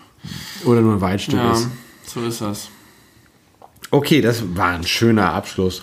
[0.64, 1.68] oder nur ein Waldstück Ja, ist.
[2.06, 2.68] so ist das.
[3.90, 5.82] Okay, das war ein schöner Abschluss.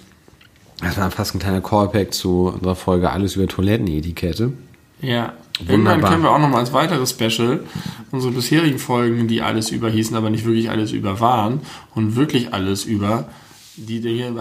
[0.81, 4.53] Das war fast ein kleiner Callback zu unserer Folge Alles über Toilettenetikette.
[5.01, 5.33] Ja.
[5.59, 6.11] Irgendwann Wunderbar.
[6.11, 7.59] können wir auch noch mal als weiteres Special
[8.11, 11.61] unsere bisherigen Folgen, die alles über hießen, aber nicht wirklich alles über waren
[11.93, 13.29] und wirklich alles über
[13.75, 14.33] die Dinge.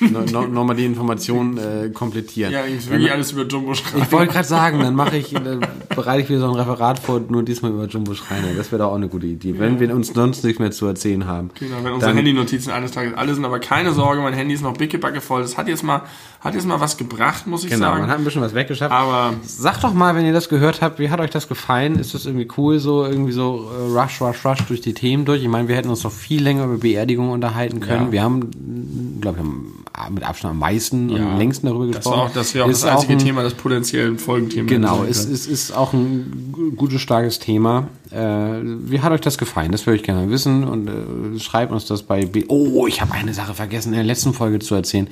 [0.00, 2.52] No, no, Nochmal die Informationen äh, komplettieren.
[2.52, 4.02] ja, eigentlich wirklich alles über Jumbo schreiben.
[4.02, 7.20] Ich wollte gerade sagen, dann mache ich, dann bereite ich wieder so ein Referat vor,
[7.20, 8.48] nur diesmal über Jumbo Schreiner.
[8.56, 11.26] Das wäre doch auch eine gute Idee, wenn wir uns sonst nichts mehr zu erzählen
[11.26, 11.50] haben.
[11.58, 14.76] Genau, wenn unsere Handynotizen eines Tages alle sind, aber keine Sorge, mein Handy ist noch
[14.76, 15.42] bickebacke voll.
[15.42, 16.02] Das hat jetzt mal,
[16.46, 18.00] hat jetzt mal was gebracht, muss ich Genau, sagen.
[18.02, 18.92] man hat ein bisschen was weggeschafft.
[18.92, 21.98] aber Sagt doch mal, wenn ihr das gehört habt, wie hat euch das gefallen?
[21.98, 25.42] Ist das irgendwie cool, so irgendwie so äh, rush, rush, rush durch die Themen durch?
[25.42, 28.06] Ich meine, wir hätten uns noch viel länger über Beerdigungen unterhalten können.
[28.06, 28.12] Ja.
[28.12, 31.26] Wir haben, glaube ich, haben mit Abstand am meisten und Ja.
[31.30, 32.18] am längsten darüber das gesprochen.
[32.18, 35.10] war auch, das wäre auch Ist das einzige ein, Thema, das potenziellen Folgenthema Genau, könnte.
[35.10, 37.88] es ist auch ein gu- gutes, starkes Thema.
[38.10, 39.72] Äh, wie hat euch das gefallen?
[39.72, 42.44] Das würde ich gerne wissen und äh, schreibt uns das bei B.
[42.48, 45.08] Oh, ich habe eine Sache vergessen in der letzten Folge zu erzählen.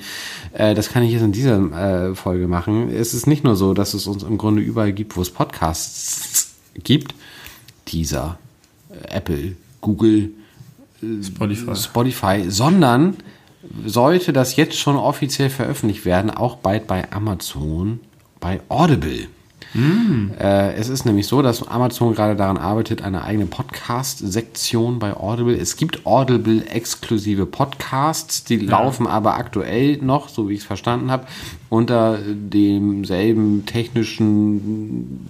[0.53, 2.89] Äh, das kann ich jetzt in dieser äh, Folge machen.
[2.89, 6.55] Es ist nicht nur so, dass es uns im Grunde überall gibt, wo es Podcasts
[6.83, 7.13] gibt.
[7.89, 8.37] Dieser,
[8.89, 10.31] äh, Apple, Google,
[11.21, 11.75] Spotify.
[11.75, 13.17] Spotify, sondern
[13.85, 17.99] sollte das jetzt schon offiziell veröffentlicht werden, auch bald bei Amazon,
[18.39, 19.27] bei Audible.
[20.39, 25.55] Äh, es ist nämlich so, dass Amazon gerade daran arbeitet, eine eigene Podcast-Sektion bei Audible.
[25.55, 31.25] Es gibt Audible-exklusive Podcasts, die laufen aber aktuell noch, so wie ich es verstanden habe,
[31.69, 35.27] unter demselben technischen,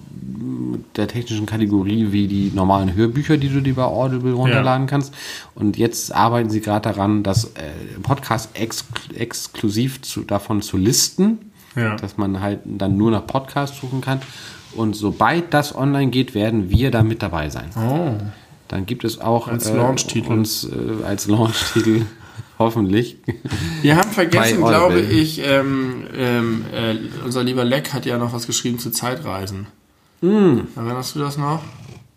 [0.94, 5.12] der technischen Kategorie wie die normalen Hörbücher, die du dir bei Audible runterladen kannst.
[5.56, 8.84] Und jetzt arbeiten sie gerade daran, das äh, Podcast ex
[9.14, 11.38] exklusiv zu, davon zu listen
[11.76, 11.94] Ja.
[11.96, 14.20] dass man halt dann nur nach Podcasts suchen kann.
[14.74, 17.70] Und sobald das online geht, werden wir da mit dabei sein.
[17.76, 18.12] Oh.
[18.68, 20.32] Dann gibt es auch Als äh, Launchtitel.
[20.32, 22.02] uns äh, als Launchtitel
[22.58, 23.18] hoffentlich.
[23.82, 28.46] Wir haben vergessen, glaube ich, ähm, ähm, äh, unser lieber Leck hat ja noch was
[28.46, 29.66] geschrieben zu Zeitreisen.
[30.20, 30.66] Hm.
[30.74, 31.62] Erinnerst du das noch?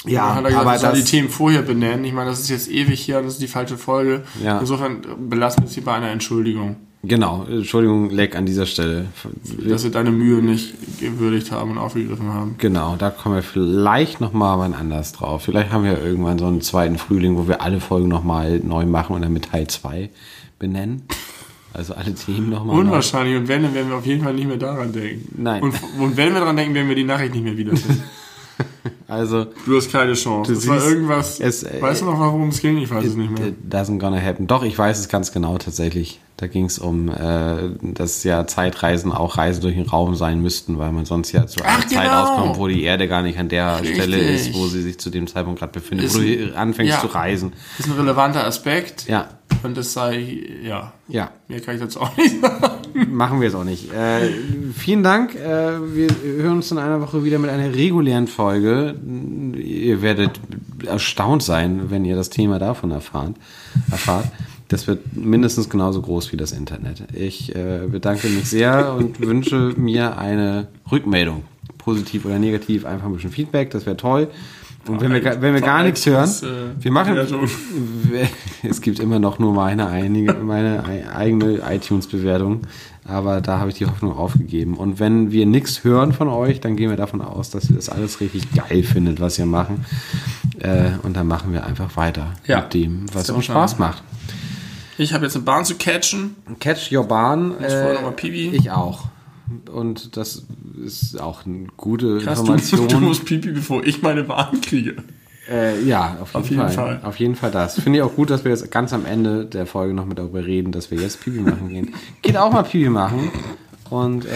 [0.06, 2.06] Ja, hat er gesagt, aber sollen die das- Themen vorher benennen.
[2.06, 4.23] Ich meine, das ist jetzt ewig hier und das ist die falsche Folge.
[4.44, 4.60] Ja.
[4.60, 9.05] Insofern belassen wir es hier bei einer Entschuldigung, Genau, Entschuldigung, Leck an dieser Stelle.
[9.65, 12.55] dass wir deine Mühe nicht gewürdigt haben und aufgegriffen haben.
[12.57, 15.43] Genau, da kommen wir vielleicht nochmal wann anders drauf.
[15.43, 19.15] Vielleicht haben wir irgendwann so einen zweiten Frühling, wo wir alle Folgen nochmal neu machen
[19.15, 20.09] und dann mit Teil 2
[20.59, 21.03] benennen.
[21.71, 22.76] Also alle Themen nochmal.
[22.76, 22.81] neu.
[22.81, 23.38] Unwahrscheinlich.
[23.38, 25.41] Und wenn, dann werden wir auf jeden Fall nicht mehr daran denken.
[25.41, 25.61] Nein.
[25.63, 28.03] Und, und wenn wir daran denken, werden wir die Nachricht nicht mehr wiederfinden.
[29.10, 30.52] Also, Du hast keine Chance.
[30.53, 31.40] Du das war siehst, irgendwas.
[31.40, 32.77] es, äh, weißt du noch, worum es ging?
[32.77, 33.48] Ich weiß es nicht mehr.
[33.48, 34.45] it doesn't gonna happen.
[34.48, 36.19] Doch, ich weiß es ganz genau tatsächlich.
[36.38, 40.77] Da ging es um, äh, dass ja Zeitreisen auch Reisen durch den Raum sein müssten,
[40.77, 42.23] weil man sonst ja zu einer Ach, Zeit genau.
[42.23, 43.95] auskommt, wo die Erde gar nicht an der Richtig.
[43.98, 46.91] Stelle ist, wo sie sich zu dem Zeitpunkt gerade befindet, Ist wo ein- du anfängst
[46.94, 47.02] ja.
[47.02, 47.53] zu reisen.
[47.77, 49.07] Ist ein relevanter Aspekt.
[49.10, 49.27] Ja,
[49.64, 50.94] Und das sei, ja.
[51.07, 51.31] ja.
[51.48, 53.15] Mehr kann ich dazu auch nicht sagen.
[53.15, 53.94] Machen wir es auch nicht.
[53.94, 54.30] Äh,
[54.73, 55.36] vielen Dank.
[55.36, 58.95] Äh, wir hören uns in einer Woche wieder mit einer regulären Folge.
[59.56, 60.40] Ihr werdet
[60.86, 63.36] erstaunt sein, wenn ihr das Thema davon erfahrt.
[63.91, 64.26] erfahrt.
[64.69, 67.03] Das wird mindestens genauso groß wie das Internet.
[67.14, 71.44] Ich äh, bedanke mich sehr und wünsche mir eine Rückmeldung.
[71.80, 74.27] Positiv oder negativ, einfach ein bisschen Feedback, das wäre toll.
[74.88, 77.15] Und wenn wir, wenn wir gar nichts hören, äh, wir machen,
[78.64, 82.61] es gibt immer noch nur meine, einige, meine ei- eigene iTunes-Bewertung,
[83.06, 84.76] aber da habe ich die Hoffnung aufgegeben.
[84.76, 87.89] Und wenn wir nichts hören von euch, dann gehen wir davon aus, dass ihr das
[87.89, 89.85] alles richtig geil findet, was wir machen.
[90.60, 92.61] Äh, und dann machen wir einfach weiter Ja.
[92.61, 93.68] mit dem, was uns klar.
[93.68, 94.03] Spaß macht.
[94.97, 96.35] Ich habe jetzt eine Bahn zu catchen.
[96.60, 97.51] Catch Your Bahn.
[97.60, 98.49] Ich vorher noch mal Pipi.
[98.53, 99.06] ich auch.
[99.71, 100.45] Und das
[100.84, 102.88] ist auch eine gute Krass, du, Information.
[102.89, 104.95] du musst Pipi, bevor ich meine Bahn kriege.
[105.49, 106.71] Äh, ja, auf jeden, Auf jeden Fall.
[106.71, 107.01] Fall.
[107.03, 107.80] Auf jeden Fall das.
[107.80, 110.45] Finde ich auch gut, dass wir jetzt ganz am Ende der Folge noch mit darüber
[110.45, 111.93] reden, dass wir jetzt Pipi machen gehen.
[112.21, 113.31] Geht auch mal Pipi machen.
[113.89, 114.30] Und äh,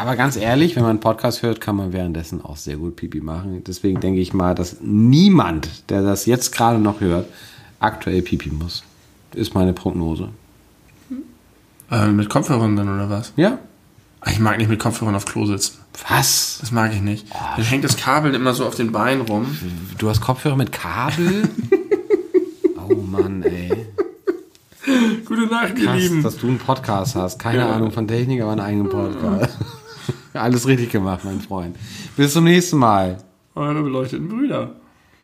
[0.00, 3.20] aber ganz ehrlich, wenn man einen Podcast hört, kann man währenddessen auch sehr gut Pipi
[3.20, 3.62] machen.
[3.66, 7.26] Deswegen denke ich mal, dass niemand, der das jetzt gerade noch hört,
[7.80, 8.82] aktuell Pipi muss.
[9.34, 10.28] Ist meine Prognose.
[11.90, 13.34] Äh, mit Kopfhörern dann oder was?
[13.36, 13.58] Ja?
[14.30, 15.78] Ich mag nicht mit Kopfhörern auf Klo sitzen.
[16.08, 16.58] Was?
[16.60, 17.26] Das mag ich nicht.
[17.56, 19.46] Dann hängt das Kabel immer so auf den Beinen rum.
[19.98, 21.48] Du hast Kopfhörer mit Kabel?
[22.88, 23.86] oh Mann, ey.
[25.24, 26.22] Gute Nacht, ihr Krass, Lieben.
[26.22, 27.38] dass du einen Podcast hast.
[27.38, 27.72] Keine Ja.
[27.72, 29.56] Ahnung von Technik, aber einen eigenen Podcast.
[30.34, 31.76] Alles richtig gemacht, mein Freund.
[32.16, 33.18] Bis zum nächsten Mal.
[33.54, 34.70] Eure beleuchteten Brüder.